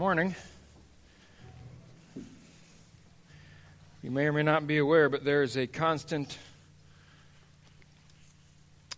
morning. 0.00 0.34
You 4.02 4.10
may 4.10 4.24
or 4.24 4.32
may 4.32 4.42
not 4.42 4.66
be 4.66 4.78
aware, 4.78 5.10
but 5.10 5.26
there 5.26 5.42
is 5.42 5.58
a 5.58 5.66
constant 5.66 6.38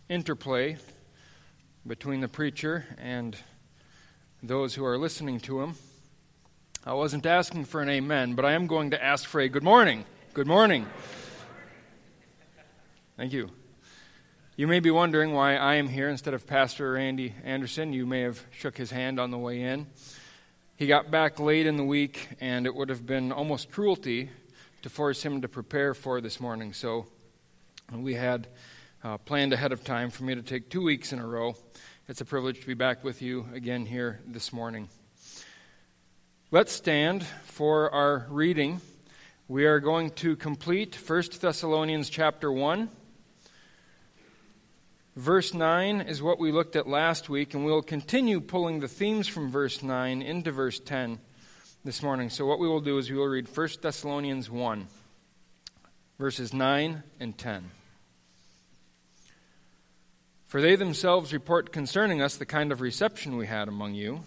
interplay 0.07 0.77
between 1.85 2.21
the 2.21 2.29
preacher 2.29 2.85
and 2.97 3.35
those 4.41 4.75
who 4.75 4.85
are 4.85 4.97
listening 4.97 5.41
to 5.41 5.59
him. 5.59 5.75
I 6.85 6.93
wasn't 6.93 7.25
asking 7.25 7.65
for 7.65 7.81
an 7.81 7.89
amen, 7.89 8.35
but 8.35 8.45
I 8.45 8.53
am 8.53 8.65
going 8.65 8.91
to 8.91 9.03
ask 9.03 9.27
for 9.27 9.41
a 9.41 9.49
good 9.49 9.61
morning. 9.61 10.05
Good 10.33 10.47
morning. 10.47 10.87
Thank 13.17 13.33
you. 13.33 13.49
You 14.55 14.67
may 14.67 14.79
be 14.79 14.89
wondering 14.89 15.33
why 15.33 15.57
I 15.57 15.75
am 15.75 15.89
here 15.89 16.07
instead 16.07 16.33
of 16.33 16.47
Pastor 16.47 16.93
Randy 16.93 17.33
Anderson. 17.43 17.91
You 17.91 18.05
may 18.05 18.21
have 18.21 18.41
shook 18.51 18.77
his 18.77 18.91
hand 18.91 19.19
on 19.19 19.31
the 19.31 19.37
way 19.37 19.63
in. 19.63 19.87
He 20.83 20.87
got 20.87 21.09
back 21.09 21.39
late 21.39 21.65
in 21.65 21.77
the 21.77 21.85
week, 21.85 22.27
and 22.41 22.65
it 22.65 22.75
would 22.75 22.89
have 22.89 23.05
been 23.05 23.31
almost 23.31 23.71
cruelty 23.71 24.29
to 24.81 24.89
force 24.89 25.23
him 25.23 25.39
to 25.39 25.47
prepare 25.47 25.93
for 25.93 26.19
this 26.19 26.41
morning. 26.41 26.73
So 26.73 27.05
we 27.89 28.15
had 28.15 28.49
uh, 29.01 29.17
planned 29.19 29.53
ahead 29.53 29.71
of 29.71 29.85
time 29.85 30.09
for 30.09 30.25
me 30.25 30.35
to 30.35 30.41
take 30.41 30.69
two 30.69 30.81
weeks 30.81 31.13
in 31.13 31.19
a 31.19 31.25
row. 31.25 31.55
It's 32.09 32.19
a 32.19 32.25
privilege 32.25 32.59
to 32.59 32.67
be 32.67 32.73
back 32.73 33.01
with 33.01 33.21
you 33.21 33.47
again 33.53 33.85
here 33.85 34.19
this 34.27 34.51
morning. 34.51 34.89
Let's 36.51 36.73
stand 36.73 37.23
for 37.45 37.89
our 37.91 38.27
reading. 38.29 38.81
We 39.47 39.63
are 39.67 39.79
going 39.79 40.09
to 40.15 40.35
complete 40.35 40.95
1 40.95 41.23
Thessalonians 41.39 42.09
chapter 42.09 42.51
1. 42.51 42.89
Verse 45.15 45.53
9 45.53 46.01
is 46.01 46.23
what 46.23 46.39
we 46.39 46.51
looked 46.51 46.75
at 46.75 46.87
last 46.87 47.29
week, 47.29 47.53
and 47.53 47.63
we'll 47.63 47.83
continue 47.83 48.41
pulling 48.41 48.79
the 48.79 48.87
themes 48.87 49.27
from 49.27 49.51
verse 49.51 49.83
9 49.83 50.23
into 50.23 50.51
verse 50.51 50.79
10 50.79 51.19
this 51.85 52.01
morning. 52.01 52.31
So, 52.31 52.47
what 52.47 52.57
we 52.57 52.67
will 52.67 52.81
do 52.81 52.97
is 52.97 53.11
we 53.11 53.17
will 53.17 53.27
read 53.27 53.47
1 53.47 53.69
Thessalonians 53.79 54.49
1, 54.49 54.87
verses 56.17 56.51
9 56.51 57.03
and 57.19 57.37
10. 57.37 57.69
For 60.47 60.61
they 60.61 60.75
themselves 60.75 61.31
report 61.31 61.71
concerning 61.71 62.19
us 62.19 62.37
the 62.37 62.45
kind 62.47 62.71
of 62.71 62.81
reception 62.81 63.37
we 63.37 63.45
had 63.45 63.67
among 63.67 63.93
you, 63.93 64.21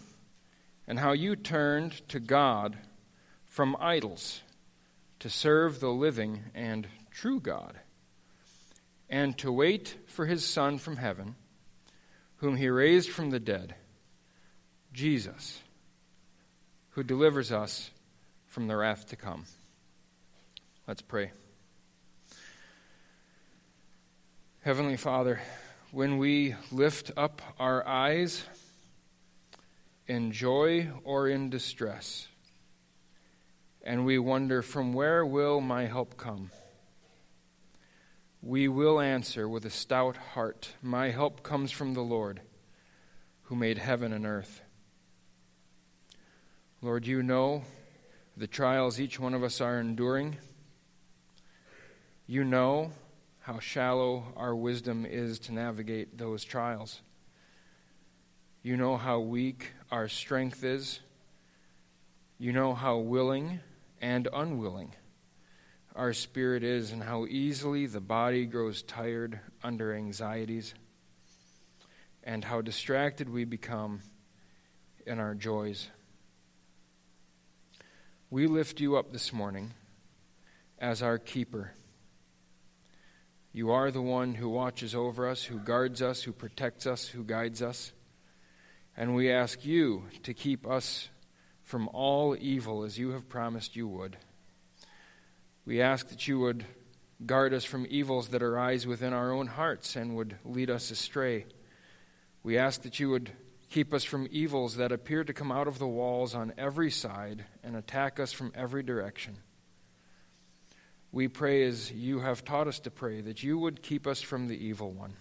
and 0.86 1.00
how 1.00 1.10
you 1.10 1.34
turned 1.34 2.08
to 2.10 2.20
God 2.20 2.76
from 3.44 3.76
idols 3.80 4.40
to 5.18 5.28
serve 5.28 5.80
the 5.80 5.90
living 5.90 6.44
and 6.54 6.86
true 7.10 7.40
God 7.40 7.80
and 9.08 9.36
to 9.38 9.52
wait 9.52 9.96
for 10.06 10.26
his 10.26 10.44
Son 10.44 10.78
from 10.78 10.96
heaven, 10.96 11.36
whom 12.36 12.56
he 12.56 12.68
raised 12.68 13.10
from 13.10 13.30
the 13.30 13.40
dead, 13.40 13.74
Jesus, 14.92 15.60
who 16.90 17.02
delivers 17.02 17.52
us 17.52 17.90
from 18.46 18.66
the 18.66 18.76
wrath 18.76 19.06
to 19.08 19.16
come. 19.16 19.44
Let's 20.86 21.02
pray. 21.02 21.32
Heavenly 24.62 24.96
Father, 24.96 25.40
when 25.92 26.18
we 26.18 26.56
lift 26.72 27.12
up 27.16 27.40
our 27.58 27.86
eyes 27.86 28.44
in 30.08 30.32
joy 30.32 30.88
or 31.04 31.28
in 31.28 31.50
distress, 31.50 32.28
and 33.82 34.04
we 34.04 34.18
wonder, 34.18 34.62
from 34.62 34.92
where 34.92 35.24
will 35.24 35.60
my 35.60 35.86
help 35.86 36.16
come? 36.16 36.50
We 38.42 38.68
will 38.68 39.00
answer 39.00 39.48
with 39.48 39.64
a 39.64 39.70
stout 39.70 40.16
heart 40.16 40.74
My 40.82 41.10
help 41.10 41.42
comes 41.42 41.70
from 41.70 41.94
the 41.94 42.02
Lord, 42.02 42.40
who 43.44 43.56
made 43.56 43.78
heaven 43.78 44.12
and 44.12 44.26
earth. 44.26 44.62
Lord, 46.82 47.06
you 47.06 47.22
know 47.22 47.62
the 48.36 48.46
trials 48.46 49.00
each 49.00 49.18
one 49.18 49.34
of 49.34 49.42
us 49.42 49.60
are 49.60 49.80
enduring. 49.80 50.36
You 52.26 52.44
know 52.44 52.92
how 53.40 53.58
shallow 53.60 54.24
our 54.36 54.54
wisdom 54.54 55.06
is 55.06 55.38
to 55.40 55.54
navigate 55.54 56.18
those 56.18 56.44
trials. 56.44 57.00
You 58.62 58.76
know 58.76 58.96
how 58.96 59.20
weak 59.20 59.72
our 59.90 60.08
strength 60.08 60.64
is. 60.64 61.00
You 62.38 62.52
know 62.52 62.74
how 62.74 62.98
willing 62.98 63.60
and 64.00 64.28
unwilling 64.32 64.92
our 65.96 66.12
spirit 66.12 66.62
is 66.62 66.92
and 66.92 67.02
how 67.02 67.24
easily 67.26 67.86
the 67.86 68.00
body 68.00 68.44
grows 68.44 68.82
tired 68.82 69.40
under 69.64 69.94
anxieties, 69.94 70.74
and 72.22 72.44
how 72.44 72.60
distracted 72.60 73.28
we 73.28 73.44
become 73.44 74.00
in 75.06 75.18
our 75.18 75.34
joys. 75.34 75.88
We 78.28 78.46
lift 78.46 78.80
you 78.80 78.96
up 78.96 79.12
this 79.12 79.32
morning 79.32 79.72
as 80.78 81.02
our 81.02 81.18
keeper. 81.18 81.72
You 83.52 83.70
are 83.70 83.90
the 83.90 84.02
one 84.02 84.34
who 84.34 84.50
watches 84.50 84.94
over 84.94 85.26
us, 85.26 85.44
who 85.44 85.58
guards 85.58 86.02
us, 86.02 86.22
who 86.22 86.32
protects 86.32 86.86
us, 86.86 87.08
who 87.08 87.24
guides 87.24 87.62
us. 87.62 87.92
And 88.96 89.14
we 89.14 89.30
ask 89.30 89.64
you 89.64 90.04
to 90.24 90.34
keep 90.34 90.66
us 90.66 91.08
from 91.62 91.88
all 91.94 92.36
evil 92.38 92.82
as 92.82 92.98
you 92.98 93.12
have 93.12 93.30
promised 93.30 93.76
you 93.76 93.88
would. 93.88 94.18
We 95.66 95.82
ask 95.82 96.08
that 96.10 96.28
you 96.28 96.38
would 96.38 96.64
guard 97.24 97.52
us 97.52 97.64
from 97.64 97.88
evils 97.90 98.28
that 98.28 98.42
arise 98.42 98.86
within 98.86 99.12
our 99.12 99.32
own 99.32 99.48
hearts 99.48 99.96
and 99.96 100.14
would 100.14 100.36
lead 100.44 100.70
us 100.70 100.92
astray. 100.92 101.46
We 102.44 102.56
ask 102.56 102.82
that 102.82 103.00
you 103.00 103.10
would 103.10 103.32
keep 103.68 103.92
us 103.92 104.04
from 104.04 104.28
evils 104.30 104.76
that 104.76 104.92
appear 104.92 105.24
to 105.24 105.32
come 105.32 105.50
out 105.50 105.66
of 105.66 105.80
the 105.80 105.88
walls 105.88 106.36
on 106.36 106.52
every 106.56 106.92
side 106.92 107.46
and 107.64 107.74
attack 107.74 108.20
us 108.20 108.32
from 108.32 108.52
every 108.54 108.84
direction. 108.84 109.38
We 111.10 111.26
pray 111.26 111.64
as 111.64 111.90
you 111.90 112.20
have 112.20 112.44
taught 112.44 112.68
us 112.68 112.78
to 112.80 112.90
pray 112.92 113.20
that 113.22 113.42
you 113.42 113.58
would 113.58 113.82
keep 113.82 114.06
us 114.06 114.22
from 114.22 114.46
the 114.46 114.64
evil 114.64 114.92
one. 114.92 115.14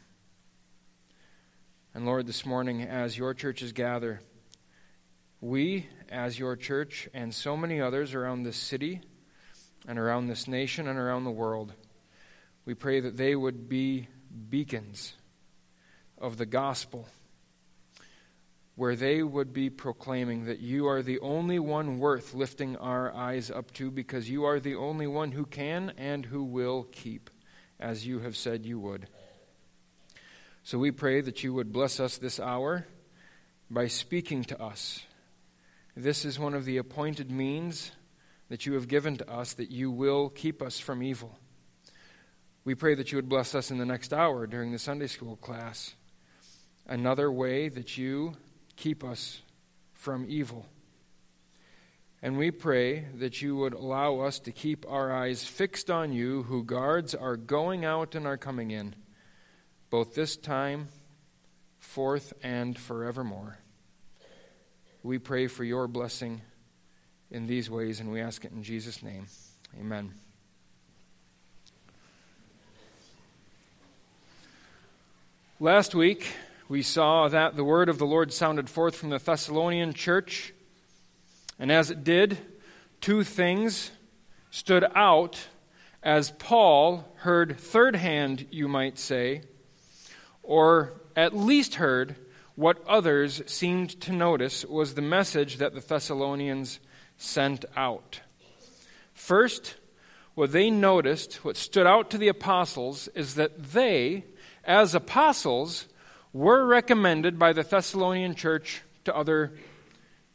And 1.95 2.05
Lord, 2.05 2.27
this 2.27 2.45
morning, 2.45 2.83
as 2.83 3.17
your 3.17 3.33
churches 3.33 3.71
gather, 3.71 4.21
we, 5.41 5.87
as 6.09 6.37
your 6.37 6.55
church, 6.55 7.09
and 7.15 7.33
so 7.33 7.57
many 7.57 7.81
others 7.81 8.13
around 8.13 8.43
this 8.43 8.57
city, 8.57 9.01
and 9.87 9.99
around 9.99 10.27
this 10.27 10.47
nation 10.47 10.87
and 10.87 10.97
around 10.97 11.23
the 11.23 11.31
world. 11.31 11.73
We 12.65 12.73
pray 12.73 12.99
that 12.99 13.17
they 13.17 13.35
would 13.35 13.69
be 13.69 14.07
beacons 14.49 15.13
of 16.17 16.37
the 16.37 16.45
gospel, 16.45 17.07
where 18.75 18.95
they 18.95 19.21
would 19.21 19.53
be 19.53 19.69
proclaiming 19.69 20.45
that 20.45 20.59
you 20.59 20.87
are 20.87 21.01
the 21.01 21.19
only 21.19 21.59
one 21.59 21.99
worth 21.99 22.33
lifting 22.33 22.75
our 22.77 23.13
eyes 23.13 23.51
up 23.51 23.71
to 23.73 23.91
because 23.91 24.29
you 24.29 24.45
are 24.45 24.59
the 24.59 24.75
only 24.75 25.07
one 25.07 25.31
who 25.31 25.45
can 25.45 25.93
and 25.97 26.25
who 26.25 26.43
will 26.43 26.87
keep, 26.91 27.29
as 27.79 28.05
you 28.07 28.19
have 28.19 28.35
said 28.35 28.65
you 28.65 28.79
would. 28.79 29.07
So 30.63 30.79
we 30.79 30.91
pray 30.91 31.21
that 31.21 31.43
you 31.43 31.53
would 31.53 31.71
bless 31.71 31.99
us 31.99 32.17
this 32.17 32.39
hour 32.39 32.87
by 33.69 33.87
speaking 33.87 34.43
to 34.45 34.59
us. 34.61 35.03
This 35.95 36.25
is 36.25 36.39
one 36.39 36.55
of 36.55 36.65
the 36.65 36.77
appointed 36.77 37.29
means 37.29 37.91
that 38.49 38.65
you 38.65 38.73
have 38.73 38.87
given 38.87 39.17
to 39.17 39.29
us 39.29 39.53
that 39.53 39.71
you 39.71 39.89
will 39.91 40.29
keep 40.29 40.61
us 40.61 40.79
from 40.79 41.01
evil. 41.01 41.37
We 42.63 42.75
pray 42.75 42.95
that 42.95 43.11
you 43.11 43.17
would 43.17 43.29
bless 43.29 43.55
us 43.55 43.71
in 43.71 43.77
the 43.77 43.85
next 43.85 44.13
hour 44.13 44.47
during 44.47 44.71
the 44.71 44.79
Sunday 44.79 45.07
school 45.07 45.35
class. 45.35 45.93
Another 46.87 47.31
way 47.31 47.69
that 47.69 47.97
you 47.97 48.33
keep 48.75 49.03
us 49.03 49.41
from 49.93 50.25
evil. 50.27 50.65
And 52.21 52.37
we 52.37 52.49
pray 52.51 53.05
that 53.15 53.41
you 53.41 53.55
would 53.55 53.73
allow 53.73 54.19
us 54.19 54.39
to 54.39 54.51
keep 54.51 54.85
our 54.89 55.11
eyes 55.11 55.43
fixed 55.43 55.91
on 55.91 56.11
you, 56.11 56.43
who 56.43 56.63
guards 56.63 57.13
our 57.13 57.37
going 57.37 57.85
out 57.85 58.15
and 58.15 58.25
our 58.25 58.37
coming 58.37 58.71
in, 58.71 58.95
both 59.91 60.15
this 60.15 60.35
time, 60.35 60.87
forth, 61.77 62.33
and 62.41 62.77
forevermore. 62.77 63.59
We 65.03 65.19
pray 65.19 65.45
for 65.45 65.63
your 65.63 65.87
blessing 65.87 66.41
in 67.31 67.47
these 67.47 67.69
ways, 67.69 67.99
and 67.99 68.11
we 68.11 68.21
ask 68.21 68.45
it 68.45 68.51
in 68.51 68.63
Jesus' 68.63 69.01
name. 69.01 69.27
Amen. 69.79 70.13
Last 75.59 75.95
week, 75.95 76.27
we 76.67 76.81
saw 76.81 77.27
that 77.27 77.55
the 77.55 77.63
word 77.63 77.89
of 77.89 77.97
the 77.97 78.05
Lord 78.05 78.33
sounded 78.33 78.69
forth 78.69 78.95
from 78.95 79.09
the 79.09 79.19
Thessalonian 79.19 79.93
church, 79.93 80.53
and 81.57 81.71
as 81.71 81.89
it 81.89 82.03
did, 82.03 82.37
two 83.01 83.23
things 83.23 83.91
stood 84.51 84.85
out 84.95 85.47
as 86.03 86.31
Paul 86.31 87.05
heard 87.17 87.57
third 87.57 87.95
hand, 87.95 88.47
you 88.51 88.67
might 88.67 88.99
say, 88.99 89.41
or 90.43 90.93
at 91.15 91.35
least 91.35 91.75
heard 91.75 92.15
what 92.55 92.85
others 92.87 93.41
seemed 93.47 93.99
to 94.01 94.11
notice 94.11 94.63
was 94.65 94.93
the 94.93 95.01
message 95.01 95.57
that 95.57 95.73
the 95.73 95.81
Thessalonians 95.81 96.79
sent 97.17 97.65
out. 97.75 98.21
First, 99.13 99.75
what 100.35 100.51
they 100.51 100.69
noticed, 100.69 101.45
what 101.45 101.57
stood 101.57 101.87
out 101.87 102.09
to 102.11 102.17
the 102.17 102.27
apostles, 102.27 103.07
is 103.15 103.35
that 103.35 103.71
they, 103.71 104.25
as 104.63 104.93
apostles, 104.93 105.87
were 106.33 106.65
recommended 106.65 107.39
by 107.39 107.53
the 107.53 107.63
Thessalonian 107.63 108.35
church 108.35 108.81
to 109.05 109.15
other 109.15 109.53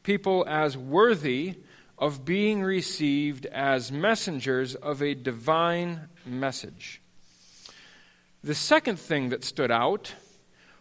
people 0.03 0.47
as 0.49 0.77
worthy 0.77 1.57
of 1.99 2.25
being 2.25 2.63
received 2.63 3.45
as 3.47 3.93
messengers 3.93 4.75
of 4.75 5.03
a 5.03 5.15
divine 5.15 6.09
message. 6.25 7.03
The 8.43 8.55
second 8.55 8.99
thing 8.99 9.29
that 9.29 9.45
stood 9.45 9.71
out 9.71 10.15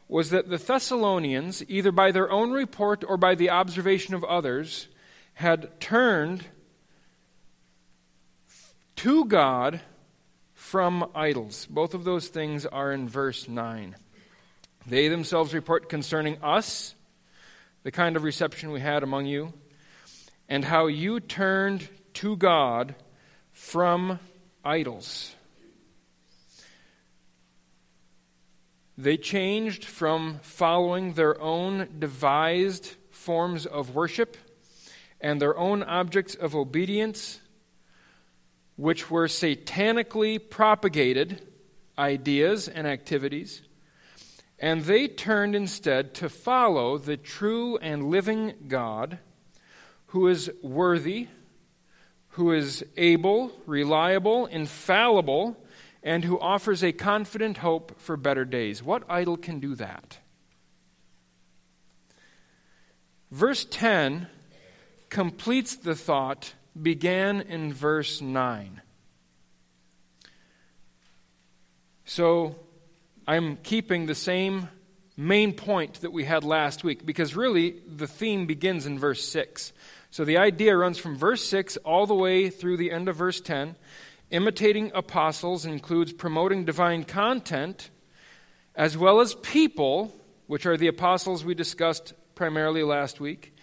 was 0.07 0.29
that 0.29 0.49
the 0.49 0.57
Thessalonians, 0.57 1.61
either 1.67 1.91
by 1.91 2.11
their 2.11 2.31
own 2.31 2.51
report 2.51 3.03
or 3.05 3.17
by 3.17 3.35
the 3.35 3.49
observation 3.49 4.15
of 4.15 4.23
others, 4.23 4.87
had 5.39 5.79
turned 5.79 6.43
to 8.97 9.23
God 9.23 9.79
from 10.53 11.09
idols. 11.15 11.65
Both 11.69 11.93
of 11.93 12.03
those 12.03 12.27
things 12.27 12.65
are 12.65 12.91
in 12.91 13.07
verse 13.07 13.47
9. 13.47 13.95
They 14.85 15.07
themselves 15.07 15.53
report 15.53 15.87
concerning 15.87 16.43
us 16.43 16.93
the 17.83 17.91
kind 17.91 18.17
of 18.17 18.23
reception 18.23 18.71
we 18.71 18.81
had 18.81 19.01
among 19.01 19.27
you, 19.27 19.53
and 20.49 20.65
how 20.65 20.87
you 20.87 21.21
turned 21.21 21.87
to 22.15 22.35
God 22.35 22.93
from 23.53 24.19
idols. 24.65 25.33
They 28.97 29.15
changed 29.15 29.85
from 29.85 30.39
following 30.41 31.13
their 31.13 31.39
own 31.39 31.87
devised 31.97 32.95
forms 33.09 33.65
of 33.65 33.95
worship 33.95 34.35
and 35.21 35.41
their 35.41 35.57
own 35.57 35.83
objects 35.83 36.35
of 36.35 36.55
obedience, 36.55 37.39
which 38.75 39.11
were 39.11 39.27
satanically 39.27 40.39
propagated 40.49 41.41
ideas 41.97 42.67
and 42.67 42.87
activities, 42.87 43.61
and 44.57 44.83
they 44.83 45.07
turned 45.07 45.55
instead 45.55 46.13
to 46.13 46.29
follow 46.29 46.97
the 46.97 47.17
true 47.17 47.77
and 47.77 48.09
living 48.09 48.53
God 48.67 49.19
who 50.07 50.27
is 50.27 50.49
worthy, 50.61 51.27
who 52.29 52.51
is 52.51 52.83
able, 52.97 53.51
reliable, 53.65 54.45
infallible, 54.47 55.57
and 56.01 56.23
who 56.23 56.39
offers 56.39 56.83
a 56.83 56.91
confident 56.91 57.57
hope 57.57 57.99
for 57.99 58.15
better 58.17 58.45
days. 58.45 58.81
What 58.81 59.03
idol 59.09 59.37
can 59.37 59.59
do 59.59 59.75
that? 59.75 60.19
Verse 63.31 63.65
10 63.69 64.27
completes 65.09 65.75
the 65.75 65.95
thought 65.95 66.53
began 66.79 67.41
in 67.41 67.73
verse 67.73 68.21
9. 68.21 68.81
So 72.05 72.55
I'm 73.27 73.57
keeping 73.57 74.05
the 74.05 74.15
same 74.15 74.69
main 75.15 75.53
point 75.53 76.01
that 76.01 76.13
we 76.13 76.23
had 76.23 76.43
last 76.43 76.83
week 76.83 77.05
because 77.05 77.35
really 77.35 77.75
the 77.85 78.07
theme 78.07 78.45
begins 78.45 78.85
in 78.85 78.97
verse 78.97 79.23
6. 79.25 79.73
So 80.11 80.25
the 80.25 80.37
idea 80.37 80.75
runs 80.75 80.97
from 80.97 81.15
verse 81.15 81.45
6 81.45 81.77
all 81.77 82.07
the 82.07 82.15
way 82.15 82.49
through 82.49 82.77
the 82.77 82.91
end 82.91 83.09
of 83.09 83.15
verse 83.15 83.41
10. 83.41 83.75
Imitating 84.31 84.91
apostles 84.95 85.65
includes 85.65 86.13
promoting 86.13 86.65
divine 86.65 87.03
content 87.03 87.89
as 88.75 88.97
well 88.97 89.19
as 89.19 89.35
people, 89.35 90.15
which 90.47 90.65
are 90.65 90.77
the 90.77 90.87
apostles 90.87 91.43
we 91.43 91.53
discussed 91.53 92.13
primarily 92.33 92.81
last 92.81 93.19
week, 93.19 93.53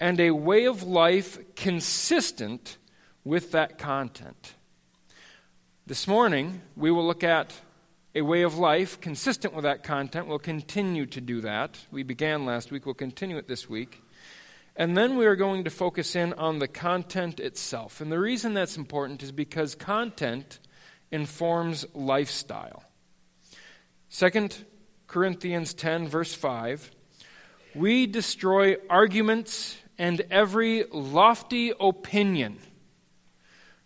and 0.00 0.20
a 0.20 0.30
way 0.30 0.64
of 0.64 0.82
life 0.82 1.38
consistent 1.56 2.78
with 3.24 3.52
that 3.52 3.78
content. 3.78 4.54
This 5.86 6.06
morning, 6.06 6.60
we 6.76 6.90
will 6.90 7.06
look 7.06 7.24
at 7.24 7.54
a 8.14 8.22
way 8.22 8.42
of 8.42 8.56
life 8.58 9.00
consistent 9.00 9.54
with 9.54 9.64
that 9.64 9.82
content. 9.82 10.26
We'll 10.26 10.38
continue 10.38 11.06
to 11.06 11.20
do 11.20 11.40
that. 11.40 11.78
We 11.90 12.02
began 12.02 12.44
last 12.44 12.70
week, 12.70 12.86
we'll 12.86 12.94
continue 12.94 13.36
it 13.36 13.48
this 13.48 13.68
week. 13.68 14.02
And 14.76 14.96
then 14.96 15.16
we 15.16 15.26
are 15.26 15.34
going 15.34 15.64
to 15.64 15.70
focus 15.70 16.14
in 16.14 16.32
on 16.34 16.60
the 16.60 16.68
content 16.68 17.40
itself. 17.40 18.00
And 18.00 18.12
the 18.12 18.18
reason 18.20 18.54
that's 18.54 18.76
important 18.76 19.22
is 19.22 19.32
because 19.32 19.74
content 19.74 20.60
informs 21.10 21.84
lifestyle. 21.94 22.84
2 24.10 24.48
Corinthians 25.08 25.74
10, 25.74 26.06
verse 26.06 26.32
5 26.34 26.90
We 27.74 28.06
destroy 28.06 28.76
arguments 28.88 29.76
and 29.98 30.20
every 30.30 30.84
lofty 30.84 31.72
opinion 31.78 32.58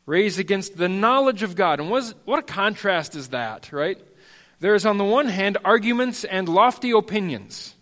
raised 0.05 0.39
against 0.39 0.77
the 0.77 0.89
knowledge 0.89 1.43
of 1.43 1.57
God. 1.57 1.81
And 1.81 1.91
what 1.91 2.39
a 2.39 2.43
contrast 2.43 3.15
is 3.15 3.29
that, 3.29 3.73
right? 3.73 3.99
There 4.61 4.75
is, 4.75 4.85
on 4.87 4.99
the 4.99 5.05
one 5.05 5.29
hand, 5.29 5.59
arguments 5.65 6.25
and 6.25 6.49
lofty 6.49 6.91
opinions. 6.91 7.75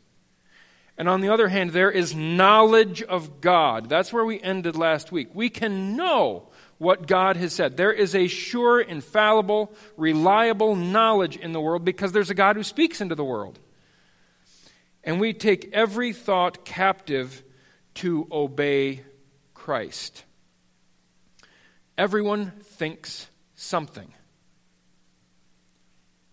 And 0.97 1.09
on 1.09 1.23
the 1.23 1.31
other 1.31 1.49
hand, 1.49 1.71
there 1.71 1.91
is 1.91 2.15
knowledge 2.15 3.03
of 3.03 3.41
God. 3.41 3.88
That's 3.88 4.12
where 4.12 4.25
we 4.25 4.41
ended 4.41 4.76
last 4.76 5.11
week. 5.11 5.29
We 5.35 5.49
can 5.49 5.97
know 5.97 6.49
what 6.79 7.06
God 7.06 7.37
has 7.37 7.55
said. 7.55 7.76
There 7.76 7.93
is 7.93 8.15
a 8.15 8.26
sure, 8.26 8.81
infallible, 8.81 9.73
reliable 9.97 10.76
knowledge 10.76 11.37
in 11.37 11.53
the 11.53 11.61
world 11.61 11.85
because 11.85 12.12
there's 12.12 12.31
a 12.31 12.35
God 12.35 12.56
who 12.56 12.62
speaks 12.62 13.00
into 13.00 13.15
the 13.15 13.25
world. 13.25 13.59
And 15.03 15.21
we 15.21 15.33
take 15.33 15.71
every 15.73 16.12
thought 16.12 16.65
captive 16.65 17.43
to 18.00 18.26
obey 18.32 19.05
Christ. 19.52 20.25
Everyone 21.99 22.50
thinks 22.62 23.29
something. 23.56 24.11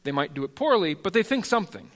They 0.03 0.13
might 0.13 0.33
do 0.33 0.45
it 0.45 0.55
poorly, 0.55 0.93
but 0.93 1.11
they 1.11 1.23
think 1.23 1.45
something. 1.45 1.91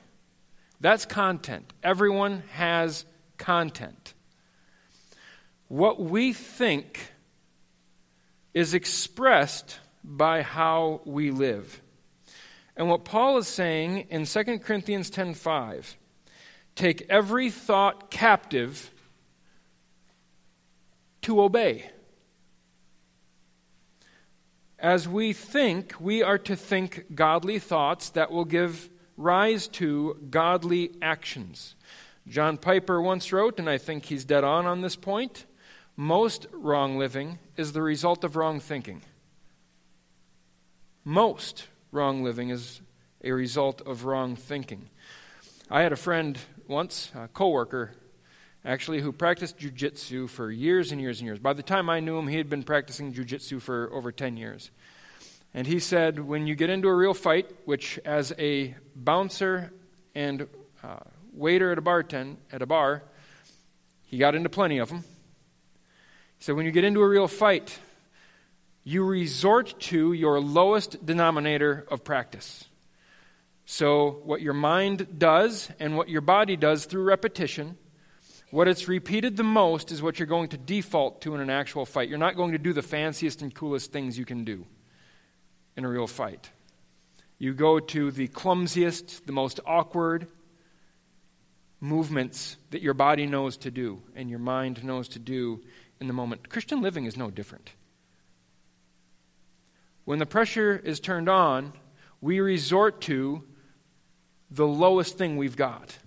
That's 0.82 1.06
content. 1.06 1.72
Everyone 1.84 2.44
has 2.52 3.06
content. 3.38 4.14
What 5.70 6.02
we 6.02 6.34
think 6.34 7.14
is 8.54 8.74
expressed 8.74 9.80
by 10.04 10.42
how 10.42 11.00
we 11.06 11.32
live. 11.32 11.82
And 12.76 12.90
what 12.90 13.06
Paul 13.06 13.38
is 13.38 13.48
saying 13.48 14.08
in 14.10 14.26
2 14.26 14.66
Corinthians 14.66 15.10
10:5, 15.10 15.96
take 16.76 17.06
every 17.10 17.50
thought 17.50 18.12
captive 18.12 18.92
to 21.24 21.42
obey. 21.42 21.90
As 24.80 25.08
we 25.08 25.34
think, 25.34 25.94
we 26.00 26.24
are 26.24 26.40
to 26.40 26.56
think 26.56 27.14
godly 27.14 27.60
thoughts 27.60 28.10
that 28.10 28.32
will 28.32 28.46
give 28.46 28.90
rise 29.16 29.68
to 29.68 30.18
godly 30.30 30.92
actions. 31.02 31.76
John 32.28 32.58
Piper 32.58 33.02
once 33.02 33.32
wrote, 33.32 33.60
and 33.60 33.70
I 33.70 33.78
think 33.78 34.06
he's 34.06 34.26
dead 34.26 34.44
on 34.44 34.66
on 34.66 34.82
this 34.82 34.96
point 34.96 35.46
most 36.02 36.48
wrong 36.52 36.98
living 36.98 37.40
is 37.58 37.74
the 37.74 37.82
result 37.82 38.24
of 38.24 38.36
wrong 38.36 38.60
thinking. 38.60 39.02
Most 41.04 41.68
wrong 41.92 42.24
living 42.24 42.50
is 42.50 42.82
a 43.24 43.32
result 43.32 43.82
of 43.82 44.06
wrong 44.06 44.36
thinking. 44.36 44.90
I 45.70 45.82
had 45.82 45.92
a 45.92 45.98
friend 45.98 46.38
once, 46.68 47.12
a 47.16 47.28
coworker, 47.28 47.92
actually, 48.64 49.02
who 49.02 49.12
practiced 49.12 49.58
jujitsu 49.58 50.30
for 50.30 50.52
years 50.52 50.92
and 50.92 51.02
years 51.02 51.20
and 51.20 51.26
years. 51.26 51.40
By 51.40 51.54
the 51.54 51.64
time 51.64 51.90
I 51.90 52.00
knew 52.00 52.18
him, 52.18 52.28
he 52.28 52.38
had 52.38 52.50
been 52.50 52.64
practicing 52.64 53.14
jujitsu 53.14 53.62
for 53.62 53.90
over 53.94 54.12
10 54.12 54.38
years. 54.38 54.72
And 55.54 55.68
he 55.68 55.80
said, 55.80 56.20
when 56.20 56.48
you 56.48 56.56
get 56.56 56.70
into 56.70 56.88
a 56.88 56.96
real 56.96 57.14
fight, 57.14 57.50
which 57.66 58.00
as 58.06 58.34
a 58.40 58.76
bouncer 58.96 59.72
and 60.16 60.48
uh, 60.84 61.00
waiter 61.34 61.72
at 61.72 61.78
a 61.78 61.82
bar, 61.82 62.04
ten, 62.04 62.38
at 62.52 62.62
a 62.62 62.66
bar, 62.66 63.04
he 64.04 64.18
got 64.18 64.36
into 64.36 64.50
plenty 64.50 64.78
of 64.78 64.90
them. 64.90 65.00
He 66.38 66.46
said, 66.46 66.56
when 66.56 66.66
you 66.66 66.72
get 66.72 66.84
into 66.84 67.02
a 67.02 67.08
real 67.08 67.28
fight, 67.28 67.80
you 68.84 69.04
resort 69.04 69.80
to 69.80 70.14
your 70.14 70.40
lowest 70.40 71.06
denominator 71.06 71.86
of 71.90 72.04
practice. 72.04 72.66
So, 73.66 74.22
what 74.24 74.42
your 74.42 74.54
mind 74.54 75.20
does 75.20 75.70
and 75.80 75.96
what 75.96 76.10
your 76.10 76.22
body 76.22 76.58
does 76.58 76.86
through 76.86 77.04
repetition, 77.04 77.78
what 78.52 78.68
it's 78.68 78.88
repeated 78.88 79.38
the 79.38 79.44
most 79.44 79.92
is 79.92 80.02
what 80.02 80.20
you're 80.20 80.28
going 80.28 80.50
to 80.50 80.58
default 80.58 81.22
to 81.22 81.34
in 81.34 81.42
an 81.42 81.50
actual 81.50 81.86
fight. 81.86 82.10
You're 82.10 82.18
not 82.18 82.36
going 82.36 82.52
to 82.52 82.58
do 82.58 82.74
the 82.74 82.82
fanciest 82.82 83.42
and 83.42 83.54
coolest 83.54 83.92
things 83.92 84.18
you 84.18 84.26
can 84.26 84.44
do 84.44 84.66
in 85.76 85.86
a 85.86 85.90
real 85.90 86.08
fight. 86.08 86.52
You 87.40 87.54
go 87.54 87.80
to 87.80 88.12
the 88.12 88.28
clumsiest, 88.28 89.26
the 89.26 89.32
most 89.32 89.60
awkward 89.66 90.28
movements 91.80 92.58
that 92.70 92.82
your 92.82 92.94
body 92.94 93.26
knows 93.26 93.58
to 93.58 93.72
do 93.72 94.02
and 94.16 94.30
your 94.30 94.40
mind 94.40 94.84
knows 94.84 95.08
to 95.10 95.20
do 95.20 95.62
in 96.00 96.08
the 96.08 96.14
moment. 96.14 96.50
Christian 96.50 96.82
living 96.82 97.06
is 97.06 97.18
no 97.18 97.32
different. 97.32 97.72
When 100.04 100.20
the 100.20 100.26
pressure 100.26 100.80
is 100.84 101.00
turned 101.00 101.30
on, 101.30 101.74
we 102.20 102.40
resort 102.40 103.02
to 103.02 103.44
the 104.50 104.68
lowest 104.68 105.18
thing 105.18 105.38
we've 105.38 105.56
got, 105.56 105.98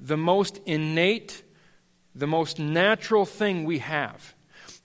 the 0.00 0.16
most 0.16 0.60
innate, 0.66 1.42
the 2.14 2.26
most 2.26 2.58
natural 2.58 3.24
thing 3.24 3.64
we 3.64 3.78
have. 3.78 4.34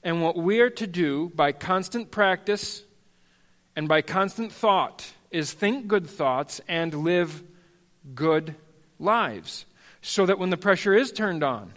And 0.03 0.21
what 0.21 0.37
we 0.37 0.61
are 0.61 0.69
to 0.71 0.87
do 0.87 1.31
by 1.35 1.51
constant 1.51 2.11
practice 2.11 2.83
and 3.75 3.87
by 3.87 4.01
constant 4.01 4.51
thought 4.51 5.13
is 5.31 5.53
think 5.53 5.87
good 5.87 6.09
thoughts 6.09 6.61
and 6.67 6.93
live 6.93 7.43
good 8.15 8.55
lives 8.97 9.65
so 10.01 10.25
that 10.25 10.39
when 10.39 10.49
the 10.49 10.57
pressure 10.57 10.93
is 10.93 11.11
turned 11.11 11.43
on, 11.43 11.73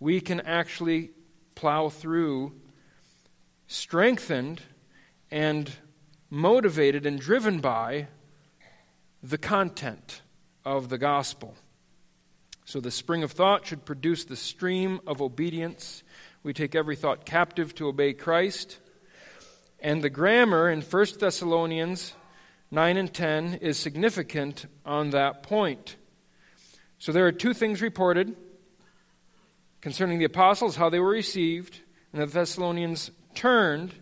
we 0.00 0.20
can 0.20 0.40
actually 0.40 1.10
plow 1.54 1.88
through 1.88 2.52
strengthened 3.66 4.62
and 5.30 5.72
motivated 6.30 7.06
and 7.06 7.18
driven 7.18 7.60
by 7.60 8.06
the 9.22 9.38
content 9.38 10.22
of 10.64 10.88
the 10.88 10.98
gospel. 10.98 11.54
So 12.68 12.80
the 12.80 12.90
spring 12.90 13.22
of 13.22 13.32
thought 13.32 13.66
should 13.66 13.86
produce 13.86 14.26
the 14.26 14.36
stream 14.36 15.00
of 15.06 15.22
obedience. 15.22 16.02
We 16.42 16.52
take 16.52 16.74
every 16.74 16.96
thought 16.96 17.24
captive 17.24 17.74
to 17.76 17.88
obey 17.88 18.12
Christ. 18.12 18.78
And 19.80 20.04
the 20.04 20.10
grammar 20.10 20.68
in 20.68 20.82
1 20.82 21.06
Thessalonians 21.18 22.12
9 22.70 22.96
and 22.98 23.14
10 23.14 23.54
is 23.62 23.78
significant 23.78 24.66
on 24.84 25.08
that 25.10 25.42
point. 25.42 25.96
So 26.98 27.10
there 27.10 27.26
are 27.26 27.32
two 27.32 27.54
things 27.54 27.80
reported 27.80 28.36
concerning 29.80 30.18
the 30.18 30.26
apostles, 30.26 30.76
how 30.76 30.90
they 30.90 31.00
were 31.00 31.08
received, 31.08 31.80
and 32.12 32.20
the 32.20 32.26
Thessalonians 32.26 33.10
turned 33.34 33.94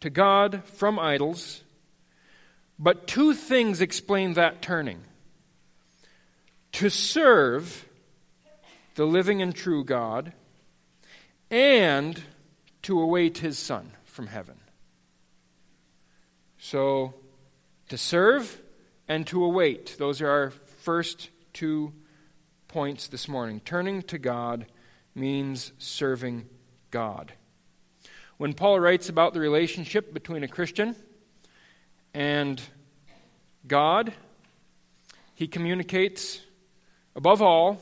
to 0.00 0.10
God 0.10 0.62
from 0.66 0.98
idols. 0.98 1.64
But 2.78 3.06
two 3.06 3.32
things 3.32 3.80
explain 3.80 4.34
that 4.34 4.60
turning 4.60 5.04
to 6.72 6.88
serve 6.88 7.86
the 8.94 9.06
living 9.06 9.40
and 9.40 9.54
true 9.54 9.84
God, 9.84 10.32
and 11.50 12.22
to 12.82 13.00
await 13.00 13.38
his 13.38 13.58
Son 13.58 13.92
from 14.04 14.26
heaven. 14.26 14.56
So, 16.58 17.14
to 17.88 17.96
serve 17.98 18.60
and 19.08 19.26
to 19.26 19.44
await. 19.44 19.96
Those 19.98 20.20
are 20.20 20.28
our 20.28 20.50
first 20.50 21.30
two 21.52 21.92
points 22.68 23.08
this 23.08 23.26
morning. 23.26 23.60
Turning 23.64 24.02
to 24.02 24.18
God 24.18 24.66
means 25.14 25.72
serving 25.78 26.46
God. 26.90 27.32
When 28.36 28.54
Paul 28.54 28.78
writes 28.80 29.08
about 29.08 29.34
the 29.34 29.40
relationship 29.40 30.14
between 30.14 30.44
a 30.44 30.48
Christian 30.48 30.94
and 32.14 32.60
God, 33.66 34.12
he 35.34 35.48
communicates, 35.48 36.40
above 37.14 37.42
all, 37.42 37.78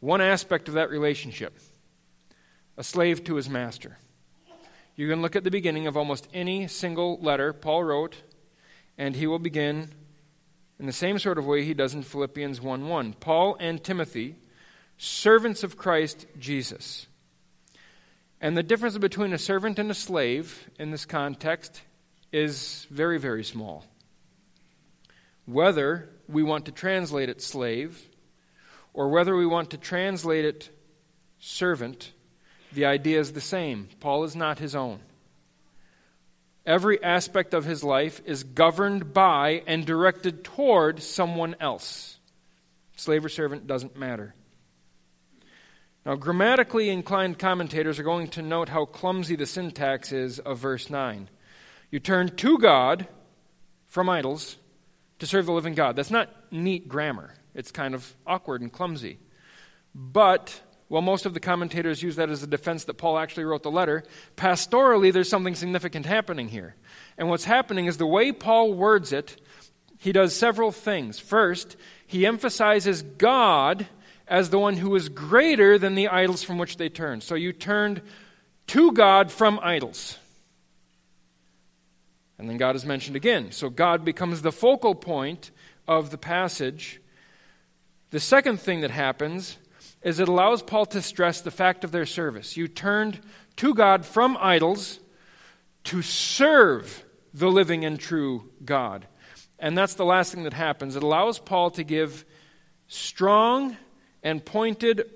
one 0.00 0.20
aspect 0.20 0.68
of 0.68 0.74
that 0.74 0.90
relationship 0.90 1.58
a 2.78 2.84
slave 2.84 3.24
to 3.24 3.36
his 3.36 3.48
master. 3.48 3.96
You 4.96 5.08
can 5.08 5.22
look 5.22 5.34
at 5.34 5.44
the 5.44 5.50
beginning 5.50 5.86
of 5.86 5.96
almost 5.96 6.28
any 6.34 6.68
single 6.68 7.18
letter 7.20 7.52
Paul 7.52 7.84
wrote, 7.84 8.16
and 8.98 9.16
he 9.16 9.26
will 9.26 9.38
begin 9.38 9.90
in 10.78 10.86
the 10.86 10.92
same 10.92 11.18
sort 11.18 11.38
of 11.38 11.46
way 11.46 11.64
he 11.64 11.74
does 11.74 11.94
in 11.94 12.02
Philippians 12.02 12.60
1 12.60 12.88
1. 12.88 13.14
Paul 13.14 13.56
and 13.60 13.82
Timothy, 13.82 14.36
servants 14.98 15.62
of 15.62 15.76
Christ 15.76 16.26
Jesus. 16.38 17.06
And 18.40 18.56
the 18.56 18.62
difference 18.62 18.98
between 18.98 19.32
a 19.32 19.38
servant 19.38 19.78
and 19.78 19.90
a 19.90 19.94
slave 19.94 20.68
in 20.78 20.90
this 20.90 21.06
context 21.06 21.82
is 22.32 22.86
very, 22.90 23.18
very 23.18 23.44
small. 23.44 23.84
Whether 25.46 26.10
we 26.28 26.42
want 26.42 26.66
to 26.66 26.72
translate 26.72 27.28
it 27.28 27.40
slave 27.40 28.08
or 28.96 29.10
whether 29.10 29.36
we 29.36 29.46
want 29.46 29.70
to 29.70 29.76
translate 29.76 30.46
it 30.46 30.70
servant, 31.38 32.12
the 32.72 32.86
idea 32.86 33.20
is 33.20 33.32
the 33.32 33.40
same. 33.42 33.88
Paul 34.00 34.24
is 34.24 34.34
not 34.34 34.58
his 34.58 34.74
own. 34.74 35.00
Every 36.64 37.00
aspect 37.04 37.52
of 37.52 37.66
his 37.66 37.84
life 37.84 38.20
is 38.24 38.42
governed 38.42 39.12
by 39.12 39.62
and 39.66 39.84
directed 39.84 40.42
toward 40.42 41.02
someone 41.02 41.54
else. 41.60 42.18
Slave 42.96 43.24
or 43.24 43.28
servant 43.28 43.66
doesn't 43.66 43.96
matter. 43.96 44.34
Now, 46.06 46.14
grammatically 46.14 46.88
inclined 46.88 47.38
commentators 47.38 47.98
are 47.98 48.04
going 48.04 48.28
to 48.28 48.42
note 48.42 48.70
how 48.70 48.86
clumsy 48.86 49.36
the 49.36 49.44
syntax 49.44 50.10
is 50.10 50.38
of 50.38 50.58
verse 50.58 50.88
9. 50.88 51.28
You 51.90 52.00
turn 52.00 52.34
to 52.36 52.58
God 52.58 53.06
from 53.86 54.08
idols 54.08 54.56
to 55.18 55.26
serve 55.26 55.46
the 55.46 55.52
living 55.52 55.74
God. 55.74 55.96
That's 55.96 56.10
not 56.10 56.30
neat 56.50 56.88
grammar, 56.88 57.34
it's 57.56 57.72
kind 57.72 57.94
of 57.94 58.14
awkward 58.26 58.60
and 58.60 58.72
clumsy. 58.72 59.18
But 59.94 60.60
while 60.88 61.02
most 61.02 61.26
of 61.26 61.34
the 61.34 61.40
commentators 61.40 62.02
use 62.02 62.16
that 62.16 62.30
as 62.30 62.42
a 62.42 62.46
defense 62.46 62.84
that 62.84 62.94
Paul 62.94 63.18
actually 63.18 63.44
wrote 63.44 63.62
the 63.62 63.70
letter, 63.70 64.04
pastorally, 64.36 65.12
there's 65.12 65.28
something 65.28 65.54
significant 65.54 66.06
happening 66.06 66.48
here. 66.48 66.76
And 67.18 67.28
what's 67.28 67.44
happening 67.44 67.86
is 67.86 67.96
the 67.96 68.06
way 68.06 68.30
Paul 68.30 68.74
words 68.74 69.12
it, 69.12 69.40
he 69.98 70.12
does 70.12 70.36
several 70.36 70.70
things. 70.70 71.18
First, 71.18 71.76
he 72.06 72.26
emphasizes 72.26 73.02
God 73.02 73.86
as 74.28 74.50
the 74.50 74.58
one 74.58 74.76
who 74.76 74.94
is 74.94 75.08
greater 75.08 75.78
than 75.78 75.94
the 75.94 76.08
idols 76.08 76.42
from 76.42 76.58
which 76.58 76.76
they 76.76 76.88
turned. 76.88 77.22
So 77.22 77.34
you 77.34 77.52
turned 77.52 78.02
to 78.68 78.92
God 78.92 79.32
from 79.32 79.58
idols. 79.62 80.18
And 82.38 82.50
then 82.50 82.58
God 82.58 82.76
is 82.76 82.84
mentioned 82.84 83.16
again. 83.16 83.50
So 83.50 83.70
God 83.70 84.04
becomes 84.04 84.42
the 84.42 84.52
focal 84.52 84.94
point 84.94 85.50
of 85.88 86.10
the 86.10 86.18
passage. 86.18 87.00
The 88.10 88.20
second 88.20 88.60
thing 88.60 88.82
that 88.82 88.90
happens 88.90 89.58
is 90.02 90.20
it 90.20 90.28
allows 90.28 90.62
Paul 90.62 90.86
to 90.86 91.02
stress 91.02 91.40
the 91.40 91.50
fact 91.50 91.82
of 91.82 91.90
their 91.90 92.06
service. 92.06 92.56
You 92.56 92.68
turned 92.68 93.20
to 93.56 93.74
God 93.74 94.06
from 94.06 94.36
idols 94.40 95.00
to 95.84 96.02
serve 96.02 97.04
the 97.34 97.48
living 97.48 97.84
and 97.84 97.98
true 97.98 98.50
God. 98.64 99.06
And 99.58 99.76
that's 99.76 99.94
the 99.94 100.04
last 100.04 100.32
thing 100.32 100.44
that 100.44 100.52
happens. 100.52 100.96
It 100.96 101.02
allows 101.02 101.38
Paul 101.38 101.70
to 101.72 101.84
give 101.84 102.24
strong 102.88 103.76
and 104.22 104.44
pointed 104.44 105.10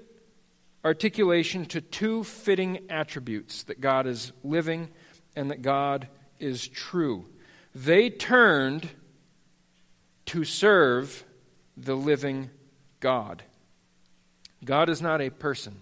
articulation 0.85 1.67
to 1.67 1.81
two 1.81 2.25
fitting 2.25 2.87
attributes 2.89 3.65
that 3.65 3.81
God 3.81 4.07
is 4.07 4.33
living 4.43 4.89
and 5.37 5.51
that 5.51 5.63
God 5.63 6.09
is 6.39 6.67
true. 6.67 7.27
They 7.75 8.11
turned 8.11 8.89
to 10.27 10.45
serve 10.45 11.25
the 11.77 11.95
living 11.95 12.51
God. 13.01 13.43
God 14.65 14.89
is 14.89 15.01
not 15.01 15.21
a 15.21 15.31
person, 15.31 15.81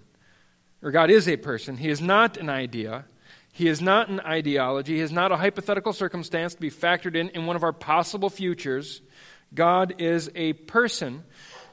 or 0.82 0.90
God 0.90 1.10
is 1.10 1.28
a 1.28 1.36
person. 1.36 1.76
He 1.76 1.88
is 1.88 2.00
not 2.00 2.36
an 2.36 2.48
idea. 2.48 3.04
He 3.52 3.68
is 3.68 3.82
not 3.82 4.08
an 4.08 4.20
ideology. 4.20 4.96
He 4.96 5.02
is 5.02 5.12
not 5.12 5.32
a 5.32 5.36
hypothetical 5.36 5.92
circumstance 5.92 6.54
to 6.54 6.60
be 6.60 6.70
factored 6.70 7.16
in 7.16 7.28
in 7.30 7.46
one 7.46 7.56
of 7.56 7.64
our 7.64 7.72
possible 7.72 8.30
futures. 8.30 9.02
God 9.52 9.94
is 9.98 10.30
a 10.34 10.52
person 10.52 11.24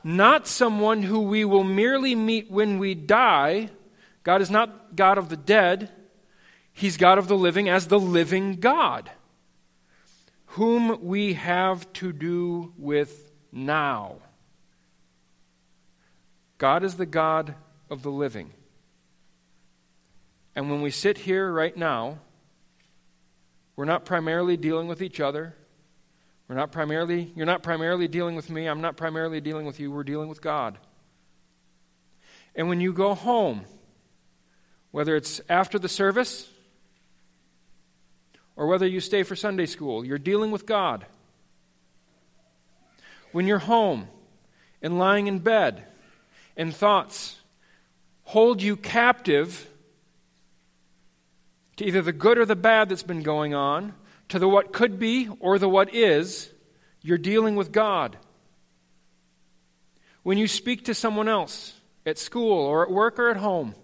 not 0.06 0.46
someone 0.46 1.02
who 1.02 1.22
we 1.22 1.44
will 1.44 1.64
merely 1.64 2.14
meet 2.14 2.52
when 2.52 2.78
we 2.78 2.94
die. 2.94 3.72
God 4.22 4.40
is 4.40 4.52
not 4.52 4.96
God 4.96 5.18
of 5.18 5.30
the 5.30 5.36
dead, 5.36 5.90
He's 6.72 6.96
God 6.98 7.18
of 7.18 7.28
the 7.28 7.36
living 7.36 7.70
as 7.70 7.88
the 7.88 8.00
living 8.00 8.58
God, 8.58 9.10
whom 10.46 11.04
we 11.04 11.34
have 11.34 11.92
to 11.94 12.14
do 12.14 12.72
with 12.78 13.32
now. 13.52 14.18
God 16.66 16.84
is 16.84 16.96
the 16.96 17.06
God 17.06 17.54
of 17.92 18.02
the 18.02 18.10
living. 18.10 18.50
And 20.56 20.72
when 20.72 20.82
we 20.82 20.90
sit 20.90 21.20
here 21.20 21.52
right 21.52 21.78
now, 21.78 22.18
we're 23.76 23.86
not 23.86 24.04
primarily 24.04 24.58
dealing 24.58 24.88
with 24.88 25.00
each 25.04 25.20
other. 25.20 25.54
We're 26.48 26.56
not 26.56 26.72
primarily, 26.72 27.32
you're 27.36 27.46
not 27.46 27.62
primarily 27.62 28.08
dealing 28.08 28.36
with 28.36 28.50
me. 28.50 28.66
I'm 28.66 28.82
not 28.82 28.98
primarily 28.98 29.42
dealing 29.42 29.68
with 29.68 29.80
you. 29.80 29.92
We're 29.92 30.04
dealing 30.04 30.28
with 30.28 30.42
God. 30.42 30.80
And 32.56 32.68
when 32.68 32.82
you 32.82 32.94
go 32.94 33.14
home, 33.14 33.66
whether 34.90 35.16
it's 35.16 35.42
after 35.48 35.78
the 35.78 35.88
service 35.88 36.50
or 38.56 38.66
whether 38.66 38.88
you 38.88 39.02
stay 39.02 39.22
for 39.22 39.36
Sunday 39.36 39.68
school, 39.68 40.04
you're 40.04 40.18
dealing 40.18 40.50
with 40.50 40.66
God. 40.66 41.06
When 43.34 43.46
you're 43.46 43.60
home 43.60 44.08
and 44.82 44.98
lying 44.98 45.28
in 45.28 45.38
bed 45.38 45.90
and 46.58 46.76
thoughts 46.76 47.38
hold 48.24 48.62
you 48.62 48.76
captive 48.76 49.70
to 51.78 51.86
either 51.86 52.02
the 52.02 52.14
good 52.14 52.38
or 52.38 52.46
the 52.46 52.56
bad 52.56 52.90
that's 52.90 53.04
been 53.04 53.22
going 53.22 53.54
on, 53.54 53.94
to 54.30 54.40
the 54.40 54.48
what 54.48 54.74
could 54.74 54.98
be 54.98 55.30
or 55.40 55.60
the 55.60 55.70
what 55.70 55.94
is, 55.94 56.50
you're 57.02 57.18
dealing 57.18 57.56
with 57.56 57.72
God. 57.72 58.18
When 60.24 60.38
you 60.38 60.48
speak 60.48 60.86
to 60.86 60.94
someone 60.94 61.28
else 61.28 61.80
at 62.06 62.18
school 62.18 62.58
or 62.58 62.84
at 62.84 62.92
work 62.92 63.20
or 63.20 63.30
at 63.30 63.38
home, 63.38 63.76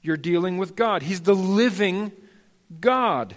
you're 0.00 0.16
dealing 0.16 0.56
with 0.56 0.76
God. 0.76 1.02
He's 1.02 1.20
the 1.22 1.34
living 1.34 2.12
God. 2.80 3.36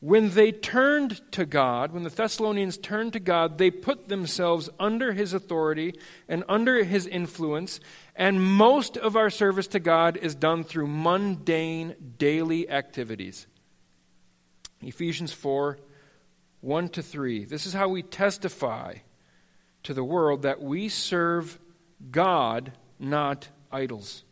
When 0.00 0.30
they 0.30 0.50
turned 0.50 1.20
to 1.32 1.44
God, 1.44 1.92
when 1.92 2.04
the 2.04 2.10
Thessalonians 2.10 2.78
turned 2.78 3.12
to 3.12 3.20
God, 3.20 3.58
they 3.58 3.70
put 3.70 4.08
themselves 4.08 4.70
under 4.78 5.12
His 5.12 5.34
authority 5.34 5.94
and 6.26 6.42
under 6.48 6.82
His 6.84 7.06
influence, 7.06 7.80
and 8.16 8.42
most 8.42 8.96
of 8.96 9.14
our 9.14 9.28
service 9.28 9.66
to 9.68 9.78
God 9.78 10.16
is 10.16 10.34
done 10.34 10.64
through 10.64 10.86
mundane 10.86 12.14
daily 12.16 12.68
activities. 12.70 13.46
Ephesians 14.82 15.32
4 15.32 15.78
1 16.62 16.88
to 16.90 17.02
3. 17.02 17.44
This 17.44 17.66
is 17.66 17.72
how 17.72 17.88
we 17.88 18.02
testify 18.02 18.96
to 19.82 19.94
the 19.94 20.04
world 20.04 20.42
that 20.42 20.62
we 20.62 20.88
serve 20.88 21.58
God, 22.10 22.72
not 22.98 23.48
idols. 23.72 24.24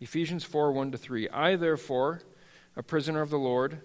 Ephesians 0.00 0.44
4 0.44 0.72
1 0.72 0.92
to 0.92 0.98
3. 0.98 1.28
I, 1.28 1.56
therefore, 1.56 2.22
a 2.74 2.82
prisoner 2.82 3.22
of 3.22 3.30
the 3.30 3.38
Lord, 3.38 3.80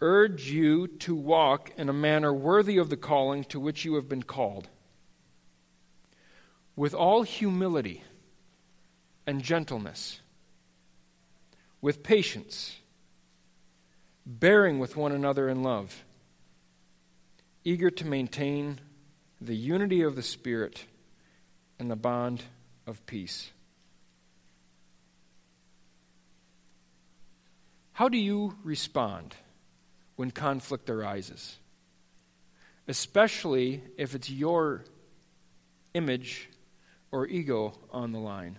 urge 0.00 0.50
you 0.50 0.86
to 0.86 1.14
walk 1.14 1.70
in 1.76 1.88
a 1.88 1.92
manner 1.92 2.32
worthy 2.32 2.78
of 2.78 2.90
the 2.90 2.96
calling 2.96 3.44
to 3.44 3.58
which 3.58 3.84
you 3.84 3.94
have 3.94 4.08
been 4.08 4.22
called, 4.22 4.68
with 6.74 6.94
all 6.94 7.22
humility 7.22 8.02
and 9.26 9.42
gentleness, 9.42 10.20
with 11.80 12.02
patience, 12.02 12.76
bearing 14.26 14.78
with 14.78 14.96
one 14.96 15.12
another 15.12 15.48
in 15.48 15.62
love, 15.62 16.04
eager 17.64 17.90
to 17.90 18.06
maintain 18.06 18.80
the 19.40 19.56
unity 19.56 20.02
of 20.02 20.16
the 20.16 20.22
Spirit 20.22 20.84
and 21.78 21.90
the 21.90 21.96
bond 21.96 22.42
of 22.86 23.04
peace. 23.06 23.50
How 27.92 28.08
do 28.10 28.18
you 28.18 28.56
respond 28.62 29.34
when 30.16 30.30
conflict 30.30 30.90
arises? 30.90 31.56
Especially 32.88 33.82
if 33.96 34.14
it's 34.14 34.30
your 34.30 34.84
image 35.94 36.50
or 37.10 37.26
ego 37.26 37.74
on 37.90 38.12
the 38.12 38.18
line. 38.18 38.58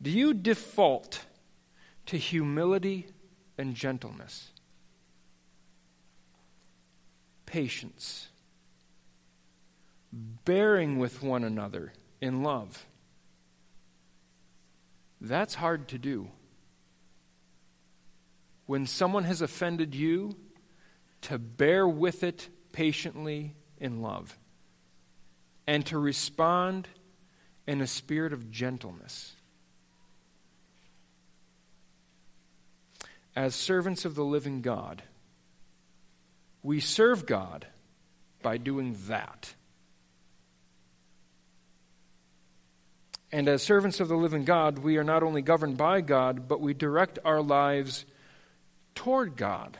Do 0.00 0.10
you 0.10 0.32
default 0.32 1.24
to 2.06 2.16
humility 2.16 3.08
and 3.56 3.74
gentleness? 3.74 4.50
Patience. 7.46 8.28
Bearing 10.12 10.98
with 10.98 11.22
one 11.22 11.44
another 11.44 11.92
in 12.20 12.42
love. 12.42 12.86
That's 15.20 15.54
hard 15.54 15.88
to 15.88 15.98
do. 15.98 16.30
When 18.68 18.86
someone 18.86 19.24
has 19.24 19.42
offended 19.42 19.96
you, 19.96 20.36
to 21.22 21.36
bear 21.36 21.88
with 21.88 22.22
it 22.22 22.48
patiently 22.70 23.56
in 23.78 24.02
love 24.02 24.38
and 25.66 25.84
to 25.86 25.98
respond 25.98 26.86
in 27.66 27.80
a 27.80 27.88
spirit 27.88 28.32
of 28.32 28.52
gentleness. 28.52 29.34
as 33.38 33.54
servants 33.54 34.04
of 34.04 34.16
the 34.16 34.24
living 34.24 34.62
God. 34.62 35.00
We 36.64 36.80
serve 36.80 37.24
God 37.24 37.68
by 38.42 38.56
doing 38.56 38.96
that. 39.06 39.54
And 43.30 43.46
as 43.46 43.62
servants 43.62 44.00
of 44.00 44.08
the 44.08 44.16
living 44.16 44.44
God, 44.44 44.80
we 44.80 44.96
are 44.96 45.04
not 45.04 45.22
only 45.22 45.40
governed 45.40 45.76
by 45.76 46.00
God, 46.00 46.48
but 46.48 46.60
we 46.60 46.74
direct 46.74 47.20
our 47.24 47.40
lives 47.40 48.06
toward 48.98 49.36
God. 49.36 49.78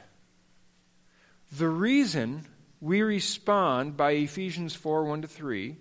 The 1.50 1.68
reason 1.68 2.46
we 2.80 3.02
respond 3.02 3.96
by 3.96 4.12
Ephesians 4.12 4.76
4 4.76 5.04
1 5.06 5.22
to 5.22 5.28
3 5.28 5.76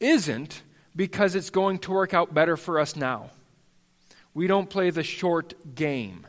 isn't 0.00 0.62
because 0.96 1.34
it's 1.34 1.50
going 1.50 1.78
to 1.80 1.92
work 1.92 2.14
out 2.14 2.32
better 2.32 2.56
for 2.56 2.80
us 2.80 2.96
now. 2.96 3.28
We 4.32 4.46
don't 4.46 4.70
play 4.70 4.88
the 4.88 5.02
short 5.02 5.74
game. 5.74 6.26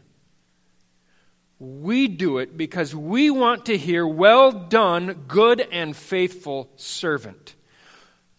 We 1.58 2.10
do 2.10 2.40
it 2.40 2.58
because 2.58 2.94
we 2.94 3.30
want 3.30 3.68
to 3.68 3.78
hear, 3.78 4.06
Well 4.06 4.52
done, 4.52 5.24
good 5.30 5.62
and 5.72 5.96
faithful 5.96 6.70
servant. 6.76 7.56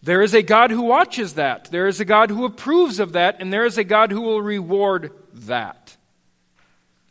There 0.03 0.21
is 0.21 0.35
a 0.35 0.43
God 0.43 0.69
who 0.69 0.83
watches 0.83 1.33
that. 1.33 1.71
There 1.71 1.87
is 1.87 1.99
a 1.99 2.05
God 2.05 2.29
who 2.29 2.45
approves 2.45 2.99
of 2.99 3.13
that, 3.13 3.37
and 3.39 3.51
there 3.51 3.65
is 3.65 3.79
a 3.79 3.83
God 3.83 4.11
who 4.11 4.21
will 4.21 4.41
reward 4.41 5.11
that. 5.33 5.80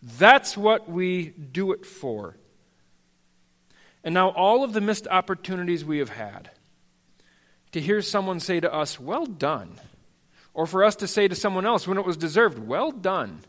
That's 0.02 0.56
what 0.56 0.88
we 0.88 1.28
do 1.28 1.72
it 1.72 1.84
for. 1.84 2.36
And 4.02 4.14
now, 4.14 4.30
all 4.30 4.64
of 4.64 4.72
the 4.72 4.80
missed 4.80 5.06
opportunities 5.06 5.84
we 5.84 5.98
have 5.98 6.08
had 6.08 6.50
to 7.72 7.80
hear 7.80 8.00
someone 8.00 8.40
say 8.40 8.60
to 8.60 8.72
us, 8.72 8.98
Well 8.98 9.26
done, 9.26 9.78
or 10.54 10.66
for 10.66 10.84
us 10.84 10.96
to 10.96 11.06
say 11.06 11.28
to 11.28 11.34
someone 11.34 11.66
else 11.66 11.86
when 11.86 11.98
it 11.98 12.06
was 12.06 12.16
deserved, 12.16 12.58
Well 12.58 12.92
done 12.92 13.40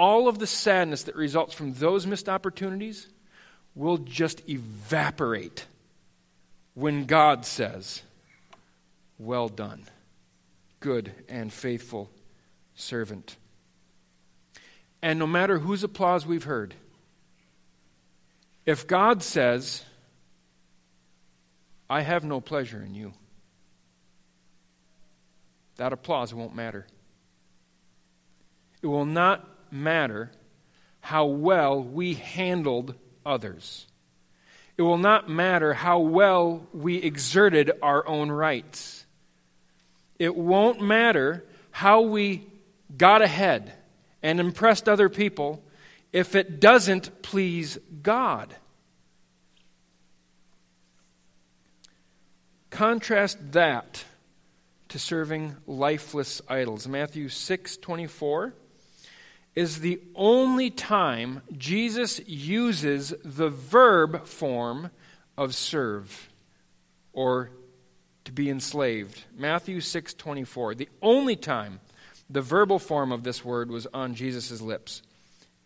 all 0.00 0.28
of 0.28 0.38
the 0.38 0.46
sadness 0.46 1.02
that 1.02 1.14
results 1.14 1.52
from 1.52 1.74
those 1.74 2.06
missed 2.06 2.26
opportunities 2.26 3.06
will 3.74 3.98
just 3.98 4.48
evaporate 4.48 5.66
when 6.72 7.04
God 7.04 7.44
says, 7.44 8.02
Well 9.18 9.50
done, 9.50 9.84
good 10.80 11.12
and 11.28 11.52
faithful 11.52 12.10
servant. 12.74 13.36
And 15.02 15.18
no 15.18 15.26
matter 15.26 15.58
whose 15.58 15.82
applause 15.82 16.26
we've 16.26 16.44
heard, 16.44 16.74
if 18.66 18.86
God 18.86 19.22
says, 19.22 19.84
I 21.88 22.02
have 22.02 22.24
no 22.24 22.40
pleasure 22.40 22.82
in 22.82 22.94
you, 22.94 23.12
that 25.76 25.92
applause 25.92 26.34
won't 26.34 26.54
matter. 26.54 26.86
It 28.82 28.86
will 28.86 29.06
not 29.06 29.48
matter 29.72 30.30
how 31.00 31.24
well 31.24 31.82
we 31.82 32.14
handled 32.14 32.94
others. 33.24 33.86
It 34.76 34.82
will 34.82 34.98
not 34.98 35.28
matter 35.28 35.72
how 35.74 36.00
well 36.00 36.66
we 36.72 36.96
exerted 36.96 37.70
our 37.82 38.06
own 38.06 38.30
rights. 38.30 39.04
It 40.18 40.36
won't 40.36 40.80
matter 40.82 41.44
how 41.70 42.02
we 42.02 42.46
got 42.96 43.22
ahead 43.22 43.72
and 44.22 44.40
impressed 44.40 44.88
other 44.88 45.08
people 45.08 45.62
if 46.12 46.34
it 46.34 46.60
doesn't 46.60 47.22
please 47.22 47.78
God. 48.02 48.54
Contrast 52.70 53.52
that 53.52 54.04
to 54.88 54.98
serving 54.98 55.56
lifeless 55.66 56.42
idols. 56.48 56.86
Matthew 56.88 57.28
6 57.28 57.76
24 57.76 58.54
is 59.54 59.80
the 59.80 60.00
only 60.14 60.70
time 60.70 61.42
Jesus 61.56 62.20
uses 62.26 63.12
the 63.24 63.50
verb 63.50 64.26
form 64.26 64.90
of 65.36 65.54
serve 65.54 66.28
or 67.12 67.50
to 68.24 68.32
be 68.32 68.48
enslaved. 68.48 69.24
Matthew 69.36 69.80
6:24. 69.80 70.74
The 70.74 70.88
only 71.02 71.36
time 71.36 71.80
the 72.30 72.40
verbal 72.40 72.78
form 72.78 73.10
of 73.10 73.24
this 73.24 73.44
word 73.44 73.70
was 73.70 73.86
on 73.92 74.14
Jesus' 74.14 74.60
lips 74.60 75.02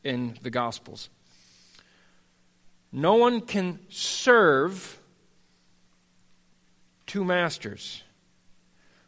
in 0.03 0.39
the 0.43 0.51
gospels. 0.51 1.11
No 2.91 3.17
one 3.17 3.43
can 3.43 3.81
serve 3.91 4.99
two 7.07 7.25
masters. 7.25 8.03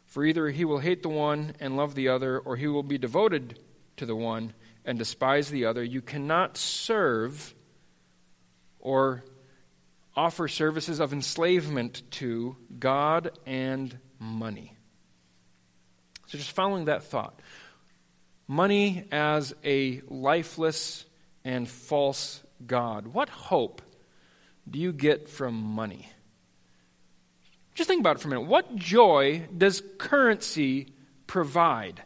For 0.05 0.23
either 0.23 0.49
he 0.49 0.65
will 0.65 0.79
hate 0.79 1.03
the 1.03 1.09
one 1.09 1.53
and 1.59 1.75
love 1.75 1.95
the 1.95 2.09
other, 2.09 2.39
or 2.39 2.55
he 2.55 2.67
will 2.67 2.83
be 2.83 2.97
devoted 2.97 3.59
to 3.97 4.05
the 4.05 4.15
one 4.15 4.53
and 4.85 4.97
despise 4.97 5.49
the 5.49 5.65
other. 5.65 5.83
You 5.83 6.01
cannot 6.01 6.57
serve 6.57 7.53
or 8.79 9.23
offer 10.15 10.47
services 10.47 10.99
of 10.99 11.11
enslavement 11.11 12.03
to 12.11 12.55
God 12.79 13.31
and 13.45 13.97
money. 14.19 14.76
So, 16.27 16.37
just 16.37 16.51
following 16.51 16.85
that 16.85 17.03
thought 17.03 17.39
money 18.47 19.05
as 19.11 19.53
a 19.63 20.01
lifeless 20.07 21.05
and 21.43 21.67
false 21.67 22.41
God. 22.65 23.07
What 23.07 23.29
hope 23.29 23.81
do 24.69 24.79
you 24.79 24.91
get 24.91 25.29
from 25.29 25.55
money? 25.55 26.09
Just 27.75 27.87
think 27.87 27.99
about 27.99 28.17
it 28.17 28.19
for 28.19 28.27
a 28.27 28.31
minute. 28.31 28.47
What 28.47 28.75
joy 28.75 29.47
does 29.55 29.83
currency 29.97 30.93
provide? 31.27 32.01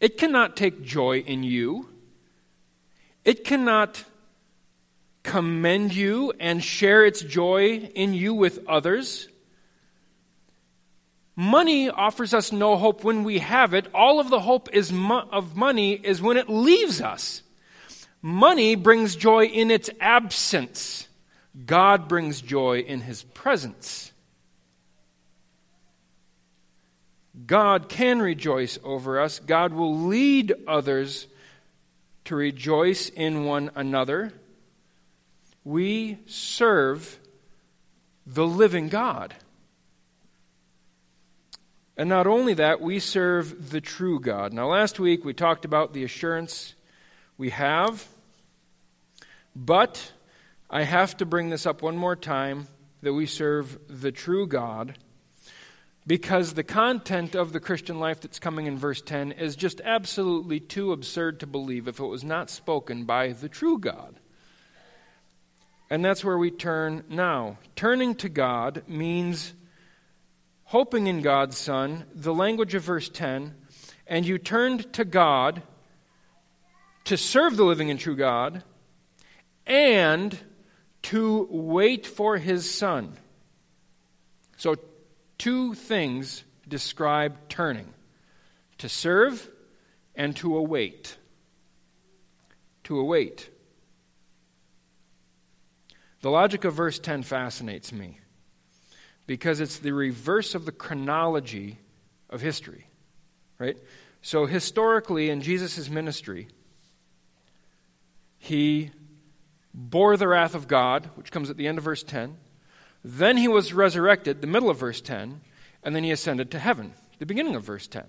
It 0.00 0.18
cannot 0.18 0.56
take 0.56 0.82
joy 0.82 1.20
in 1.20 1.44
you. 1.44 1.88
It 3.24 3.44
cannot 3.44 4.04
commend 5.22 5.94
you 5.94 6.32
and 6.40 6.62
share 6.62 7.06
its 7.06 7.20
joy 7.22 7.76
in 7.94 8.12
you 8.12 8.34
with 8.34 8.66
others. 8.66 9.28
Money 11.34 11.88
offers 11.88 12.34
us 12.34 12.52
no 12.52 12.76
hope 12.76 13.04
when 13.04 13.24
we 13.24 13.38
have 13.38 13.72
it. 13.72 13.86
All 13.94 14.20
of 14.20 14.28
the 14.28 14.40
hope 14.40 14.68
is 14.72 14.92
mo- 14.92 15.28
of 15.32 15.56
money 15.56 15.92
is 15.94 16.20
when 16.20 16.36
it 16.36 16.48
leaves 16.48 17.00
us. 17.00 17.42
Money 18.20 18.74
brings 18.74 19.16
joy 19.16 19.46
in 19.46 19.70
its 19.70 19.88
absence. 20.00 21.08
God 21.66 22.06
brings 22.06 22.40
joy 22.40 22.80
in 22.80 23.00
his 23.00 23.22
presence. 23.22 24.12
God 27.46 27.88
can 27.88 28.20
rejoice 28.20 28.78
over 28.84 29.18
us. 29.18 29.38
God 29.38 29.72
will 29.72 29.96
lead 30.06 30.54
others 30.68 31.26
to 32.26 32.36
rejoice 32.36 33.08
in 33.08 33.44
one 33.44 33.70
another. 33.74 34.32
We 35.64 36.18
serve 36.26 37.18
the 38.26 38.46
living 38.46 38.88
God. 38.88 39.34
And 41.96 42.08
not 42.08 42.26
only 42.26 42.54
that, 42.54 42.80
we 42.80 42.98
serve 42.98 43.70
the 43.70 43.80
true 43.80 44.18
God. 44.18 44.52
Now, 44.52 44.68
last 44.68 44.98
week 44.98 45.24
we 45.24 45.34
talked 45.34 45.64
about 45.64 45.92
the 45.92 46.04
assurance 46.04 46.74
we 47.36 47.50
have, 47.50 48.06
but 49.54 50.12
I 50.70 50.84
have 50.84 51.16
to 51.18 51.26
bring 51.26 51.50
this 51.50 51.66
up 51.66 51.82
one 51.82 51.96
more 51.96 52.16
time 52.16 52.68
that 53.02 53.12
we 53.12 53.26
serve 53.26 53.78
the 53.88 54.12
true 54.12 54.46
God 54.46 54.96
because 56.06 56.54
the 56.54 56.64
content 56.64 57.34
of 57.34 57.52
the 57.52 57.60
Christian 57.60 58.00
life 58.00 58.20
that's 58.20 58.38
coming 58.38 58.66
in 58.66 58.78
verse 58.78 59.02
10 59.02 59.32
is 59.32 59.54
just 59.54 59.80
absolutely 59.84 60.60
too 60.60 60.92
absurd 60.92 61.40
to 61.40 61.46
believe 61.46 61.86
if 61.86 62.00
it 62.00 62.06
was 62.06 62.24
not 62.24 62.50
spoken 62.50 63.04
by 63.04 63.32
the 63.32 63.48
true 63.48 63.78
God. 63.78 64.16
And 65.90 66.04
that's 66.04 66.24
where 66.24 66.38
we 66.38 66.50
turn 66.50 67.04
now. 67.08 67.58
Turning 67.76 68.14
to 68.16 68.28
God 68.28 68.82
means 68.88 69.52
hoping 70.72 71.06
in 71.06 71.20
God's 71.20 71.58
Son, 71.58 72.06
the 72.14 72.32
language 72.32 72.74
of 72.74 72.82
verse 72.82 73.10
10, 73.10 73.54
and 74.06 74.24
you 74.24 74.38
turned 74.38 74.90
to 74.94 75.04
God 75.04 75.60
to 77.04 77.14
serve 77.14 77.58
the 77.58 77.62
living 77.62 77.90
and 77.90 78.00
true 78.00 78.16
God 78.16 78.62
and 79.66 80.38
to 81.02 81.46
wait 81.50 82.06
for 82.06 82.38
his 82.38 82.70
Son. 82.70 83.12
So, 84.56 84.76
two 85.36 85.74
things 85.74 86.42
describe 86.66 87.36
turning 87.50 87.92
to 88.78 88.88
serve 88.88 89.50
and 90.14 90.34
to 90.36 90.56
await. 90.56 91.18
To 92.84 92.98
await. 92.98 93.50
The 96.22 96.30
logic 96.30 96.64
of 96.64 96.72
verse 96.72 96.98
10 96.98 97.24
fascinates 97.24 97.92
me 97.92 98.21
because 99.26 99.60
it's 99.60 99.78
the 99.78 99.92
reverse 99.92 100.54
of 100.54 100.64
the 100.64 100.72
chronology 100.72 101.78
of 102.30 102.40
history, 102.40 102.86
right? 103.58 103.76
So, 104.20 104.46
historically, 104.46 105.30
in 105.30 105.40
Jesus' 105.40 105.88
ministry, 105.88 106.48
he 108.38 108.90
bore 109.74 110.16
the 110.16 110.28
wrath 110.28 110.54
of 110.54 110.68
God, 110.68 111.10
which 111.14 111.30
comes 111.30 111.50
at 111.50 111.56
the 111.56 111.66
end 111.66 111.78
of 111.78 111.84
verse 111.84 112.02
10. 112.02 112.36
Then 113.04 113.36
he 113.36 113.48
was 113.48 113.72
resurrected, 113.72 114.40
the 114.40 114.46
middle 114.46 114.70
of 114.70 114.78
verse 114.78 115.00
10, 115.00 115.40
and 115.82 115.96
then 115.96 116.04
he 116.04 116.10
ascended 116.10 116.50
to 116.50 116.58
heaven, 116.58 116.94
the 117.18 117.26
beginning 117.26 117.56
of 117.56 117.64
verse 117.64 117.86
10. 117.86 118.04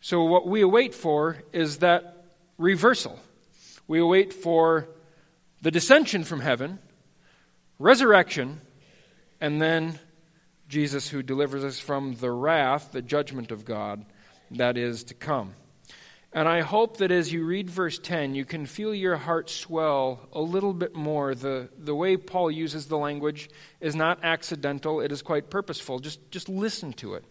So, 0.00 0.24
what 0.24 0.46
we 0.46 0.60
await 0.60 0.94
for 0.94 1.38
is 1.52 1.78
that 1.78 2.24
reversal. 2.56 3.18
We 3.86 3.98
await 3.98 4.32
for 4.32 4.88
the 5.62 5.70
descension 5.70 6.24
from 6.24 6.40
heaven 6.40 6.78
resurrection, 7.80 8.60
and 9.40 9.60
then 9.60 9.98
Jesus 10.68 11.08
who 11.08 11.22
delivers 11.22 11.64
us 11.64 11.80
from 11.80 12.14
the 12.14 12.30
wrath, 12.30 12.92
the 12.92 13.02
judgment 13.02 13.50
of 13.50 13.64
God 13.64 14.04
that 14.52 14.76
is 14.76 15.04
to 15.04 15.14
come. 15.14 15.54
And 16.32 16.48
I 16.48 16.60
hope 16.60 16.98
that 16.98 17.10
as 17.10 17.32
you 17.32 17.44
read 17.44 17.68
verse 17.68 17.98
10, 17.98 18.36
you 18.36 18.44
can 18.44 18.64
feel 18.64 18.94
your 18.94 19.16
heart 19.16 19.50
swell 19.50 20.28
a 20.32 20.40
little 20.40 20.72
bit 20.72 20.94
more. 20.94 21.34
The, 21.34 21.68
the 21.76 21.94
way 21.94 22.16
Paul 22.16 22.52
uses 22.52 22.86
the 22.86 22.98
language 22.98 23.50
is 23.80 23.96
not 23.96 24.20
accidental, 24.22 25.00
it 25.00 25.10
is 25.10 25.22
quite 25.22 25.50
purposeful. 25.50 25.98
Just, 25.98 26.30
just 26.30 26.48
listen 26.48 26.92
to 26.94 27.14
it. 27.14 27.24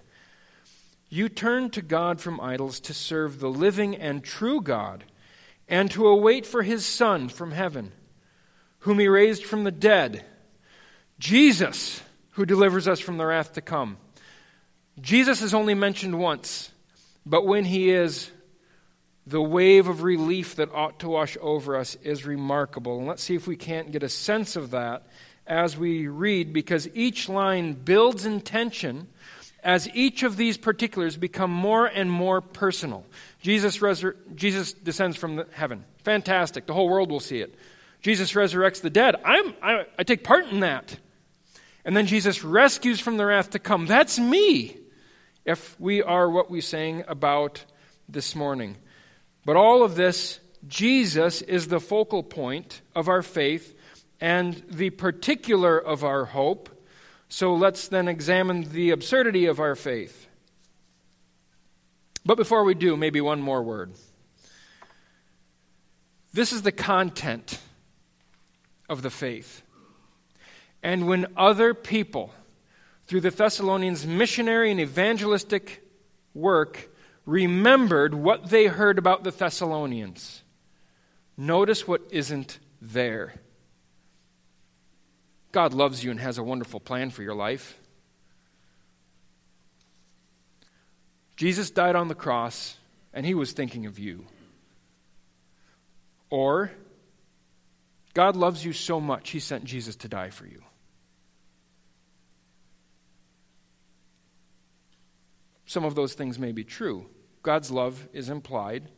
You 1.07 1.29
turn 1.29 1.69
to 1.71 1.81
God 1.81 2.19
from 2.19 2.41
idols 2.41 2.81
to 2.81 2.93
serve 2.93 3.39
the 3.39 3.49
living 3.49 3.95
and 3.95 4.23
true 4.23 4.59
God, 4.61 5.05
and 5.67 5.89
to 5.91 6.07
await 6.07 6.45
for 6.45 6.61
his 6.61 6.85
Son 6.85 7.29
from 7.29 7.51
heaven, 7.51 7.93
whom 8.79 8.99
he 8.99 9.07
raised 9.07 9.45
from 9.45 9.63
the 9.63 9.71
dead 9.71 10.25
Jesus, 11.19 12.01
who 12.32 12.45
delivers 12.45 12.88
us 12.88 12.99
from 12.99 13.17
the 13.17 13.25
wrath 13.25 13.53
to 13.53 13.62
come. 13.62 13.97
Jesus 14.99 15.41
is 15.41 15.53
only 15.53 15.73
mentioned 15.73 16.17
once, 16.17 16.71
but 17.25 17.45
when 17.45 17.65
he 17.65 17.91
is, 17.91 18.32
the 19.27 19.41
wave 19.41 19.88
of 19.88 20.01
relief 20.01 20.55
that 20.55 20.73
ought 20.73 20.99
to 20.99 21.10
wash 21.10 21.38
over 21.39 21.75
us 21.75 21.95
is 22.01 22.25
remarkable. 22.25 22.97
And 22.97 23.08
let's 23.08 23.21
see 23.21 23.36
if 23.36 23.47
we 23.47 23.55
can't 23.55 23.91
get 23.91 24.01
a 24.01 24.10
sense 24.10 24.55
of 24.55 24.71
that 24.71 25.03
as 25.45 25.77
we 25.77 26.08
read, 26.08 26.53
because 26.53 26.88
each 26.93 27.29
line 27.29 27.73
builds 27.73 28.25
in 28.25 28.41
tension 28.41 29.08
as 29.63 29.89
each 29.93 30.23
of 30.23 30.38
these 30.38 30.58
particulars 30.58 31.17
become 31.17 31.51
more 31.51 31.86
and 31.86 32.10
more 32.10 32.39
personal. 32.39 33.05
Jesus, 33.41 33.79
resur- 33.79 34.15
Jesus 34.36 34.73
descends 34.73 35.17
from 35.17 35.43
heaven. 35.51 35.84
Fantastic. 36.03 36.65
The 36.65 36.73
whole 36.73 36.89
world 36.89 37.12
will 37.12 37.19
see 37.19 37.39
it. 37.39 37.55
Jesus 38.01 38.34
resurrects 38.34 38.82
the 38.82 38.89
dead. 38.89 39.15
I'm, 39.25 39.53
I, 39.62 39.86
I 39.97 40.03
take 40.03 40.23
part 40.23 40.47
in 40.47 40.62
that. 40.62 40.97
And 41.85 41.95
then 41.95 42.05
Jesus 42.05 42.43
rescues 42.43 42.99
from 42.99 43.17
the 43.17 43.25
wrath 43.25 43.51
to 43.51 43.59
come. 43.59 43.85
That's 43.85 44.19
me, 44.19 44.77
if 45.45 45.79
we 45.79 46.01
are 46.03 46.29
what 46.29 46.51
we 46.51 46.61
sang 46.61 47.03
about 47.07 47.65
this 48.07 48.35
morning. 48.35 48.77
But 49.45 49.55
all 49.55 49.83
of 49.83 49.95
this, 49.95 50.39
Jesus 50.67 51.41
is 51.41 51.67
the 51.67 51.79
focal 51.79 52.23
point 52.23 52.81
of 52.95 53.07
our 53.07 53.21
faith 53.21 53.75
and 54.19 54.61
the 54.69 54.89
particular 54.89 55.77
of 55.77 56.03
our 56.03 56.25
hope. 56.25 56.69
So 57.29 57.53
let's 57.55 57.87
then 57.87 58.07
examine 58.07 58.63
the 58.71 58.91
absurdity 58.91 59.45
of 59.45 59.59
our 59.59 59.75
faith. 59.75 60.27
But 62.25 62.35
before 62.35 62.63
we 62.63 62.73
do, 62.73 62.97
maybe 62.97 63.21
one 63.21 63.41
more 63.41 63.63
word. 63.63 63.93
This 66.33 66.51
is 66.51 66.61
the 66.61 66.71
content 66.71 67.59
of 68.87 69.01
the 69.01 69.09
faith. 69.09 69.63
And 70.81 71.07
when 71.07 71.27
other 71.35 71.73
people, 71.73 72.33
through 73.07 73.21
the 73.21 73.31
Thessalonians' 73.31 74.05
missionary 74.05 74.71
and 74.71 74.79
evangelistic 74.79 75.83
work, 76.33 76.89
remembered 77.25 78.13
what 78.13 78.49
they 78.49 78.67
heard 78.67 78.97
about 78.97 79.23
the 79.23 79.31
Thessalonians, 79.31 80.41
notice 81.37 81.87
what 81.87 82.01
isn't 82.11 82.59
there. 82.81 83.35
God 85.51 85.73
loves 85.73 86.03
you 86.03 86.11
and 86.11 86.19
has 86.19 86.37
a 86.37 86.43
wonderful 86.43 86.79
plan 86.79 87.09
for 87.09 87.23
your 87.23 87.35
life. 87.35 87.77
Jesus 91.35 91.71
died 91.71 91.95
on 91.95 92.09
the 92.09 92.15
cross, 92.15 92.77
and 93.13 93.25
he 93.25 93.33
was 93.33 93.53
thinking 93.53 93.85
of 93.85 93.97
you. 93.97 94.25
Or, 96.29 96.71
God 98.13 98.35
loves 98.35 98.63
you 98.63 98.73
so 98.73 98.99
much, 98.99 99.29
he 99.29 99.39
sent 99.39 99.63
Jesus 99.63 99.95
to 99.97 100.07
die 100.07 100.29
for 100.29 100.45
you. 100.45 100.61
Some 105.69 105.86
of 105.86 105.93
those 105.93 106.15
things 106.15 106.39
may 106.39 106.51
be 106.51 106.63
true. 106.63 107.05
God's 107.43 107.69
love 107.69 108.08
is 108.12 108.27
implied. 108.27 108.89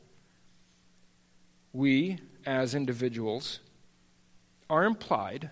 We, 1.73 2.19
as 2.45 2.73
individuals, 2.73 3.59
are 4.69 4.85
implied. 4.85 5.49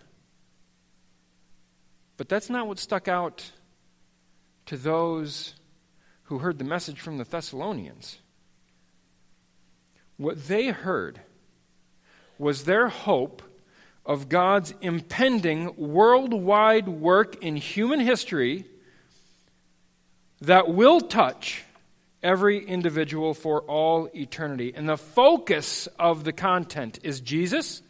But 2.16 2.30
that's 2.30 2.50
not 2.50 2.70
what 2.70 2.80
stuck 2.80 3.10
out 3.10 3.52
to 4.68 4.78
those 4.78 5.56
who 6.24 6.38
heard 6.38 6.58
the 6.58 6.64
message 6.64 7.02
from 7.02 7.18
the 7.18 7.26
Thessalonians. 7.26 8.20
What 10.16 10.48
they 10.48 10.68
heard 10.68 11.20
was 12.38 12.64
their 12.64 12.88
hope 12.88 13.42
of 14.06 14.30
God's 14.30 14.74
impending 14.80 15.76
worldwide 15.76 16.88
work 16.88 17.44
in 17.44 17.58
human 17.58 18.00
history 18.00 18.64
that 20.42 20.70
will 20.70 21.02
touch 21.02 21.64
every 22.22 22.66
individual 22.66 23.34
for 23.34 23.62
all 23.62 24.10
eternity. 24.16 24.74
And 24.76 24.88
the 24.88 24.98
focus 24.98 25.88
of 25.98 26.24
the 26.24 26.34
content 26.34 27.00
is 27.04 27.22
Jesus, 27.22 27.82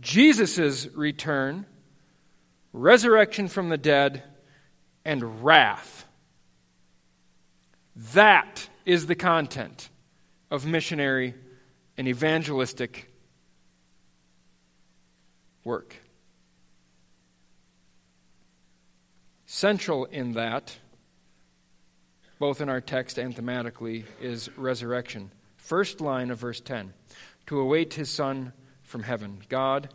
Jesus' 0.00 0.88
return, 0.94 1.66
resurrection 2.72 3.48
from 3.48 3.68
the 3.68 3.78
dead, 3.78 4.22
and 5.04 5.44
wrath. 5.44 6.06
That 8.14 8.68
is 8.86 9.06
the 9.06 9.14
content 9.14 9.90
of 10.50 10.66
missionary 10.66 11.34
and 11.96 12.08
evangelistic 12.08 13.10
work. 15.64 15.96
Central 19.44 20.06
in 20.06 20.32
that 20.32 20.76
both 22.42 22.60
in 22.60 22.68
our 22.68 22.80
text 22.80 23.18
and 23.18 23.36
thematically, 23.36 24.04
is 24.20 24.50
resurrection. 24.56 25.30
First 25.58 26.00
line 26.00 26.28
of 26.28 26.40
verse 26.40 26.60
10 26.60 26.92
to 27.46 27.60
await 27.60 27.94
his 27.94 28.10
Son 28.10 28.52
from 28.82 29.04
heaven. 29.04 29.38
God 29.48 29.90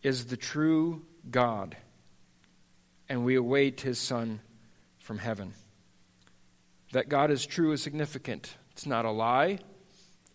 is 0.00 0.26
the 0.26 0.36
true 0.36 1.02
God, 1.28 1.76
and 3.08 3.24
we 3.24 3.34
await 3.34 3.80
his 3.80 3.98
Son 3.98 4.38
from 4.98 5.18
heaven. 5.18 5.54
That 6.92 7.08
God 7.08 7.32
is 7.32 7.44
true 7.44 7.72
is 7.72 7.82
significant. 7.82 8.54
It's 8.70 8.86
not 8.86 9.04
a 9.04 9.10
lie, 9.10 9.58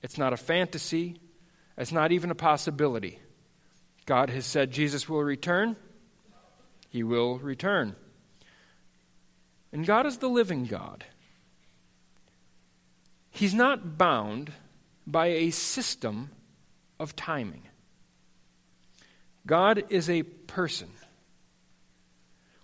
it's 0.04 0.18
not 0.18 0.34
a 0.34 0.38
fantasy, 0.38 1.16
it's 1.78 1.94
not 1.94 2.12
even 2.12 2.30
a 2.30 2.36
possibility. 2.36 3.20
God 4.06 4.30
has 4.32 4.46
said 4.46 4.72
Jesus 4.72 5.08
will 5.08 5.24
return. 5.24 5.78
he 6.90 7.04
will 7.04 7.40
return. 7.40 7.96
And 9.72 9.86
God 9.86 10.06
is 10.06 10.18
the 10.18 10.30
living 10.30 10.66
God. 10.66 11.06
He's 13.30 13.54
not 13.54 13.98
bound 13.98 14.52
by 15.06 15.28
a 15.28 15.52
system 15.52 16.32
of 17.00 17.16
timing. 17.16 17.64
God 19.46 19.84
is 19.90 20.10
a 20.10 20.24
person 20.24 20.90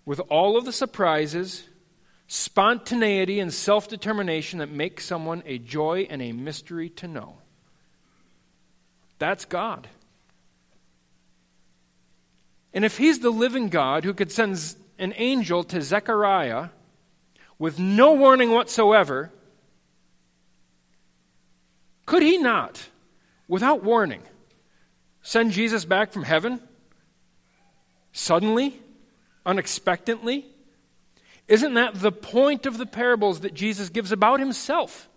with 0.05 0.19
all 0.29 0.57
of 0.57 0.65
the 0.65 0.73
surprises, 0.73 1.63
spontaneity, 2.27 3.39
and 3.39 3.53
self 3.53 3.87
determination 3.87 4.59
that 4.59 4.69
make 4.69 4.99
someone 4.99 5.43
a 5.45 5.57
joy 5.57 6.07
and 6.09 6.21
a 6.21 6.31
mystery 6.31 6.89
to 6.89 7.07
know. 7.07 7.37
That's 9.17 9.45
God. 9.45 9.87
And 12.73 12.83
if 12.83 12.97
He's 12.97 13.19
the 13.19 13.31
living 13.31 13.69
God 13.69 14.03
who 14.03 14.13
could 14.13 14.31
send 14.31 14.75
an 14.99 15.13
angel 15.15 15.63
to 15.63 15.81
Zechariah 15.81 16.69
with 17.57 17.79
no 17.79 18.13
warning 18.13 18.51
whatsoever, 18.51 19.31
could 22.05 22.21
He 22.21 22.37
not, 22.37 22.89
without 23.47 23.83
warning, 23.83 24.21
send 25.21 25.51
Jesus 25.51 25.85
back 25.85 26.11
from 26.11 26.23
heaven 26.23 26.61
suddenly, 28.11 28.79
unexpectedly? 29.45 30.45
Isn't 31.47 31.75
that 31.75 31.95
the 31.95 32.11
point 32.11 32.65
of 32.65 32.77
the 32.77 32.85
parables 32.85 33.41
that 33.41 33.53
Jesus 33.53 33.89
gives 33.89 34.11
about 34.11 34.39
himself 34.39 35.07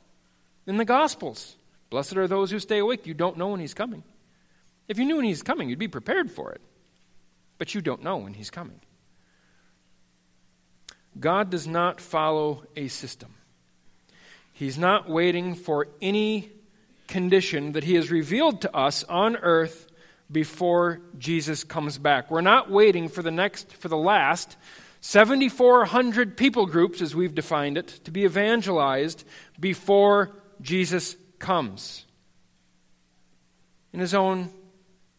in 0.67 0.77
the 0.77 0.85
Gospels? 0.85 1.57
Blessed 1.91 2.17
are 2.17 2.29
those 2.29 2.51
who 2.51 2.59
stay 2.59 2.79
awake. 2.79 3.07
You 3.07 3.15
don't 3.15 3.39
know 3.39 3.49
when 3.49 3.61
he's 3.61 3.75
coming. 3.75 4.03
If 4.89 4.99
you 4.99 5.07
knew 5.07 5.17
when 5.17 5.25
he's 5.25 5.43
coming, 5.43 5.71
you'd 5.71 5.79
be 5.79 5.89
prepared 5.89 6.31
for 6.31 6.53
it. 6.53 6.61
But 7.57 7.75
you 7.75 7.81
don't 7.81 8.03
know 8.03 8.19
when 8.19 8.35
he's 8.35 8.51
coming. 8.51 8.81
God 11.19 11.51
does 11.51 11.67
not 11.67 12.01
follow 12.01 12.65
a 12.77 12.89
system. 12.89 13.35
He's 14.53 14.79
not 14.79 15.09
waiting 15.09 15.55
for 15.55 15.89
any 16.03 16.51
condition 17.07 17.73
that 17.73 17.85
he 17.85 17.95
has 17.95 18.11
revealed 18.11 18.61
to 18.63 18.77
us 18.77 19.05
on 19.05 19.37
earth 19.37 19.89
before 20.31 21.01
Jesus 21.19 21.65
comes 21.65 21.99
back. 21.99 22.31
We're 22.31 22.41
not 22.41 22.71
waiting 22.71 23.09
for 23.09 23.23
the 23.23 23.31
next 23.31 23.73
for 23.73 23.89
the 23.89 23.97
last 23.97 24.57
7400 25.01 26.37
people 26.37 26.67
groups 26.67 27.01
as 27.01 27.15
we've 27.15 27.35
defined 27.35 27.79
it 27.79 27.89
to 28.05 28.11
be 28.11 28.25
evangelized 28.25 29.25
before 29.59 30.31
Jesus 30.61 31.17
comes. 31.39 32.05
In 33.93 34.01
his 34.01 34.13
own 34.13 34.51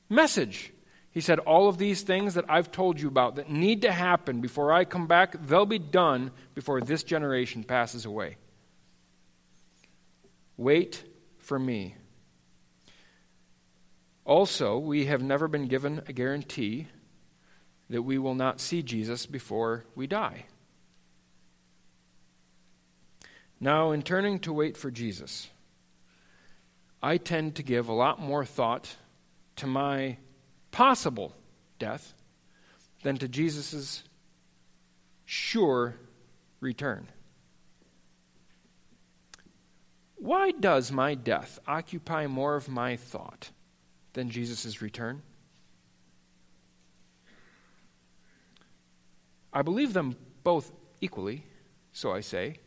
message, 0.09 0.71
he 1.11 1.21
said, 1.21 1.39
All 1.39 1.67
of 1.67 1.77
these 1.77 2.03
things 2.03 2.35
that 2.35 2.45
I've 2.49 2.71
told 2.71 2.99
you 2.99 3.07
about 3.07 3.35
that 3.35 3.49
need 3.49 3.81
to 3.81 3.91
happen 3.91 4.41
before 4.41 4.71
I 4.71 4.85
come 4.85 5.07
back, 5.07 5.35
they'll 5.47 5.65
be 5.65 5.79
done 5.79 6.31
before 6.55 6.81
this 6.81 7.03
generation 7.03 7.63
passes 7.63 8.05
away. 8.05 8.37
Wait 10.57 11.03
for 11.37 11.57
me. 11.57 11.95
Also, 14.25 14.77
we 14.77 15.05
have 15.05 15.23
never 15.23 15.47
been 15.47 15.67
given 15.67 16.03
a 16.07 16.13
guarantee 16.13 16.87
that 17.89 18.03
we 18.03 18.19
will 18.19 18.35
not 18.35 18.61
see 18.61 18.83
Jesus 18.83 19.25
before 19.25 19.85
we 19.95 20.05
die. 20.05 20.45
Now, 23.59 23.91
in 23.91 24.03
turning 24.03 24.39
to 24.39 24.53
wait 24.53 24.77
for 24.77 24.91
Jesus, 24.91 25.49
I 27.01 27.17
tend 27.17 27.55
to 27.55 27.63
give 27.63 27.89
a 27.89 27.93
lot 27.93 28.19
more 28.19 28.45
thought 28.45 28.95
to 29.55 29.65
my 29.65 30.17
possible 30.71 31.35
death 31.77 32.13
than 33.03 33.17
to 33.17 33.27
Jesus' 33.27 34.03
sure 35.25 35.95
return. 36.59 37.07
Why 40.17 40.51
does 40.51 40.91
my 40.91 41.15
death 41.15 41.59
occupy 41.65 42.27
more 42.27 42.55
of 42.55 42.67
my 42.67 42.97
thought 42.97 43.51
than 44.13 44.29
Jesus' 44.29 44.81
return? 44.81 45.21
I 49.53 49.61
believe 49.61 49.93
them 49.93 50.15
both 50.43 50.71
equally, 51.01 51.45
so 51.93 52.11
I 52.11 52.19
say. 52.19 52.57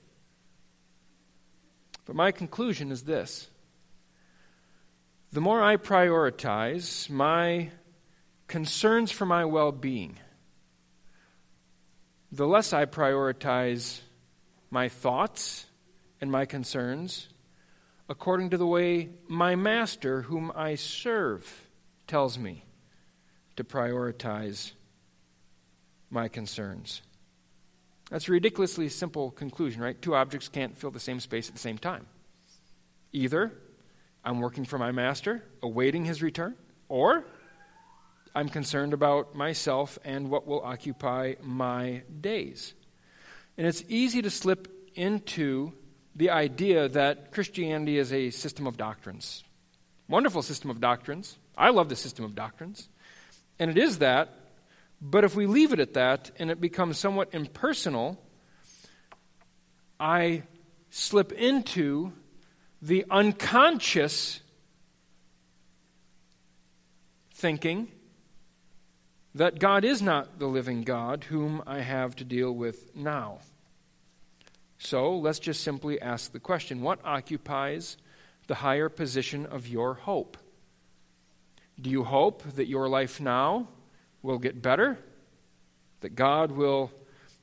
But 2.06 2.16
my 2.16 2.32
conclusion 2.32 2.90
is 2.90 3.04
this 3.04 3.48
the 5.30 5.40
more 5.40 5.62
I 5.62 5.76
prioritize 5.76 7.08
my 7.08 7.70
concerns 8.52 9.10
for 9.10 9.24
my 9.24 9.46
well 9.46 9.72
being, 9.72 10.18
the 12.30 12.46
less 12.46 12.74
I 12.74 12.84
prioritize 12.84 14.00
my 14.70 14.90
thoughts 14.90 15.64
and 16.20 16.30
my 16.30 16.44
concerns 16.44 17.28
according 18.10 18.50
to 18.50 18.58
the 18.58 18.66
way 18.66 19.08
my 19.26 19.56
master, 19.56 20.20
whom 20.20 20.52
I 20.54 20.74
serve, 20.74 21.70
tells 22.06 22.38
me 22.38 22.66
to 23.56 23.64
prioritize 23.64 24.72
my 26.10 26.28
concerns. 26.28 27.00
That's 28.10 28.28
a 28.28 28.32
ridiculously 28.32 28.90
simple 28.90 29.30
conclusion, 29.30 29.80
right? 29.80 30.00
Two 30.02 30.14
objects 30.14 30.48
can't 30.48 30.76
fill 30.76 30.90
the 30.90 31.00
same 31.00 31.20
space 31.20 31.48
at 31.48 31.54
the 31.54 31.60
same 31.68 31.78
time. 31.78 32.04
Either 33.14 33.50
I'm 34.22 34.40
working 34.40 34.66
for 34.66 34.76
my 34.76 34.92
master, 34.92 35.42
awaiting 35.62 36.04
his 36.04 36.22
return, 36.22 36.54
or 36.90 37.24
I'm 38.34 38.48
concerned 38.48 38.94
about 38.94 39.34
myself 39.34 39.98
and 40.04 40.30
what 40.30 40.46
will 40.46 40.62
occupy 40.62 41.34
my 41.42 42.02
days. 42.20 42.74
And 43.58 43.66
it's 43.66 43.84
easy 43.88 44.22
to 44.22 44.30
slip 44.30 44.68
into 44.94 45.72
the 46.16 46.30
idea 46.30 46.88
that 46.88 47.32
Christianity 47.32 47.98
is 47.98 48.12
a 48.12 48.30
system 48.30 48.66
of 48.66 48.76
doctrines. 48.76 49.44
Wonderful 50.08 50.42
system 50.42 50.70
of 50.70 50.80
doctrines. 50.80 51.38
I 51.56 51.70
love 51.70 51.88
the 51.88 51.96
system 51.96 52.24
of 52.24 52.34
doctrines. 52.34 52.88
And 53.58 53.70
it 53.70 53.78
is 53.78 53.98
that, 53.98 54.30
but 55.00 55.24
if 55.24 55.34
we 55.34 55.46
leave 55.46 55.72
it 55.72 55.80
at 55.80 55.94
that 55.94 56.30
and 56.38 56.50
it 56.50 56.60
becomes 56.60 56.98
somewhat 56.98 57.28
impersonal, 57.32 58.18
I 60.00 60.44
slip 60.90 61.32
into 61.32 62.12
the 62.80 63.04
unconscious 63.10 64.40
thinking 67.34 67.88
that 69.34 69.58
God 69.58 69.84
is 69.84 70.02
not 70.02 70.38
the 70.38 70.46
living 70.46 70.82
God 70.82 71.24
whom 71.24 71.62
I 71.66 71.80
have 71.80 72.16
to 72.16 72.24
deal 72.24 72.52
with 72.52 72.94
now. 72.94 73.38
So 74.78 75.16
let's 75.16 75.38
just 75.38 75.62
simply 75.62 76.00
ask 76.00 76.32
the 76.32 76.40
question 76.40 76.82
what 76.82 77.04
occupies 77.04 77.96
the 78.46 78.56
higher 78.56 78.88
position 78.88 79.46
of 79.46 79.68
your 79.68 79.94
hope? 79.94 80.36
Do 81.80 81.88
you 81.88 82.04
hope 82.04 82.42
that 82.56 82.66
your 82.66 82.88
life 82.88 83.20
now 83.20 83.68
will 84.22 84.38
get 84.38 84.60
better? 84.60 84.98
That 86.00 86.14
God 86.14 86.52
will 86.52 86.90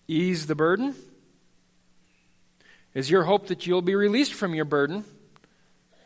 ease 0.08 0.48
the 0.48 0.56
burden? 0.56 0.96
Is 2.94 3.10
your 3.10 3.24
hope 3.24 3.48
that 3.48 3.66
you'll 3.66 3.82
be 3.82 3.96
released 3.96 4.34
from 4.34 4.54
your 4.54 4.66
burden? 4.66 5.06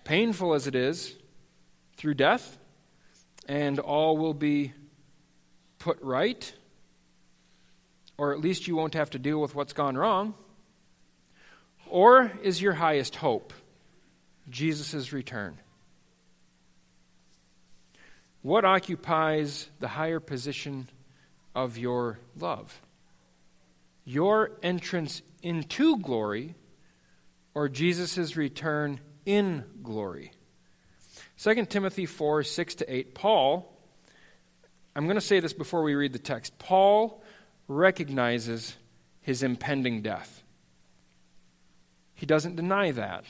painful 0.03 0.53
as 0.53 0.67
it 0.67 0.75
is, 0.75 1.15
through 1.97 2.15
death, 2.15 2.57
and 3.47 3.79
all 3.79 4.17
will 4.17 4.33
be 4.33 4.73
put 5.83 6.01
right, 6.01 6.53
or 8.17 8.31
at 8.31 8.39
least 8.39 8.69
you 8.69 8.75
won't 8.77 8.93
have 8.93 9.09
to 9.09 9.19
deal 9.19 9.41
with 9.41 9.53
what's 9.53 9.73
gone 9.73 9.97
wrong? 9.97 10.33
Or 11.89 12.31
is 12.41 12.61
your 12.61 12.71
highest 12.71 13.17
hope 13.17 13.51
Jesus' 14.49 15.11
return? 15.11 15.57
What 18.41 18.63
occupies 18.63 19.67
the 19.81 19.89
higher 19.89 20.21
position 20.21 20.87
of 21.53 21.77
your 21.77 22.17
love? 22.39 22.81
Your 24.05 24.51
entrance 24.63 25.21
into 25.41 25.97
glory 25.97 26.55
or 27.53 27.67
Jesus' 27.67 28.37
return 28.37 29.01
in 29.25 29.65
glory. 29.83 30.31
2 31.39 31.65
Timothy 31.65 32.05
4 32.05 32.43
6 32.43 32.75
to 32.75 32.93
8. 32.93 33.13
Paul, 33.13 33.72
I'm 34.95 35.05
going 35.05 35.15
to 35.15 35.21
say 35.21 35.39
this 35.39 35.53
before 35.53 35.83
we 35.83 35.95
read 35.95 36.13
the 36.13 36.19
text. 36.19 36.57
Paul 36.59 37.23
recognizes 37.67 38.75
his 39.21 39.41
impending 39.41 40.01
death. 40.01 40.43
He 42.13 42.25
doesn't 42.25 42.55
deny 42.55 42.91
that, 42.91 43.25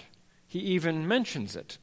he 0.47 0.60
even 0.60 1.08
mentions 1.08 1.56
it. 1.56 1.78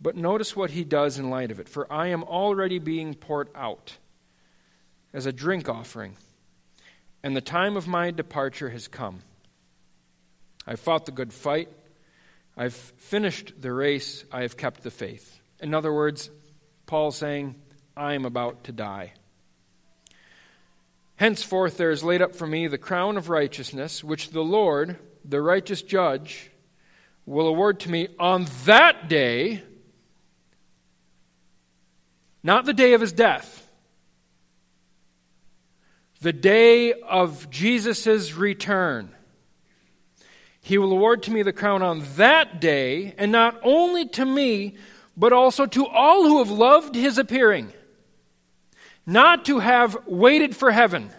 But 0.00 0.14
notice 0.14 0.54
what 0.54 0.70
he 0.70 0.84
does 0.84 1.18
in 1.18 1.30
light 1.30 1.50
of 1.50 1.58
it. 1.58 1.68
For 1.68 1.90
I 1.90 2.08
am 2.08 2.22
already 2.22 2.78
being 2.78 3.14
poured 3.14 3.48
out 3.54 3.96
as 5.14 5.24
a 5.24 5.32
drink 5.32 5.68
offering, 5.68 6.16
and 7.22 7.34
the 7.34 7.40
time 7.40 7.76
of 7.76 7.88
my 7.88 8.10
departure 8.10 8.68
has 8.68 8.88
come. 8.88 9.20
I've 10.66 10.80
fought 10.80 11.06
the 11.06 11.12
good 11.12 11.32
fight. 11.32 11.70
I've 12.56 12.74
finished 12.74 13.54
the 13.60 13.72
race. 13.72 14.24
I 14.30 14.42
have 14.42 14.56
kept 14.56 14.82
the 14.82 14.90
faith. 14.90 15.40
In 15.60 15.72
other 15.72 15.92
words, 15.92 16.30
Paul 16.86 17.10
saying, 17.10 17.56
I 17.96 18.14
am 18.14 18.24
about 18.24 18.64
to 18.64 18.72
die. 18.72 19.12
Henceforth 21.16 21.76
there 21.76 21.90
is 21.90 22.04
laid 22.04 22.22
up 22.22 22.36
for 22.36 22.46
me 22.46 22.66
the 22.66 22.78
crown 22.78 23.16
of 23.16 23.28
righteousness, 23.28 24.04
which 24.04 24.30
the 24.30 24.42
Lord, 24.42 24.96
the 25.24 25.40
righteous 25.40 25.82
judge, 25.82 26.50
will 27.24 27.48
award 27.48 27.80
to 27.80 27.90
me 27.90 28.08
on 28.18 28.46
that 28.64 29.08
day, 29.08 29.62
not 32.42 32.64
the 32.66 32.74
day 32.74 32.92
of 32.92 33.00
his 33.00 33.12
death, 33.12 33.68
the 36.20 36.32
day 36.32 36.92
of 36.92 37.50
Jesus' 37.50 38.34
return. 38.34 39.10
He 40.60 40.78
will 40.78 40.92
award 40.92 41.22
to 41.24 41.30
me 41.30 41.42
the 41.42 41.52
crown 41.52 41.82
on 41.82 42.04
that 42.16 42.60
day, 42.60 43.14
and 43.18 43.32
not 43.32 43.58
only 43.62 44.06
to 44.08 44.24
me, 44.24 44.76
but 45.16 45.32
also 45.32 45.66
to 45.66 45.86
all 45.86 46.24
who 46.24 46.38
have 46.38 46.50
loved 46.50 46.94
his 46.94 47.18
appearing, 47.18 47.72
not 49.06 49.44
to 49.46 49.60
have 49.60 49.96
waited 50.06 50.54
for 50.54 50.70
heaven. 50.70 51.10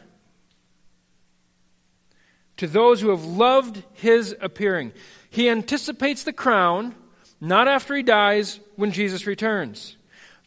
To 2.58 2.68
those 2.68 3.02
who 3.02 3.10
have 3.10 3.24
loved 3.24 3.84
his 3.94 4.36
appearing. 4.42 4.92
He 5.30 5.50
anticipates 5.50 6.24
the 6.24 6.34
crown, 6.34 6.96
not 7.40 7.68
after 7.68 7.96
he 7.96 8.02
dies, 8.04 8.60
when 8.76 8.92
Jesus 8.92 9.28
returns. 9.28 9.96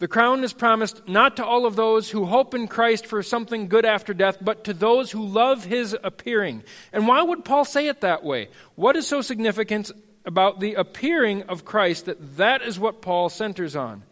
The 0.00 0.08
crown 0.08 0.42
is 0.42 0.54
promised 0.54 1.06
not 1.06 1.36
to 1.36 1.44
all 1.44 1.66
of 1.66 1.76
those 1.76 2.10
who 2.10 2.24
hope 2.24 2.54
in 2.54 2.68
Christ 2.68 3.06
for 3.06 3.22
something 3.22 3.68
good 3.68 3.84
after 3.84 4.14
death, 4.14 4.38
but 4.40 4.64
to 4.64 4.72
those 4.72 5.10
who 5.10 5.24
love 5.24 5.64
his 5.64 5.94
appearing. 6.02 6.62
And 6.92 7.06
why 7.06 7.22
would 7.22 7.44
Paul 7.44 7.66
say 7.66 7.86
it 7.86 8.00
that 8.00 8.24
way? 8.24 8.48
What 8.76 8.96
is 8.96 9.06
so 9.06 9.20
significant 9.20 9.90
about 10.24 10.60
the 10.60 10.74
appearing 10.74 11.42
of 11.44 11.64
Christ 11.64 12.06
that 12.06 12.36
that 12.36 12.62
is 12.62 12.78
what 12.78 13.02
Paul 13.02 13.28
centers 13.28 13.74
on? 13.74 14.02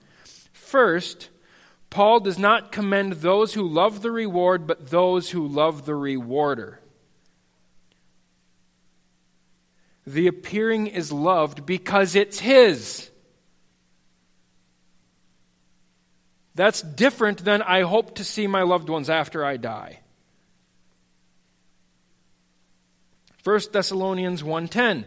First, 0.53 1.29
Paul 1.90 2.21
does 2.21 2.38
not 2.38 2.73
commend 2.73 3.14
those 3.14 3.55
who 3.55 3.66
love 3.66 4.03
the 4.03 4.11
reward, 4.11 4.66
but 4.66 4.90
those 4.90 5.31
who 5.31 5.47
love 5.47 5.87
the 5.87 5.94
rewarder. 5.94 6.81
The 10.07 10.27
appearing 10.27 10.87
is 10.87 11.12
loved 11.12 11.66
because 11.66 12.14
it's 12.14 12.38
his. 12.38 13.11
That's 16.55 16.83
different 16.83 17.44
than 17.44 17.62
I 17.62 17.83
hope 17.83 18.16
to 18.16 18.25
see 18.25 18.47
my 18.47 18.62
loved 18.62 18.88
ones 18.88 19.09
after 19.09 19.44
I 19.44 19.59
die. 19.59 20.01
1 23.44 23.73
Thessalonians 23.73 24.42
1:10 24.42 25.05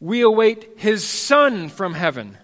We 0.00 0.20
await 0.22 0.74
his 0.76 1.06
son 1.06 1.68
from 1.68 1.94
heaven. 1.94 2.38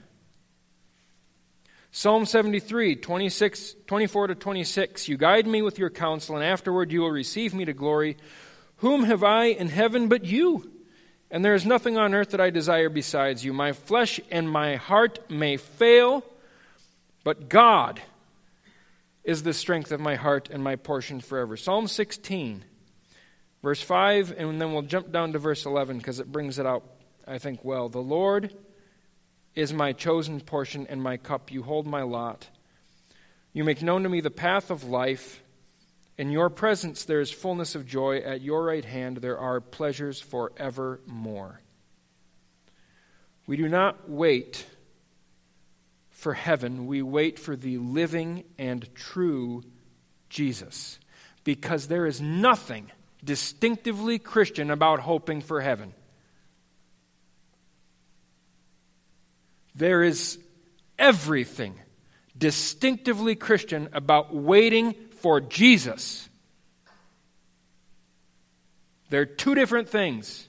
Psalm 1.93 2.25
73, 2.25 2.97
26, 2.97 3.75
24 3.87 4.29
to 4.29 4.35
26. 4.35 5.09
You 5.09 5.17
guide 5.17 5.47
me 5.47 5.61
with 5.61 5.79
your 5.79 5.91
counsel, 5.91 6.37
and 6.37 6.45
afterward 6.45 6.93
you 6.93 7.01
will 7.01 7.11
receive 7.11 7.53
me 7.53 7.65
to 7.65 7.73
glory. 7.73 8.17
Whom 8.77 9.05
have 9.05 9.25
I 9.25 9.47
in 9.47 9.69
heaven 9.69 10.09
but 10.09 10.25
you? 10.25 10.71
And 11.31 11.45
there 11.45 11.55
is 11.55 11.67
nothing 11.67 11.97
on 11.99 12.15
earth 12.15 12.31
that 12.31 12.41
I 12.41 12.51
desire 12.51 12.89
besides 12.89 13.45
you. 13.45 13.53
My 13.53 13.73
flesh 13.73 14.21
and 14.31 14.51
my 14.51 14.77
heart 14.77 15.31
may 15.31 15.57
fail, 15.57 16.25
but 17.25 17.49
God 17.49 18.01
is 19.23 19.43
the 19.43 19.53
strength 19.53 19.93
of 19.93 20.01
my 20.01 20.15
heart 20.15 20.49
and 20.51 20.63
my 20.63 20.77
portion 20.77 21.21
forever. 21.21 21.57
Psalm 21.57 21.87
16, 21.87 22.65
verse 23.63 23.83
5, 23.83 24.35
and 24.37 24.61
then 24.61 24.73
we'll 24.73 24.83
jump 24.83 25.13
down 25.13 25.33
to 25.33 25.39
verse 25.39 25.67
11 25.67 25.99
because 25.99 26.21
it 26.21 26.33
brings 26.33 26.59
it 26.59 26.67
out, 26.67 26.85
I 27.31 27.38
think, 27.38 27.64
well. 27.64 27.88
The 27.88 27.99
Lord 28.01 28.53
is 29.55 29.73
my 29.73 29.93
chosen 29.93 30.40
portion 30.40 30.87
and 30.88 31.01
my 31.01 31.16
cup. 31.16 31.53
You 31.53 31.62
hold 31.62 31.87
my 31.87 32.03
lot. 32.03 32.49
You 33.53 33.62
make 33.62 33.83
known 33.83 34.03
to 34.03 34.09
me 34.09 34.21
the 34.21 34.31
path 34.31 34.71
of 34.71 34.85
life. 34.85 35.43
In 36.19 36.31
your 36.31 36.51
presence 36.51 37.05
there 37.05 37.21
is 37.21 37.31
fullness 37.31 37.77
of 37.77 37.87
joy. 37.87 38.19
At 38.19 38.40
your 38.40 38.64
right 38.64 38.85
hand 38.85 39.19
there 39.19 39.38
are 39.38 39.61
pleasures 39.61 40.21
forevermore. 40.21 41.61
We 43.47 43.57
do 43.57 43.69
not 43.69 44.11
wait 44.11 44.66
for 46.11 46.35
heaven, 46.35 46.87
we 46.87 47.01
wait 47.01 47.38
for 47.38 47.57
the 47.57 47.79
living 47.79 48.45
and 48.59 48.95
true 48.95 49.62
Jesus. 50.29 50.99
Because 51.45 51.88
there 51.88 52.07
is 52.07 52.21
nothing 52.21 52.90
distinctively 53.25 54.19
Christian 54.19 54.71
about 54.71 55.01
hoping 55.01 55.40
for 55.40 55.62
heaven. 55.62 55.95
There 59.81 60.03
is 60.03 60.38
everything 60.99 61.75
distinctively 62.37 63.35
Christian 63.35 63.88
about 63.95 64.35
waiting 64.35 64.95
for 65.23 65.40
Jesus. 65.40 66.29
They're 69.09 69.25
two 69.25 69.55
different 69.55 69.88
things. 69.88 70.47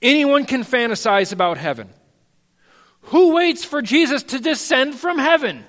Anyone 0.00 0.46
can 0.46 0.64
fantasize 0.64 1.34
about 1.34 1.58
heaven. 1.58 1.90
Who 3.12 3.34
waits 3.34 3.62
for 3.62 3.82
Jesus 3.82 4.22
to 4.22 4.38
descend 4.38 4.94
from 4.94 5.18
heaven? 5.18 5.62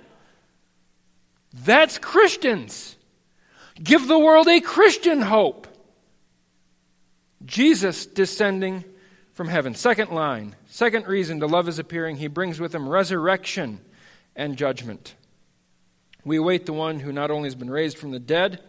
That's 1.54 1.98
Christians. 1.98 2.96
Give 3.84 4.08
the 4.08 4.18
world 4.18 4.48
a 4.48 4.62
Christian 4.62 5.20
hope. 5.20 5.68
Jesus 7.44 8.06
descending 8.06 8.86
from 9.34 9.48
heaven. 9.48 9.76
Second 9.76 10.12
line, 10.12 10.56
second 10.67 11.08
reason 11.08 11.39
to 11.39 11.48
love 11.48 11.65
his 11.65 11.80
appearing, 11.80 12.17
he 12.17 12.28
brings 12.28 12.60
with 12.60 12.74
him 12.74 12.88
resurrection 12.88 13.80
and 14.36 14.58
judgment. 14.58 15.15
We 16.24 16.38
await 16.38 16.65
the 16.65 16.74
one 16.74 17.00
who 17.00 17.12
not 17.12 17.32
only 17.32 17.48
has 17.48 17.56
been 17.56 17.70
raised 17.70 17.98
from 17.98 18.12
the 18.12 18.20
dead, 18.20 18.62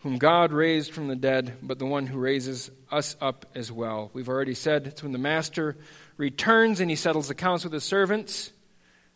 whom 0.00 0.18
God 0.18 0.52
raised 0.52 0.92
from 0.92 1.08
the 1.08 1.16
dead, 1.16 1.54
but 1.62 1.78
the 1.78 1.86
one 1.86 2.06
who 2.06 2.18
raises 2.18 2.70
us 2.90 3.16
up 3.20 3.46
as 3.54 3.70
well. 3.70 4.10
We've 4.12 4.28
already 4.28 4.54
said 4.54 4.86
it's 4.86 5.02
when 5.02 5.12
the 5.12 5.18
master 5.18 5.76
returns 6.16 6.80
and 6.80 6.90
he 6.90 6.96
settles 6.96 7.30
accounts 7.30 7.64
with 7.64 7.72
his 7.72 7.84
servants 7.84 8.50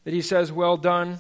that 0.05 0.15
he 0.15 0.23
says, 0.23 0.53
Well 0.53 0.77
done. 0.77 1.19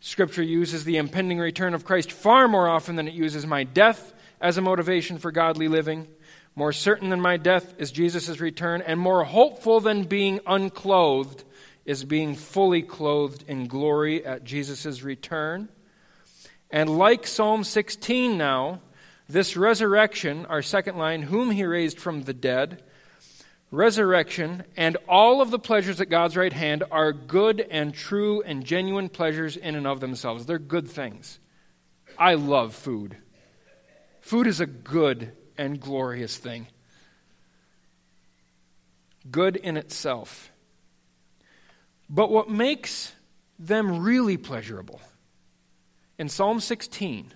Scripture 0.00 0.42
uses 0.42 0.84
the 0.84 0.98
impending 0.98 1.38
return 1.38 1.74
of 1.74 1.84
Christ 1.84 2.12
far 2.12 2.48
more 2.48 2.68
often 2.68 2.96
than 2.96 3.08
it 3.08 3.14
uses 3.14 3.46
my 3.46 3.64
death 3.64 4.14
as 4.40 4.56
a 4.56 4.62
motivation 4.62 5.18
for 5.18 5.32
godly 5.32 5.68
living. 5.68 6.06
More 6.58 6.72
certain 6.72 7.10
than 7.10 7.20
my 7.20 7.36
death 7.36 7.74
is 7.76 7.92
Jesus' 7.92 8.40
return, 8.40 8.80
and 8.80 8.98
more 8.98 9.24
hopeful 9.24 9.78
than 9.78 10.04
being 10.04 10.40
unclothed 10.46 11.44
is 11.84 12.02
being 12.02 12.34
fully 12.34 12.80
clothed 12.80 13.44
in 13.46 13.66
glory 13.66 14.24
at 14.24 14.42
Jesus' 14.42 15.02
return. 15.02 15.68
And 16.70 16.96
like 16.96 17.26
Psalm 17.26 17.62
16 17.62 18.38
now, 18.38 18.80
this 19.28 19.54
resurrection, 19.54 20.46
our 20.46 20.62
second 20.62 20.96
line, 20.96 21.22
whom 21.22 21.50
he 21.50 21.64
raised 21.64 21.98
from 21.98 22.22
the 22.22 22.32
dead, 22.32 22.82
resurrection, 23.70 24.64
and 24.78 24.96
all 25.06 25.42
of 25.42 25.50
the 25.50 25.58
pleasures 25.58 26.00
at 26.00 26.08
God's 26.08 26.38
right 26.38 26.54
hand 26.54 26.84
are 26.90 27.12
good 27.12 27.60
and 27.70 27.92
true 27.92 28.40
and 28.42 28.64
genuine 28.64 29.10
pleasures 29.10 29.58
in 29.58 29.74
and 29.74 29.86
of 29.86 30.00
themselves. 30.00 30.46
They're 30.46 30.58
good 30.58 30.88
things. 30.88 31.38
I 32.18 32.32
love 32.32 32.74
food. 32.74 33.18
Food 34.22 34.46
is 34.46 34.58
a 34.58 34.66
good 34.66 35.32
and 35.58 35.80
glorious 35.80 36.36
thing. 36.36 36.66
Good 39.30 39.56
in 39.56 39.76
itself. 39.76 40.50
But 42.08 42.30
what 42.30 42.48
makes 42.48 43.12
them 43.58 44.02
really 44.02 44.36
pleasurable 44.36 45.00
in 46.18 46.28
Psalm 46.28 46.60
16 46.60 47.32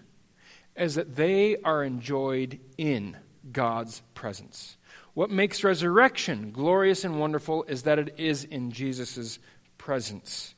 is 0.76 0.94
that 0.94 1.16
they 1.16 1.56
are 1.58 1.82
enjoyed 1.82 2.58
in 2.78 3.16
God's 3.52 4.02
presence. 4.14 4.76
What 5.14 5.30
makes 5.30 5.64
resurrection 5.64 6.52
glorious 6.52 7.04
and 7.04 7.18
wonderful 7.18 7.64
is 7.64 7.82
that 7.82 7.98
it 7.98 8.14
is 8.16 8.44
in 8.44 8.70
Jesus' 8.70 9.38
presence. 9.76 10.54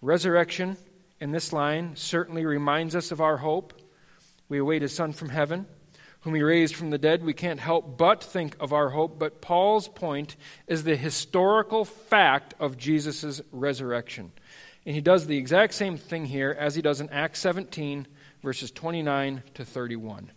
Resurrection 0.00 0.76
in 1.20 1.32
this 1.32 1.52
line 1.52 1.94
certainly 1.94 2.46
reminds 2.46 2.96
us 2.96 3.12
of 3.12 3.20
our 3.20 3.38
hope. 3.38 3.77
We 4.48 4.58
await 4.58 4.82
his 4.82 4.94
Son 4.94 5.12
from 5.12 5.28
heaven, 5.28 5.66
whom 6.20 6.34
he 6.34 6.42
raised 6.42 6.74
from 6.74 6.90
the 6.90 6.98
dead. 6.98 7.24
We 7.24 7.34
can't 7.34 7.60
help 7.60 7.98
but 7.98 8.24
think 8.24 8.56
of 8.60 8.72
our 8.72 8.90
hope, 8.90 9.18
but 9.18 9.40
Paul's 9.40 9.88
point 9.88 10.36
is 10.66 10.84
the 10.84 10.96
historical 10.96 11.84
fact 11.84 12.54
of 12.58 12.76
Jesus' 12.76 13.40
resurrection. 13.52 14.32
And 14.86 14.94
he 14.94 15.00
does 15.00 15.26
the 15.26 15.36
exact 15.36 15.74
same 15.74 15.98
thing 15.98 16.26
here 16.26 16.56
as 16.58 16.74
he 16.74 16.82
does 16.82 17.00
in 17.00 17.10
Acts 17.10 17.40
17, 17.40 18.06
verses 18.42 18.70
29 18.70 19.42
to 19.54 19.64
31. 19.64 20.30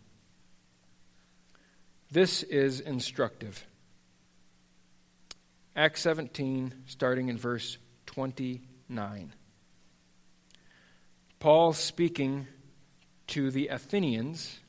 This 2.11 2.43
is 2.43 2.81
instructive. 2.81 3.65
Acts 5.73 6.01
17, 6.01 6.73
starting 6.85 7.29
in 7.29 7.37
verse 7.37 7.77
29. 8.07 9.33
Paul 11.39 11.71
speaking 11.71 12.47
to 13.31 13.51
the 13.51 13.67
Athenians. 13.67 14.59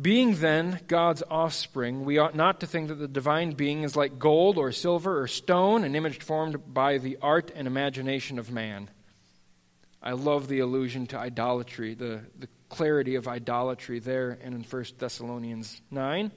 Being 0.00 0.36
then 0.36 0.80
God's 0.88 1.22
offspring, 1.30 2.04
we 2.04 2.18
ought 2.18 2.34
not 2.34 2.60
to 2.60 2.66
think 2.66 2.88
that 2.88 2.96
the 2.96 3.06
divine 3.06 3.52
being 3.52 3.82
is 3.82 3.94
like 3.94 4.18
gold 4.18 4.58
or 4.58 4.72
silver 4.72 5.20
or 5.20 5.26
stone, 5.28 5.84
an 5.84 5.94
image 5.94 6.18
formed 6.20 6.74
by 6.74 6.98
the 6.98 7.18
art 7.22 7.52
and 7.54 7.66
imagination 7.66 8.38
of 8.38 8.50
man. 8.50 8.90
I 10.02 10.12
love 10.12 10.48
the 10.48 10.58
allusion 10.58 11.06
to 11.08 11.18
idolatry, 11.18 11.94
the, 11.94 12.20
the 12.38 12.48
clarity 12.68 13.14
of 13.14 13.28
idolatry 13.28 14.00
there 14.00 14.38
and 14.42 14.54
in 14.54 14.62
1 14.62 14.84
Thessalonians 14.98 15.80
9. 15.90 16.32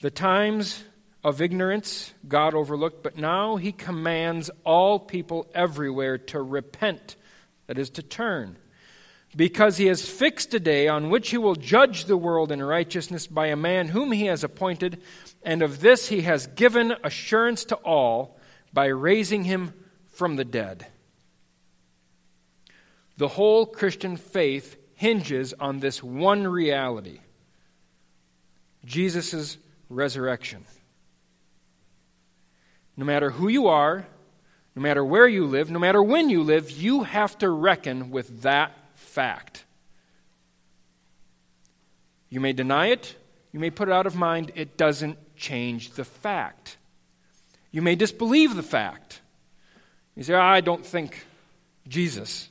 The 0.00 0.10
times 0.10 0.84
of 1.24 1.40
ignorance 1.40 2.12
God 2.28 2.54
overlooked, 2.54 3.02
but 3.02 3.16
now 3.16 3.56
he 3.56 3.72
commands 3.72 4.50
all 4.64 4.98
people 4.98 5.50
everywhere 5.54 6.18
to 6.18 6.40
repent, 6.40 7.16
that 7.70 7.78
is, 7.78 7.88
to 7.88 8.02
turn, 8.02 8.56
because 9.36 9.76
he 9.76 9.86
has 9.86 10.04
fixed 10.04 10.52
a 10.52 10.58
day 10.58 10.88
on 10.88 11.08
which 11.08 11.30
he 11.30 11.38
will 11.38 11.54
judge 11.54 12.06
the 12.06 12.16
world 12.16 12.50
in 12.50 12.60
righteousness 12.60 13.28
by 13.28 13.46
a 13.46 13.54
man 13.54 13.86
whom 13.86 14.10
he 14.10 14.26
has 14.26 14.42
appointed, 14.42 15.00
and 15.44 15.62
of 15.62 15.80
this 15.80 16.08
he 16.08 16.22
has 16.22 16.48
given 16.48 16.96
assurance 17.04 17.64
to 17.64 17.76
all 17.76 18.36
by 18.72 18.86
raising 18.86 19.44
him 19.44 19.72
from 20.08 20.34
the 20.34 20.44
dead. 20.44 20.84
The 23.18 23.28
whole 23.28 23.66
Christian 23.66 24.16
faith 24.16 24.76
hinges 24.96 25.54
on 25.60 25.78
this 25.78 26.02
one 26.02 26.48
reality 26.48 27.20
Jesus' 28.84 29.58
resurrection. 29.88 30.64
No 32.96 33.04
matter 33.04 33.30
who 33.30 33.46
you 33.46 33.68
are, 33.68 34.08
no 34.80 34.82
matter 34.84 35.04
where 35.04 35.28
you 35.28 35.44
live, 35.44 35.70
no 35.70 35.78
matter 35.78 36.02
when 36.02 36.30
you 36.30 36.42
live, 36.42 36.70
you 36.70 37.02
have 37.02 37.36
to 37.36 37.50
reckon 37.50 38.10
with 38.10 38.40
that 38.40 38.72
fact. 38.94 39.66
You 42.30 42.40
may 42.40 42.54
deny 42.54 42.86
it, 42.86 43.14
you 43.52 43.60
may 43.60 43.68
put 43.68 43.88
it 43.88 43.92
out 43.92 44.06
of 44.06 44.16
mind, 44.16 44.52
it 44.54 44.78
doesn't 44.78 45.18
change 45.36 45.90
the 45.90 46.04
fact. 46.06 46.78
You 47.70 47.82
may 47.82 47.94
disbelieve 47.94 48.56
the 48.56 48.62
fact. 48.62 49.20
You 50.16 50.22
say, 50.22 50.32
I 50.32 50.62
don't 50.62 50.86
think 50.86 51.26
Jesus 51.86 52.48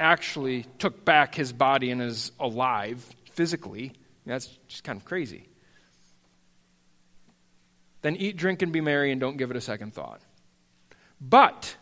actually 0.00 0.66
took 0.80 1.04
back 1.04 1.36
his 1.36 1.52
body 1.52 1.92
and 1.92 2.02
is 2.02 2.32
alive 2.40 3.06
physically. 3.34 3.92
That's 4.26 4.48
just 4.66 4.82
kind 4.82 4.98
of 4.98 5.04
crazy 5.04 5.46
then 8.02 8.16
eat, 8.16 8.36
drink, 8.36 8.62
and 8.62 8.72
be 8.72 8.80
merry 8.80 9.12
and 9.12 9.20
don't 9.20 9.36
give 9.36 9.50
it 9.52 9.56
a 9.56 9.60
second 9.60 9.94
thought. 9.94 10.20
But 11.28 11.76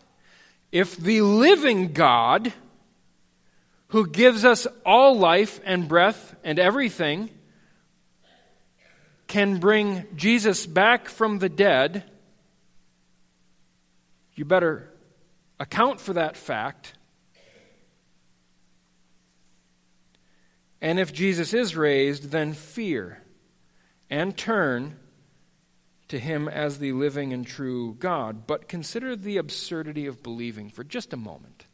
if 0.71 0.95
the 0.95 1.21
living 1.21 1.93
God, 1.93 2.53
who 3.87 4.07
gives 4.07 4.45
us 4.45 4.67
all 4.85 5.17
life 5.17 5.59
and 5.65 5.87
breath 5.87 6.35
and 6.43 6.59
everything, 6.59 7.29
can 9.27 9.57
bring 9.57 10.05
Jesus 10.15 10.65
back 10.65 11.09
from 11.09 11.39
the 11.39 11.49
dead, 11.49 12.03
you 14.35 14.45
better 14.45 14.89
account 15.59 15.99
for 15.99 16.13
that 16.13 16.37
fact. 16.37 16.93
And 20.81 20.99
if 20.99 21.13
Jesus 21.13 21.53
is 21.53 21.75
raised, 21.75 22.31
then 22.31 22.53
fear 22.53 23.23
and 24.09 24.35
turn 24.35 24.97
to 26.11 26.19
him 26.19 26.47
as 26.47 26.77
the 26.77 26.91
living 26.91 27.33
and 27.33 27.45
true 27.45 27.95
God. 27.99 28.45
But 28.47 28.69
consider 28.69 29.15
the 29.15 29.37
absurdity 29.37 30.05
of 30.05 30.23
believing 30.23 30.69
for 30.69 30.83
just 30.83 31.13
a 31.13 31.17
moment. 31.17 31.65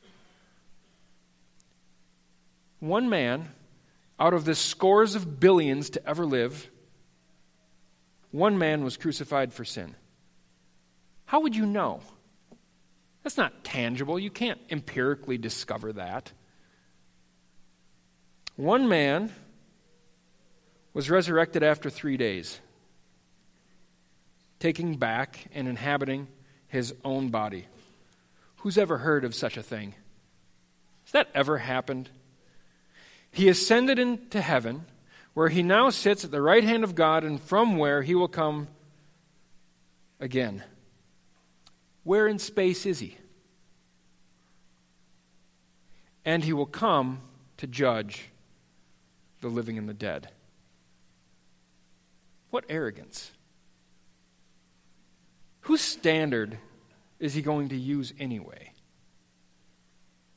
One 2.80 3.10
man, 3.10 3.50
out 4.20 4.34
of 4.34 4.46
the 4.46 4.56
scores 4.56 5.16
of 5.16 5.40
billions 5.40 5.90
to 5.92 6.08
ever 6.08 6.26
live, 6.26 6.70
one 8.32 8.58
man 8.58 8.84
was 8.84 8.98
crucified 8.98 9.52
for 9.52 9.66
sin. 9.66 9.96
How 11.26 11.42
would 11.42 11.56
you 11.56 11.66
know? 11.66 12.02
That's 13.24 13.38
not 13.38 13.64
tangible. 13.64 14.18
You 14.18 14.30
can't 14.30 14.60
empirically 14.70 15.38
discover 15.38 15.94
that. 15.94 16.32
One 18.56 18.88
man 18.88 19.32
was 20.94 21.10
resurrected 21.10 21.64
after 21.64 21.90
three 21.90 22.18
days 22.18 22.60
taking 24.60 24.96
back 24.96 25.48
and 25.54 25.68
inhabiting 25.68 26.28
his 26.68 26.94
own 27.04 27.30
body. 27.30 27.66
Who's 28.58 28.78
ever 28.78 28.98
heard 28.98 29.24
of 29.24 29.36
such 29.36 29.58
a 29.58 29.64
thing? 29.64 29.94
Has 31.06 31.12
that 31.12 31.30
ever 31.34 31.60
happened? 31.60 32.10
He 33.32 33.50
ascended 33.50 34.00
into 34.00 34.42
heaven, 34.42 34.86
where 35.34 35.50
he 35.50 35.62
now 35.62 35.90
sits 35.90 36.26
at 36.26 36.32
the 36.32 36.42
right 36.42 36.64
hand 36.64 36.84
of 36.84 36.96
God, 36.96 37.24
and 37.24 37.40
from 37.42 37.78
where 37.78 38.02
he 38.02 38.16
will 38.16 38.28
come 38.28 38.68
again. 40.20 40.64
Where 42.04 42.28
in 42.28 42.40
space 42.40 42.86
is 42.86 43.00
he? 43.00 43.18
And 46.26 46.44
he 46.44 46.54
will 46.54 46.66
come 46.66 47.22
to 47.58 47.68
judge 47.68 48.30
the 49.42 49.48
living 49.48 49.78
and 49.78 49.88
the 49.88 49.94
dead. 49.94 50.30
What 52.50 52.66
arrogance! 52.70 53.32
Whose 55.68 55.82
standard 55.82 56.58
is 57.20 57.34
he 57.34 57.42
going 57.42 57.68
to 57.68 57.76
use 57.76 58.14
anyway? 58.18 58.72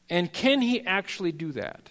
And 0.08 0.32
can 0.32 0.60
he 0.60 0.84
actually 0.84 1.30
do 1.30 1.52
that? 1.52 1.88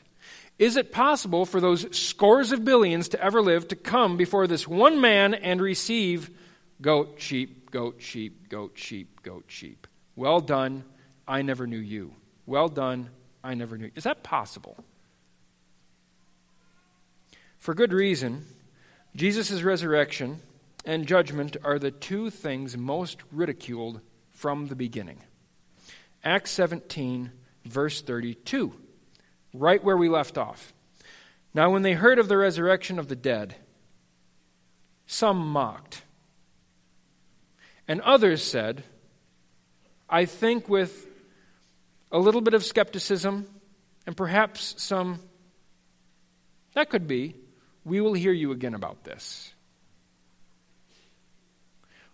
Is 0.58 0.76
it 0.76 0.92
possible 0.92 1.46
for 1.46 1.62
those 1.62 1.98
scores 1.98 2.52
of 2.52 2.66
billions 2.66 3.08
to 3.10 3.24
ever 3.24 3.42
live 3.42 3.70
to 3.70 3.78
come 3.78 4.18
before 4.18 4.46
this 4.46 4.68
one 4.68 5.00
man 5.00 5.34
and 5.34 5.62
receive 5.62 6.30
goat, 6.82 7.16
sheep, 7.20 7.72
goat, 7.72 7.96
sheep, 8.00 8.50
goat, 8.50 8.74
sheep, 8.76 9.24
goat, 9.24 9.46
sheep? 9.48 9.88
Well 10.18 10.42
done, 10.42 10.84
I 11.26 11.42
never 11.42 11.66
knew 11.66 11.78
you. 11.78 12.14
Well 12.46 12.68
done, 12.68 13.10
I 13.42 13.54
never 13.54 13.78
knew 13.78 13.86
you. 13.86 13.92
Is 13.96 14.04
that 14.04 14.22
possible? 14.22 14.84
For 17.58 17.74
good 17.74 17.94
reason, 17.94 18.44
Jesus' 19.16 19.62
resurrection 19.62 20.42
and 20.86 21.08
judgment 21.08 21.58
are 21.64 21.80
the 21.80 21.92
two 21.92 22.30
things 22.30 22.78
most 22.78 23.20
ridiculed 23.32 24.02
from 24.32 24.68
the 24.68 24.76
beginning. 24.76 25.20
Acts 26.24 26.52
17, 26.52 27.32
verse 27.66 28.02
32, 28.02 28.74
right 29.54 29.84
where 29.84 29.98
we 29.98 30.10
left 30.10 30.38
off. 30.38 30.74
Now, 31.54 31.72
when 31.72 31.82
they 31.82 31.94
heard 31.94 32.20
of 32.20 32.28
the 32.28 32.38
resurrection 32.38 33.00
of 33.00 33.08
the 33.08 33.16
dead, 33.16 33.56
some 35.06 35.38
mocked. 35.38 36.04
And 37.88 38.02
others 38.02 38.44
said, 38.44 38.84
I 40.08 40.26
think 40.26 40.70
with 40.70 41.08
a 42.12 42.20
little 42.20 42.42
bit 42.42 42.54
of 42.54 42.64
skepticism 42.64 43.48
and 44.06 44.16
perhaps 44.16 44.76
some, 44.78 45.20
that 46.74 46.90
could 46.90 47.08
be, 47.08 47.36
we 47.84 48.02
will 48.02 48.14
hear 48.14 48.32
you 48.32 48.52
again 48.52 48.76
about 48.76 49.04
this. 49.04 49.54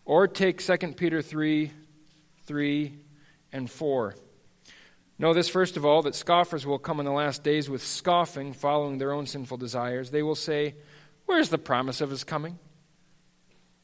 Or 0.05 0.27
take 0.27 0.63
2 0.63 0.77
Peter 0.93 1.21
3 1.21 1.71
3 2.45 2.99
and 3.51 3.69
4. 3.69 4.15
Know 5.17 5.33
this, 5.33 5.49
first 5.49 5.77
of 5.77 5.85
all, 5.85 6.03
that 6.03 6.13
scoffers 6.13 6.65
will 6.65 6.77
come 6.77 6.99
in 6.99 7.05
the 7.05 7.11
last 7.11 7.43
days 7.43 7.69
with 7.69 7.81
scoffing, 7.81 8.53
following 8.53 8.97
their 8.97 9.13
own 9.13 9.25
sinful 9.25 9.57
desires. 9.57 10.11
They 10.11 10.21
will 10.21 10.35
say, 10.35 10.75
Where's 11.25 11.49
the 11.49 11.57
promise 11.57 12.01
of 12.01 12.11
his 12.11 12.23
coming? 12.23 12.59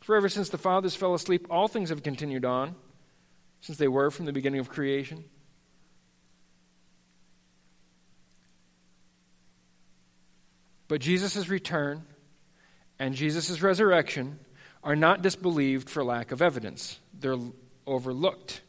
For 0.02 0.16
ever 0.16 0.30
since 0.30 0.50
the 0.50 0.58
fathers 0.58 0.96
fell 0.96 1.14
asleep, 1.14 1.48
all 1.50 1.68
things 1.68 1.90
have 1.90 2.04
continued 2.04 2.46
on, 2.46 2.76
since 3.62 3.78
they 3.78 3.88
were 3.88 4.12
from 4.12 4.26
the 4.26 4.34
beginning 4.34 4.60
of 4.60 4.70
creation. 4.70 5.24
But 10.88 11.00
Jesus' 11.00 11.48
return 11.48 12.04
and 13.00 13.16
Jesus' 13.16 13.62
resurrection 13.62 14.40
are 14.84 14.96
not 14.96 15.22
disbelieved 15.22 15.90
for 15.90 16.04
lack 16.04 16.32
of 16.32 16.42
evidence, 16.42 17.00
they're 17.14 17.38
overlooked. 17.86 18.62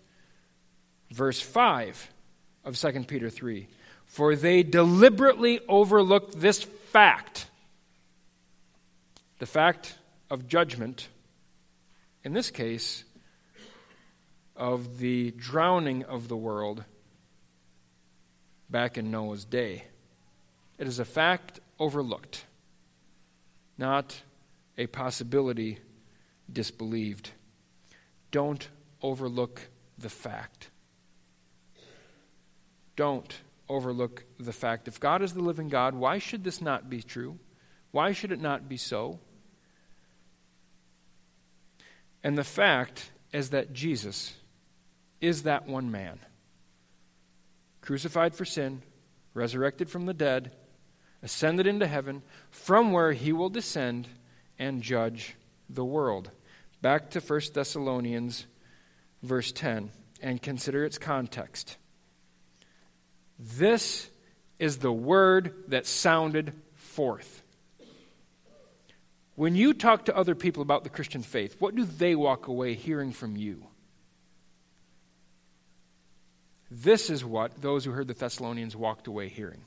Verse 1.11 1.41
5 1.41 2.11
of 2.65 2.77
2 2.77 3.05
Peter 3.05 3.31
3 3.31 3.67
For 4.07 4.37
they 4.37 4.63
deliberately 4.63 5.61
overlooked 5.69 6.41
this 6.41 6.63
fact, 6.63 7.47
the 9.39 9.47
fact 9.47 9.97
of 10.31 10.49
judgment, 10.49 11.09
in 12.25 12.33
this 12.33 12.51
case, 12.51 13.05
of 14.55 14.99
the 14.99 15.31
drowning 15.33 16.05
of 16.05 16.29
the 16.29 16.37
world 16.37 16.85
back 18.71 18.97
in 18.97 19.11
Noah's 19.11 19.45
day. 19.45 19.85
It 20.79 20.87
is 20.87 20.99
a 20.99 21.05
fact 21.05 21.61
overlooked, 21.79 22.45
not 23.77 24.23
a 24.79 24.87
possibility 24.87 25.79
disbelieved. 26.51 27.31
Don't 28.31 28.69
overlook 29.03 29.69
the 29.99 30.09
fact. 30.09 30.71
Don't 32.97 33.41
overlook 33.69 34.25
the 34.39 34.53
fact. 34.53 34.89
If 34.89 35.01
God 35.01 35.23
is 35.23 35.33
the 35.35 35.43
living 35.43 35.69
God, 35.69 35.95
why 35.95 36.19
should 36.19 36.45
this 36.45 36.61
not 36.61 36.89
be 36.91 37.03
true? 37.03 37.39
Why 37.91 38.13
should 38.13 38.33
it 38.33 38.41
not 38.41 38.69
be 38.69 38.77
so? 38.77 39.19
And 42.23 42.39
the 42.39 42.45
fact 42.45 43.11
is 43.33 43.51
that 43.51 43.73
Jesus 43.73 44.35
is 45.21 45.43
that 45.45 45.67
one 45.67 45.91
man. 45.91 46.19
crucified 47.83 48.35
for 48.35 48.45
sin, 48.45 48.83
resurrected 49.35 49.91
from 49.91 50.07
the 50.07 50.15
dead, 50.15 50.53
ascended 51.23 51.67
into 51.67 51.87
heaven, 51.87 52.23
from 52.51 52.93
where 52.93 53.13
he 53.13 53.33
will 53.33 53.51
descend 53.51 54.09
and 54.59 54.83
judge 54.83 55.35
the 55.75 55.85
world. 55.85 56.31
Back 56.81 57.11
to 57.11 57.21
1 57.21 57.41
Thessalonians, 57.55 58.47
verse 59.23 59.53
10, 59.53 59.91
and 60.21 60.43
consider 60.43 60.85
its 60.85 60.99
context. 60.99 61.77
This 63.39 64.09
is 64.59 64.79
the 64.79 64.93
word 64.93 65.55
that 65.69 65.87
sounded 65.87 66.53
forth. 66.75 67.43
When 69.35 69.57
you 69.57 69.73
talk 69.73 70.05
to 70.07 70.17
other 70.17 70.35
people 70.35 70.63
about 70.63 70.85
the 70.85 70.91
Christian 70.91 71.23
faith, 71.23 71.57
what 71.59 71.75
do 71.75 71.85
they 71.85 72.15
walk 72.15 72.49
away 72.49 72.75
hearing 72.75 73.13
from 73.13 73.37
you? 73.37 73.67
This 76.71 77.11
is 77.11 77.25
what 77.25 77.61
those 77.61 77.85
who 77.85 77.91
heard 77.91 78.09
the 78.09 78.15
Thessalonians 78.15 78.77
walked 78.77 79.07
away 79.07 79.29
hearing. 79.29 79.63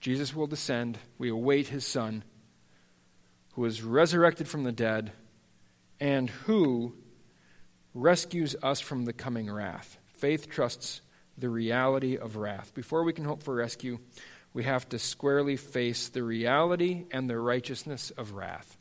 Jesus 0.00 0.34
will 0.34 0.46
descend. 0.46 0.98
We 1.18 1.28
await 1.28 1.68
his 1.68 1.86
Son, 1.86 2.22
who 3.58 3.64
is 3.64 3.82
resurrected 3.82 4.46
from 4.46 4.62
the 4.62 4.70
dead 4.70 5.10
and 5.98 6.30
who 6.30 6.94
rescues 7.92 8.54
us 8.62 8.78
from 8.78 9.04
the 9.04 9.12
coming 9.12 9.50
wrath. 9.50 9.98
Faith 10.06 10.48
trusts 10.48 11.00
the 11.36 11.48
reality 11.48 12.16
of 12.16 12.36
wrath. 12.36 12.72
Before 12.72 13.02
we 13.02 13.12
can 13.12 13.24
hope 13.24 13.42
for 13.42 13.56
rescue, 13.56 13.98
we 14.52 14.62
have 14.62 14.88
to 14.90 14.98
squarely 15.00 15.56
face 15.56 16.08
the 16.08 16.22
reality 16.22 17.06
and 17.10 17.28
the 17.28 17.36
righteousness 17.36 18.12
of 18.12 18.30
wrath. 18.30 18.78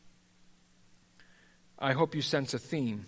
I 1.79 1.93
hope 1.93 2.13
you 2.13 2.21
sense 2.21 2.53
a 2.53 2.59
theme. 2.59 3.07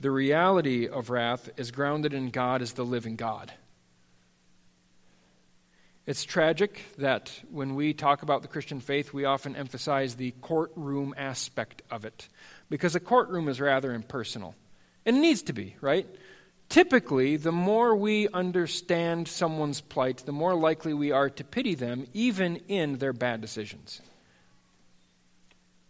The 0.00 0.10
reality 0.10 0.88
of 0.88 1.10
wrath 1.10 1.48
is 1.56 1.70
grounded 1.70 2.12
in 2.12 2.30
God 2.30 2.60
as 2.60 2.72
the 2.72 2.84
living 2.84 3.14
God. 3.14 3.52
It's 6.08 6.24
tragic 6.24 6.80
that 6.96 7.30
when 7.50 7.74
we 7.74 7.92
talk 7.92 8.22
about 8.22 8.40
the 8.40 8.48
Christian 8.48 8.80
faith, 8.80 9.12
we 9.12 9.26
often 9.26 9.54
emphasize 9.54 10.14
the 10.14 10.30
courtroom 10.40 11.12
aspect 11.18 11.82
of 11.90 12.06
it 12.06 12.30
because 12.70 12.94
a 12.94 13.00
courtroom 13.00 13.46
is 13.46 13.60
rather 13.60 13.92
impersonal. 13.92 14.54
And 15.04 15.18
It 15.18 15.20
needs 15.20 15.42
to 15.42 15.52
be, 15.52 15.76
right? 15.82 16.06
Typically, 16.70 17.36
the 17.36 17.52
more 17.52 17.94
we 17.94 18.26
understand 18.28 19.28
someone's 19.28 19.82
plight, 19.82 20.22
the 20.24 20.32
more 20.32 20.54
likely 20.54 20.94
we 20.94 21.12
are 21.12 21.28
to 21.28 21.44
pity 21.44 21.74
them, 21.74 22.06
even 22.14 22.56
in 22.68 22.96
their 22.96 23.12
bad 23.12 23.42
decisions. 23.42 24.00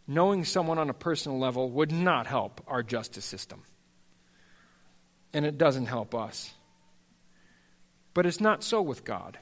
Knowing 0.08 0.44
someone 0.44 0.80
on 0.80 0.90
a 0.90 0.94
personal 0.94 1.38
level 1.38 1.70
would 1.70 1.92
not 1.92 2.26
help 2.26 2.60
our 2.66 2.82
justice 2.82 3.24
system. 3.24 3.62
And 5.32 5.46
it 5.46 5.58
doesn't 5.58 5.86
help 5.86 6.12
us. 6.12 6.54
But 8.14 8.26
it's 8.26 8.40
not 8.40 8.64
so 8.64 8.82
with 8.82 9.04
God. 9.04 9.38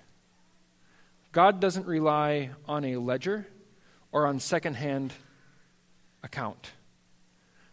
God 1.37 1.61
doesn't 1.61 1.87
rely 1.87 2.49
on 2.67 2.83
a 2.87 2.97
ledger 2.97 3.47
or 4.11 4.27
on 4.27 4.41
secondhand 4.41 5.13
account. 6.23 6.71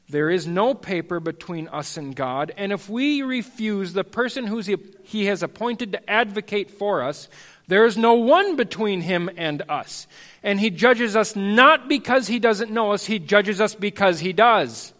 There 0.10 0.30
is 0.30 0.46
no 0.46 0.74
paper 0.74 1.22
between 1.22 1.70
us 1.70 1.96
and 1.96 2.14
God, 2.14 2.52
and 2.58 2.74
if 2.74 2.90
we 2.90 3.22
refuse 3.22 3.94
the 3.94 4.04
person 4.04 4.48
who 4.48 4.62
he 5.06 5.28
has 5.28 5.44
appointed 5.44 5.94
to 5.94 6.10
advocate 6.10 6.72
for 6.72 7.04
us, 7.04 7.30
there 7.70 7.86
is 7.86 7.96
no 7.96 8.16
one 8.16 8.58
between 8.58 9.00
him 9.00 9.30
and 9.38 9.62
us. 9.70 10.08
And 10.44 10.60
he 10.60 10.70
judges 10.70 11.16
us 11.16 11.34
not 11.34 11.88
because 11.88 12.28
he 12.28 12.40
doesn't 12.40 12.70
know 12.70 12.92
us, 12.92 13.06
he 13.06 13.18
judges 13.18 13.62
us 13.62 13.76
because 13.76 14.20
he 14.20 14.34
does. 14.34 14.92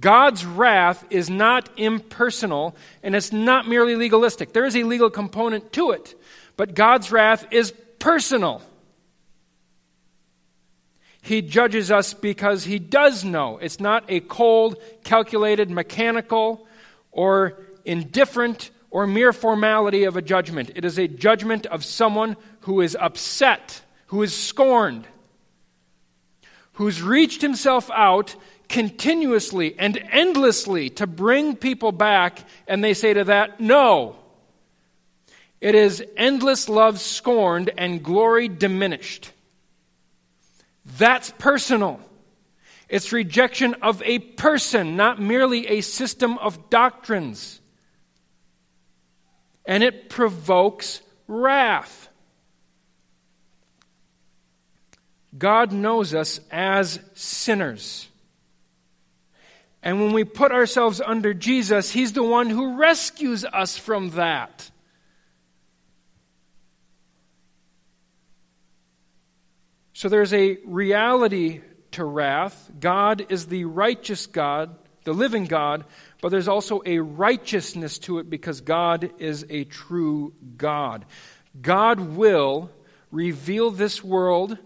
God's 0.00 0.44
wrath 0.44 1.02
is 1.08 1.30
not 1.30 1.70
impersonal 1.78 2.76
and 3.02 3.16
it's 3.16 3.32
not 3.32 3.68
merely 3.68 3.96
legalistic. 3.96 4.52
There 4.52 4.66
is 4.66 4.76
a 4.76 4.84
legal 4.84 5.08
component 5.08 5.72
to 5.72 5.92
it, 5.92 6.14
but 6.56 6.74
God's 6.74 7.10
wrath 7.10 7.46
is 7.50 7.72
personal. 7.98 8.62
He 11.22 11.40
judges 11.40 11.90
us 11.90 12.12
because 12.12 12.64
he 12.64 12.78
does 12.78 13.24
know. 13.24 13.56
It's 13.56 13.80
not 13.80 14.04
a 14.08 14.20
cold, 14.20 14.76
calculated, 15.04 15.70
mechanical, 15.70 16.66
or 17.12 17.58
indifferent 17.84 18.70
or 18.90 19.06
mere 19.06 19.32
formality 19.32 20.04
of 20.04 20.16
a 20.16 20.22
judgment. 20.22 20.70
It 20.74 20.84
is 20.84 20.98
a 20.98 21.08
judgment 21.08 21.64
of 21.66 21.84
someone 21.84 22.36
who 22.60 22.80
is 22.80 22.96
upset, 23.00 23.80
who 24.06 24.22
is 24.22 24.36
scorned, 24.36 25.06
who's 26.74 27.02
reached 27.02 27.40
himself 27.40 27.90
out 27.92 28.36
continuously 28.68 29.74
and 29.78 29.96
endlessly 30.10 30.90
to 30.90 31.06
bring 31.06 31.56
people 31.56 31.90
back, 31.92 32.40
and 32.68 32.84
they 32.84 32.94
say 32.94 33.14
to 33.14 33.24
that, 33.24 33.60
no. 33.60 34.16
It 35.64 35.74
is 35.74 36.04
endless 36.14 36.68
love 36.68 37.00
scorned 37.00 37.70
and 37.78 38.02
glory 38.02 38.48
diminished. 38.48 39.32
That's 40.98 41.30
personal. 41.38 42.00
It's 42.90 43.12
rejection 43.12 43.72
of 43.80 44.02
a 44.02 44.18
person, 44.18 44.94
not 44.94 45.22
merely 45.22 45.66
a 45.68 45.80
system 45.80 46.36
of 46.36 46.68
doctrines. 46.68 47.62
And 49.64 49.82
it 49.82 50.10
provokes 50.10 51.00
wrath. 51.28 52.10
God 55.38 55.72
knows 55.72 56.14
us 56.14 56.40
as 56.50 57.00
sinners. 57.14 58.06
And 59.82 59.98
when 59.98 60.12
we 60.12 60.24
put 60.24 60.52
ourselves 60.52 61.00
under 61.00 61.32
Jesus, 61.32 61.90
He's 61.90 62.12
the 62.12 62.22
one 62.22 62.50
who 62.50 62.76
rescues 62.76 63.46
us 63.46 63.78
from 63.78 64.10
that. 64.10 64.70
So 69.94 70.08
there's 70.08 70.34
a 70.34 70.58
reality 70.64 71.60
to 71.92 72.04
wrath. 72.04 72.70
God 72.80 73.26
is 73.28 73.46
the 73.46 73.64
righteous 73.64 74.26
God, 74.26 74.76
the 75.04 75.14
living 75.14 75.44
God, 75.44 75.84
but 76.20 76.30
there's 76.30 76.48
also 76.48 76.82
a 76.84 76.98
righteousness 76.98 77.98
to 78.00 78.18
it 78.18 78.28
because 78.28 78.60
God 78.60 79.10
is 79.18 79.46
a 79.48 79.64
true 79.64 80.34
God. 80.56 81.06
God 81.60 82.00
will 82.00 82.70
reveal 83.12 83.70
this 83.70 84.02
world 84.02 84.58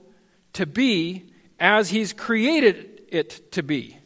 to 0.54 0.64
be 0.64 1.30
as 1.60 1.90
He's 1.90 2.14
created 2.14 3.02
it 3.08 3.52
to 3.52 3.62
be 3.62 3.98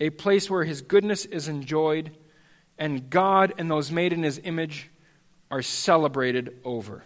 a 0.00 0.08
place 0.08 0.48
where 0.48 0.64
His 0.64 0.80
goodness 0.80 1.26
is 1.26 1.48
enjoyed, 1.48 2.16
and 2.78 3.10
God 3.10 3.52
and 3.58 3.70
those 3.70 3.90
made 3.90 4.14
in 4.14 4.22
His 4.22 4.40
image 4.42 4.88
are 5.50 5.62
celebrated 5.62 6.58
over. 6.64 7.04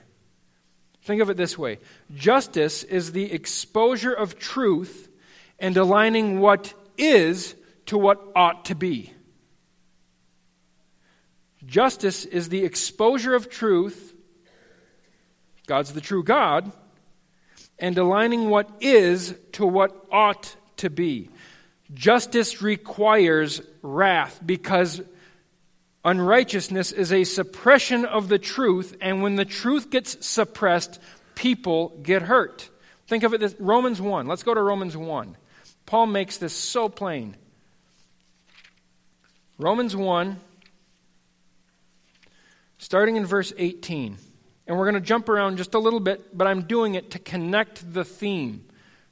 Think 1.02 1.20
of 1.20 1.30
it 1.30 1.36
this 1.36 1.58
way 1.58 1.78
justice 2.14 2.84
is 2.84 3.12
the 3.12 3.32
exposure 3.32 4.12
of 4.12 4.38
truth 4.38 5.08
and 5.58 5.76
aligning 5.76 6.40
what 6.40 6.74
is 6.96 7.54
to 7.86 7.98
what 7.98 8.20
ought 8.34 8.66
to 8.66 8.74
be. 8.74 9.12
Justice 11.64 12.24
is 12.24 12.48
the 12.48 12.64
exposure 12.64 13.34
of 13.34 13.48
truth, 13.48 14.14
God's 15.66 15.92
the 15.92 16.00
true 16.00 16.24
God, 16.24 16.72
and 17.78 17.96
aligning 17.96 18.50
what 18.50 18.68
is 18.80 19.34
to 19.52 19.66
what 19.66 20.06
ought 20.10 20.54
to 20.78 20.90
be. 20.90 21.30
Justice 21.94 22.62
requires 22.62 23.60
wrath 23.82 24.40
because 24.44 25.00
Unrighteousness 26.04 26.90
is 26.90 27.12
a 27.12 27.24
suppression 27.24 28.04
of 28.04 28.28
the 28.28 28.38
truth, 28.38 28.96
and 29.00 29.22
when 29.22 29.36
the 29.36 29.44
truth 29.44 29.90
gets 29.90 30.26
suppressed, 30.26 30.98
people 31.34 31.96
get 32.02 32.22
hurt. 32.22 32.68
Think 33.06 33.22
of 33.22 33.34
it 33.34 33.42
as 33.42 33.54
Romans 33.60 34.00
1. 34.00 34.26
Let's 34.26 34.42
go 34.42 34.52
to 34.52 34.62
Romans 34.62 34.96
1. 34.96 35.36
Paul 35.86 36.06
makes 36.06 36.38
this 36.38 36.54
so 36.54 36.88
plain. 36.88 37.36
Romans 39.58 39.94
1, 39.94 40.38
starting 42.78 43.16
in 43.16 43.24
verse 43.24 43.52
18. 43.56 44.16
And 44.66 44.78
we're 44.78 44.90
going 44.90 45.00
to 45.00 45.06
jump 45.06 45.28
around 45.28 45.56
just 45.56 45.74
a 45.74 45.78
little 45.78 46.00
bit, 46.00 46.36
but 46.36 46.46
I'm 46.46 46.62
doing 46.62 46.94
it 46.94 47.12
to 47.12 47.18
connect 47.20 47.92
the 47.92 48.04
theme 48.04 48.64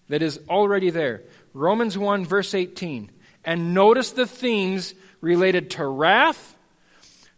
that 0.09 0.23
is 0.23 0.41
already 0.49 0.91
there. 0.91 1.23
Romans 1.55 1.97
1, 1.97 2.25
verse 2.25 2.55
18. 2.55 3.11
And 3.45 3.75
notice 3.75 4.11
the 4.11 4.27
themes 4.27 4.95
related 5.21 5.71
to 5.71 5.87
wrath 5.87 6.57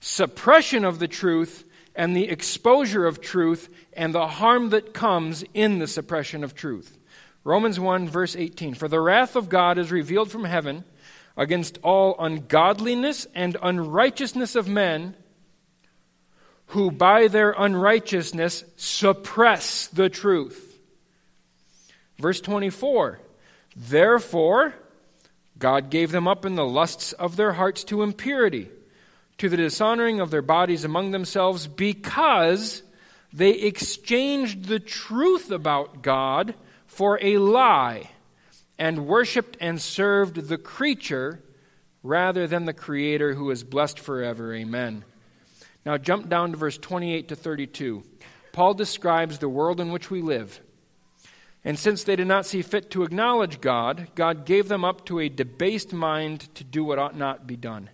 suppression 0.02 0.84
of 0.84 0.98
the 0.98 1.08
truth 1.08 1.64
and 1.94 2.14
the 2.14 2.28
exposure 2.28 3.06
of 3.06 3.20
truth 3.20 3.68
and 3.92 4.12
the 4.12 4.26
harm 4.26 4.70
that 4.70 4.92
comes 4.92 5.44
in 5.54 5.78
the 5.78 5.86
suppression 5.86 6.42
of 6.42 6.54
truth. 6.54 6.98
Romans 7.44 7.78
1, 7.78 8.08
verse 8.08 8.34
18 8.34 8.74
For 8.74 8.88
the 8.88 9.00
wrath 9.00 9.36
of 9.36 9.48
God 9.48 9.78
is 9.78 9.92
revealed 9.92 10.30
from 10.30 10.44
heaven 10.44 10.84
against 11.36 11.78
all 11.82 12.16
ungodliness 12.18 13.26
and 13.32 13.56
unrighteousness 13.62 14.56
of 14.56 14.68
men 14.68 15.14
who 16.66 16.90
by 16.90 17.28
their 17.28 17.52
unrighteousness 17.52 18.64
suppress 18.76 19.86
the 19.86 20.08
truth. 20.08 20.80
Verse 22.18 22.40
24 22.40 23.20
Therefore, 23.76 24.74
God 25.58 25.90
gave 25.90 26.10
them 26.10 26.26
up 26.26 26.44
in 26.44 26.56
the 26.56 26.66
lusts 26.66 27.12
of 27.12 27.36
their 27.36 27.52
hearts 27.52 27.84
to 27.84 28.02
impurity 28.02 28.68
to 29.38 29.48
the 29.48 29.56
dishonoring 29.56 30.20
of 30.20 30.30
their 30.30 30.42
bodies 30.42 30.84
among 30.84 31.10
themselves 31.10 31.66
because 31.66 32.82
they 33.32 33.50
exchanged 33.50 34.66
the 34.66 34.80
truth 34.80 35.50
about 35.50 36.02
God 36.02 36.54
for 36.86 37.18
a 37.22 37.38
lie 37.38 38.10
and 38.78 39.06
worshiped 39.06 39.56
and 39.60 39.80
served 39.80 40.48
the 40.48 40.58
creature 40.58 41.42
rather 42.02 42.46
than 42.46 42.64
the 42.64 42.72
Creator 42.72 43.34
who 43.34 43.50
is 43.50 43.64
blessed 43.64 43.98
forever. 43.98 44.54
Amen. 44.54 45.04
Now 45.86 45.96
jump 45.98 46.28
down 46.28 46.52
to 46.52 46.56
verse 46.56 46.78
28 46.78 47.28
to 47.28 47.36
32. 47.36 48.02
Paul 48.52 48.74
describes 48.74 49.38
the 49.38 49.48
world 49.48 49.80
in 49.80 49.92
which 49.92 50.10
we 50.10 50.20
live. 50.20 50.60
And 51.64 51.78
since 51.78 52.04
they 52.04 52.16
did 52.16 52.26
not 52.26 52.44
see 52.44 52.60
fit 52.60 52.90
to 52.90 53.04
acknowledge 53.04 53.60
God, 53.60 54.08
God 54.14 54.44
gave 54.44 54.68
them 54.68 54.84
up 54.84 55.06
to 55.06 55.20
a 55.20 55.28
debased 55.28 55.92
mind 55.92 56.54
to 56.56 56.64
do 56.64 56.84
what 56.84 56.98
ought 56.98 57.16
not 57.16 57.46
be 57.46 57.56
done. 57.56 57.88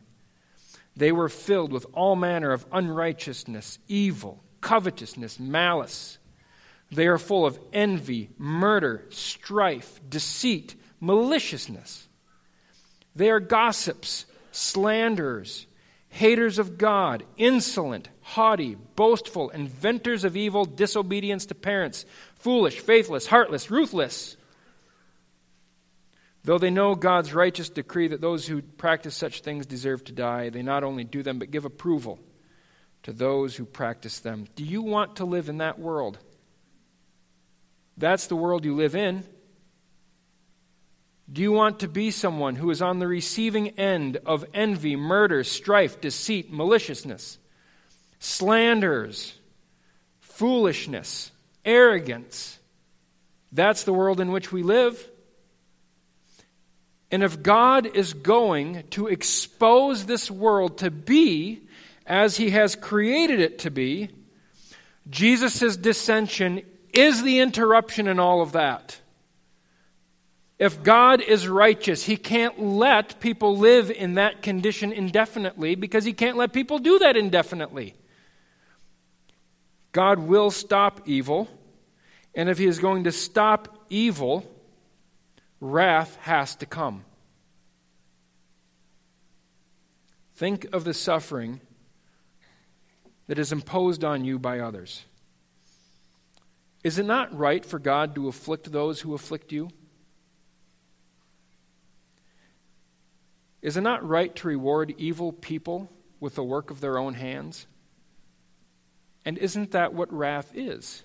They 0.99 1.13
were 1.13 1.29
filled 1.29 1.73
with 1.73 1.87
all 1.93 2.17
manner 2.17 2.51
of 2.51 2.67
unrighteousness, 2.73 3.79
evil, 3.87 4.43
covetousness, 4.61 5.39
malice. 5.39 6.19
They 6.91 7.07
are 7.07 7.19
full 7.19 7.47
of 7.47 7.59
envy, 7.73 8.31
murder, 8.37 9.07
strife, 9.11 10.01
deceit, 10.09 10.75
maliciousness. 11.01 12.09
They 13.15 13.31
are 13.31 13.39
gossips, 13.39 14.27
slanderers, 14.51 15.67
haters 16.09 16.59
of 16.59 16.79
God, 16.79 17.23
insolent, 17.37 18.09
haughty, 18.21 18.75
boastful, 18.97 19.51
inventors 19.51 20.25
of 20.25 20.37
evil, 20.37 20.65
disobedience 20.65 21.47
to 21.47 21.55
parents, 21.55 22.07
foolish, 22.35 22.81
faithless, 22.81 23.29
heartless, 23.29 23.71
ruthless. 23.71 24.37
Though 26.49 26.57
they 26.57 26.71
know 26.71 26.95
God's 26.95 27.35
righteous 27.35 27.69
decree 27.69 28.09
that 28.09 28.23
those 28.23 28.47
who 28.47 28.63
practice 28.63 29.15
such 29.15 29.43
things 29.43 29.67
deserve 29.67 30.03
to 30.05 30.13
die, 30.13 30.49
they 30.49 30.63
not 30.63 30.83
only 30.83 31.05
do 31.05 31.23
them, 31.23 31.39
but 31.39 31.51
give 31.51 31.67
approval 31.67 32.19
to 33.03 33.13
those 33.13 33.57
who 33.57 33.67
practice 33.67 34.21
them. 34.21 34.47
Do 34.57 34.65
you 34.65 34.81
want 34.81 35.17
to 35.17 35.27
live 35.27 35.51
in 35.51 35.59
that 35.59 35.79
world? 35.79 36.17
That's 37.99 38.29
the 38.29 38.35
world 38.35 38.65
you 38.65 38.75
live 38.75 38.97
in. 38.97 39.25
Do 41.31 41.43
you 41.43 41.53
want 41.53 41.81
to 41.81 41.87
be 41.87 42.11
someone 42.11 42.57
who 42.57 42.71
is 42.71 42.81
on 42.81 42.99
the 42.99 43.07
receiving 43.07 43.79
end 43.79 44.17
of 44.25 44.47
envy, 44.55 44.97
murder, 44.97 45.45
strife, 45.45 46.01
deceit, 46.01 46.51
maliciousness, 46.51 47.37
slanders, 48.21 49.35
foolishness, 50.21 51.31
arrogance? 51.67 52.59
That's 53.53 53.85
the 53.85 53.93
world 53.93 54.19
in 54.19 54.33
which 54.33 54.51
we 54.51 54.63
live. 54.63 55.11
And 57.11 57.23
if 57.23 57.43
God 57.43 57.97
is 57.97 58.13
going 58.13 58.85
to 58.91 59.07
expose 59.07 60.05
this 60.07 60.31
world 60.31 60.79
to 60.79 60.91
be 60.91 61.63
as 62.07 62.37
He 62.37 62.51
has 62.51 62.75
created 62.75 63.41
it 63.41 63.61
to 63.61 63.71
be, 63.71 64.11
Jesus' 65.09 65.77
dissension 65.77 66.63
is 66.93 67.23
the 67.23 67.41
interruption 67.41 68.09
in 68.09 68.19
all 68.19 68.43
of 68.43 68.53
that. 68.53 69.01
If 70.59 70.83
God 70.83 71.21
is 71.21 71.47
righteous, 71.47 72.05
He 72.05 72.17
can't 72.17 72.61
let 72.61 73.21
people 73.21 73.57
live 73.57 73.91
in 73.91 74.15
that 74.15 74.43
condition 74.43 74.93
indefinitely 74.93 75.77
because 75.77 76.05
He 76.05 76.13
can't 76.13 76.37
let 76.37 76.53
people 76.53 76.79
do 76.79 76.99
that 76.99 77.17
indefinitely. 77.17 77.95
God 79.93 80.19
will 80.19 80.51
stop 80.51 81.03
evil, 81.07 81.49
and 82.35 82.49
if 82.49 82.59
He 82.59 82.67
is 82.67 82.81
going 82.81 83.05
to 83.05 83.13
stop 83.13 83.87
evil, 83.89 84.45
wrath 85.61 86.17
has 86.23 86.57
to 86.57 86.67
come. 86.67 87.05
Think 90.35 90.67
of 90.73 90.85
the 90.85 90.95
suffering 90.95 91.61
that 93.27 93.39
is 93.39 93.53
imposed 93.53 94.05
on 94.05 94.25
you 94.25 94.39
by 94.39 94.61
others. 94.61 95.05
Is 96.85 96.99
it 96.99 97.07
not 97.07 97.37
right 97.37 97.65
for 97.65 97.79
God 97.79 98.15
to 98.15 98.29
afflict 98.29 98.71
those 98.71 99.01
who 99.01 99.15
afflict 99.15 99.53
you? 99.53 99.69
Is 103.61 103.77
it 103.77 103.81
not 103.81 104.07
right 104.09 104.35
to 104.37 104.49
reward 104.49 104.95
evil 104.97 105.33
people 105.33 105.91
with 106.21 106.37
the 106.37 106.45
work 106.45 106.71
of 106.71 106.81
their 106.81 106.99
own 106.99 107.15
hands? 107.15 107.67
And 109.25 109.37
isn't 109.39 109.73
that 109.73 109.93
what 109.93 110.13
wrath 110.13 110.53
is? 110.55 111.03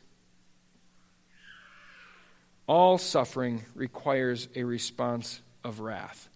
All 2.68 2.98
suffering 2.98 3.66
requires 3.76 4.48
a 4.56 4.64
response 4.64 5.42
of 5.64 5.80
wrath. 5.80 6.30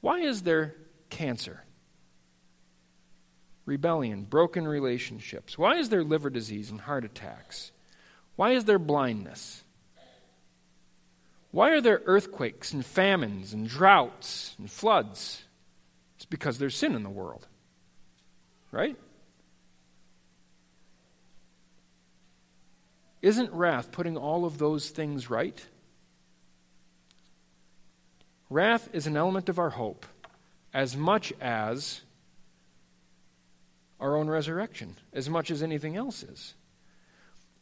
Why 0.00 0.20
is 0.20 0.42
there 0.42 0.74
cancer? 1.10 1.64
Rebellion, 3.66 4.24
broken 4.24 4.66
relationships. 4.68 5.56
Why 5.56 5.76
is 5.76 5.88
there 5.88 6.04
liver 6.04 6.30
disease 6.30 6.70
and 6.70 6.82
heart 6.82 7.04
attacks? 7.04 7.72
Why 8.36 8.52
is 8.52 8.64
there 8.64 8.78
blindness? 8.78 9.62
Why 11.50 11.70
are 11.70 11.80
there 11.80 12.02
earthquakes 12.04 12.72
and 12.72 12.84
famines 12.84 13.52
and 13.52 13.68
droughts 13.68 14.56
and 14.58 14.70
floods? 14.70 15.44
It's 16.16 16.24
because 16.24 16.58
there's 16.58 16.76
sin 16.76 16.94
in 16.94 17.04
the 17.04 17.10
world. 17.10 17.46
Right? 18.72 18.96
Isn't 23.24 23.54
wrath 23.54 23.90
putting 23.90 24.18
all 24.18 24.44
of 24.44 24.58
those 24.58 24.90
things 24.90 25.30
right? 25.30 25.58
Wrath 28.50 28.86
is 28.92 29.06
an 29.06 29.16
element 29.16 29.48
of 29.48 29.58
our 29.58 29.70
hope 29.70 30.04
as 30.74 30.94
much 30.94 31.32
as 31.40 32.02
our 33.98 34.14
own 34.14 34.28
resurrection, 34.28 34.96
as 35.14 35.30
much 35.30 35.50
as 35.50 35.62
anything 35.62 35.96
else 35.96 36.22
is. 36.22 36.52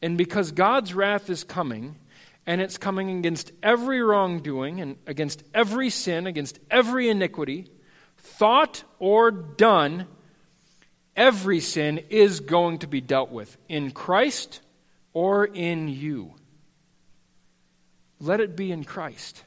And 0.03 0.19
because 0.19 0.51
God's 0.51 0.95
wrath 0.95 1.31
is 1.31 1.45
coming, 1.45 1.95
and 2.45 2.61
it's 2.61 2.77
coming 2.77 3.17
against 3.17 3.53
every 3.63 4.03
wrongdoing 4.03 4.81
and 4.81 4.97
against 5.07 5.45
every 5.55 5.91
sin, 5.91 6.27
against 6.27 6.59
every 6.73 7.09
iniquity, 7.09 7.71
thought 8.19 8.83
or 8.99 9.31
done, 9.31 10.09
every 11.15 11.61
sin 11.61 11.99
is 12.11 12.41
going 12.41 12.79
to 12.79 12.89
be 12.89 13.01
dealt 13.01 13.31
with 13.31 13.57
in 13.69 13.93
Christ 13.93 14.59
or 15.13 15.45
in 15.45 15.89
you. 15.89 16.35
Let 18.21 18.41
it 18.41 18.57
be 18.57 18.71
in 18.71 18.85
Christ, 18.85 19.45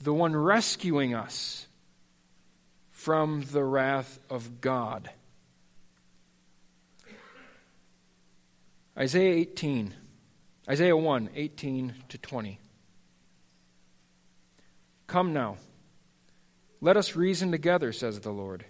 the 0.00 0.12
one 0.14 0.36
rescuing 0.36 1.14
us 1.14 1.66
from 2.90 3.44
the 3.52 3.64
wrath 3.64 4.18
of 4.30 4.60
God. 4.60 5.10
Isaiah 8.96 9.34
18. 9.34 9.94
Isaiah 10.68 10.96
1 10.96 11.30
18 11.34 11.94
to 12.08 12.18
20. 12.18 12.58
Come 15.06 15.32
now, 15.32 15.56
let 16.80 16.96
us 16.96 17.14
reason 17.14 17.52
together, 17.52 17.92
says 17.92 18.20
the 18.20 18.32
Lord. 18.32 18.64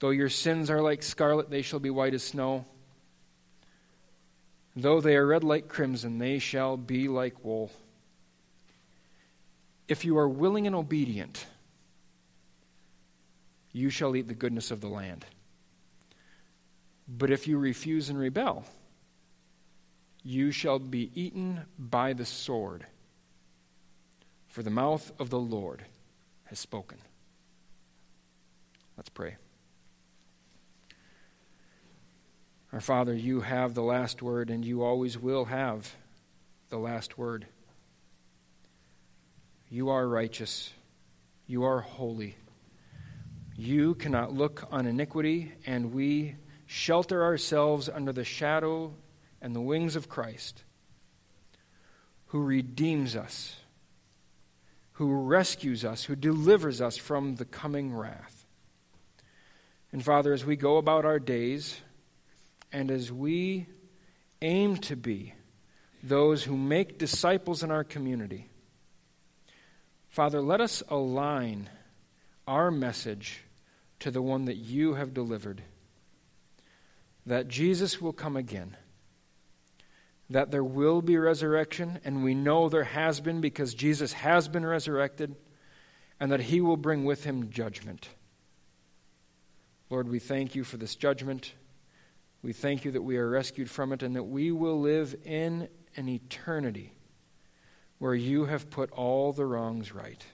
Though 0.00 0.10
your 0.10 0.28
sins 0.28 0.70
are 0.70 0.82
like 0.82 1.02
scarlet, 1.02 1.50
they 1.50 1.62
shall 1.62 1.78
be 1.78 1.90
white 1.90 2.14
as 2.14 2.24
snow. 2.24 2.66
Though 4.74 5.00
they 5.00 5.16
are 5.16 5.26
red 5.26 5.44
like 5.44 5.68
crimson, 5.68 6.18
they 6.18 6.38
shall 6.38 6.76
be 6.76 7.08
like 7.08 7.44
wool. 7.44 7.70
If 9.86 10.04
you 10.04 10.16
are 10.16 10.28
willing 10.28 10.66
and 10.66 10.74
obedient, 10.74 11.46
you 13.72 13.90
shall 13.90 14.16
eat 14.16 14.28
the 14.28 14.34
goodness 14.34 14.70
of 14.70 14.80
the 14.80 14.88
land. 14.88 15.26
But 17.06 17.30
if 17.30 17.46
you 17.46 17.58
refuse 17.58 18.08
and 18.08 18.18
rebel, 18.18 18.64
you 20.22 20.50
shall 20.52 20.78
be 20.78 21.10
eaten 21.14 21.62
by 21.78 22.12
the 22.12 22.24
sword, 22.24 22.86
for 24.48 24.62
the 24.62 24.70
mouth 24.70 25.12
of 25.18 25.28
the 25.30 25.38
Lord 25.38 25.84
has 26.44 26.58
spoken. 26.58 26.98
Let's 28.96 29.08
pray. 29.08 29.36
Our 32.72 32.80
Father, 32.80 33.14
you 33.14 33.42
have 33.42 33.74
the 33.74 33.82
last 33.82 34.22
word, 34.22 34.48
and 34.48 34.64
you 34.64 34.82
always 34.82 35.18
will 35.18 35.44
have 35.44 35.94
the 36.70 36.78
last 36.78 37.18
word. 37.18 37.46
You 39.68 39.90
are 39.90 40.08
righteous. 40.08 40.72
You 41.46 41.64
are 41.64 41.80
holy. 41.80 42.34
You 43.54 43.94
cannot 43.94 44.32
look 44.32 44.66
on 44.70 44.86
iniquity, 44.86 45.52
and 45.66 45.92
we 45.92 46.36
shelter 46.64 47.22
ourselves 47.22 47.90
under 47.90 48.10
the 48.10 48.24
shadow 48.24 48.94
and 49.42 49.54
the 49.54 49.60
wings 49.60 49.94
of 49.94 50.08
Christ, 50.08 50.64
who 52.28 52.42
redeems 52.42 53.14
us, 53.14 53.56
who 54.92 55.12
rescues 55.12 55.84
us, 55.84 56.04
who 56.04 56.16
delivers 56.16 56.80
us 56.80 56.96
from 56.96 57.34
the 57.34 57.44
coming 57.44 57.94
wrath. 57.94 58.46
And 59.92 60.02
Father, 60.02 60.32
as 60.32 60.46
we 60.46 60.56
go 60.56 60.78
about 60.78 61.04
our 61.04 61.18
days, 61.18 61.82
and 62.72 62.90
as 62.90 63.12
we 63.12 63.66
aim 64.40 64.76
to 64.78 64.96
be 64.96 65.34
those 66.02 66.44
who 66.44 66.56
make 66.56 66.98
disciples 66.98 67.62
in 67.62 67.70
our 67.70 67.84
community, 67.84 68.48
Father, 70.08 70.40
let 70.40 70.60
us 70.60 70.82
align 70.88 71.70
our 72.46 72.70
message 72.70 73.44
to 74.00 74.10
the 74.10 74.22
one 74.22 74.46
that 74.46 74.56
you 74.56 74.94
have 74.94 75.14
delivered 75.14 75.62
that 77.24 77.46
Jesus 77.46 78.00
will 78.00 78.12
come 78.12 78.36
again, 78.36 78.76
that 80.28 80.50
there 80.50 80.64
will 80.64 81.02
be 81.02 81.16
resurrection, 81.16 82.00
and 82.04 82.24
we 82.24 82.34
know 82.34 82.68
there 82.68 82.84
has 82.84 83.20
been 83.20 83.40
because 83.40 83.74
Jesus 83.74 84.12
has 84.12 84.48
been 84.48 84.66
resurrected, 84.66 85.36
and 86.18 86.32
that 86.32 86.40
he 86.40 86.60
will 86.60 86.76
bring 86.76 87.04
with 87.04 87.24
him 87.24 87.50
judgment. 87.50 88.08
Lord, 89.88 90.08
we 90.08 90.18
thank 90.18 90.54
you 90.54 90.64
for 90.64 90.78
this 90.78 90.96
judgment. 90.96 91.52
We 92.42 92.52
thank 92.52 92.84
you 92.84 92.90
that 92.92 93.02
we 93.02 93.16
are 93.16 93.28
rescued 93.28 93.70
from 93.70 93.92
it 93.92 94.02
and 94.02 94.16
that 94.16 94.24
we 94.24 94.50
will 94.50 94.80
live 94.80 95.14
in 95.24 95.68
an 95.96 96.08
eternity 96.08 96.92
where 97.98 98.14
you 98.14 98.46
have 98.46 98.68
put 98.68 98.90
all 98.90 99.32
the 99.32 99.46
wrongs 99.46 99.92
right. 99.92 100.24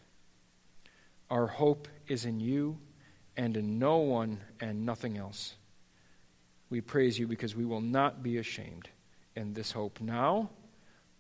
Our 1.29 1.47
hope 1.47 1.87
is 2.07 2.25
in 2.25 2.41
you 2.41 2.79
and 3.37 3.57
in 3.57 3.79
no 3.79 3.99
one 3.99 4.41
and 4.59 4.87
nothing 4.87 5.19
else. 5.19 5.57
We 6.71 6.81
praise 6.81 7.19
you 7.19 7.27
because 7.27 7.55
we 7.55 7.67
will 7.67 7.83
not 7.83 8.23
be 8.23 8.39
ashamed 8.39 8.89
in 9.37 9.53
this 9.53 9.73
hope 9.73 10.01
now 10.01 10.51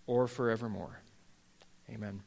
or 0.07 0.26
forevermore. 0.26 1.03
Amen. 1.91 2.22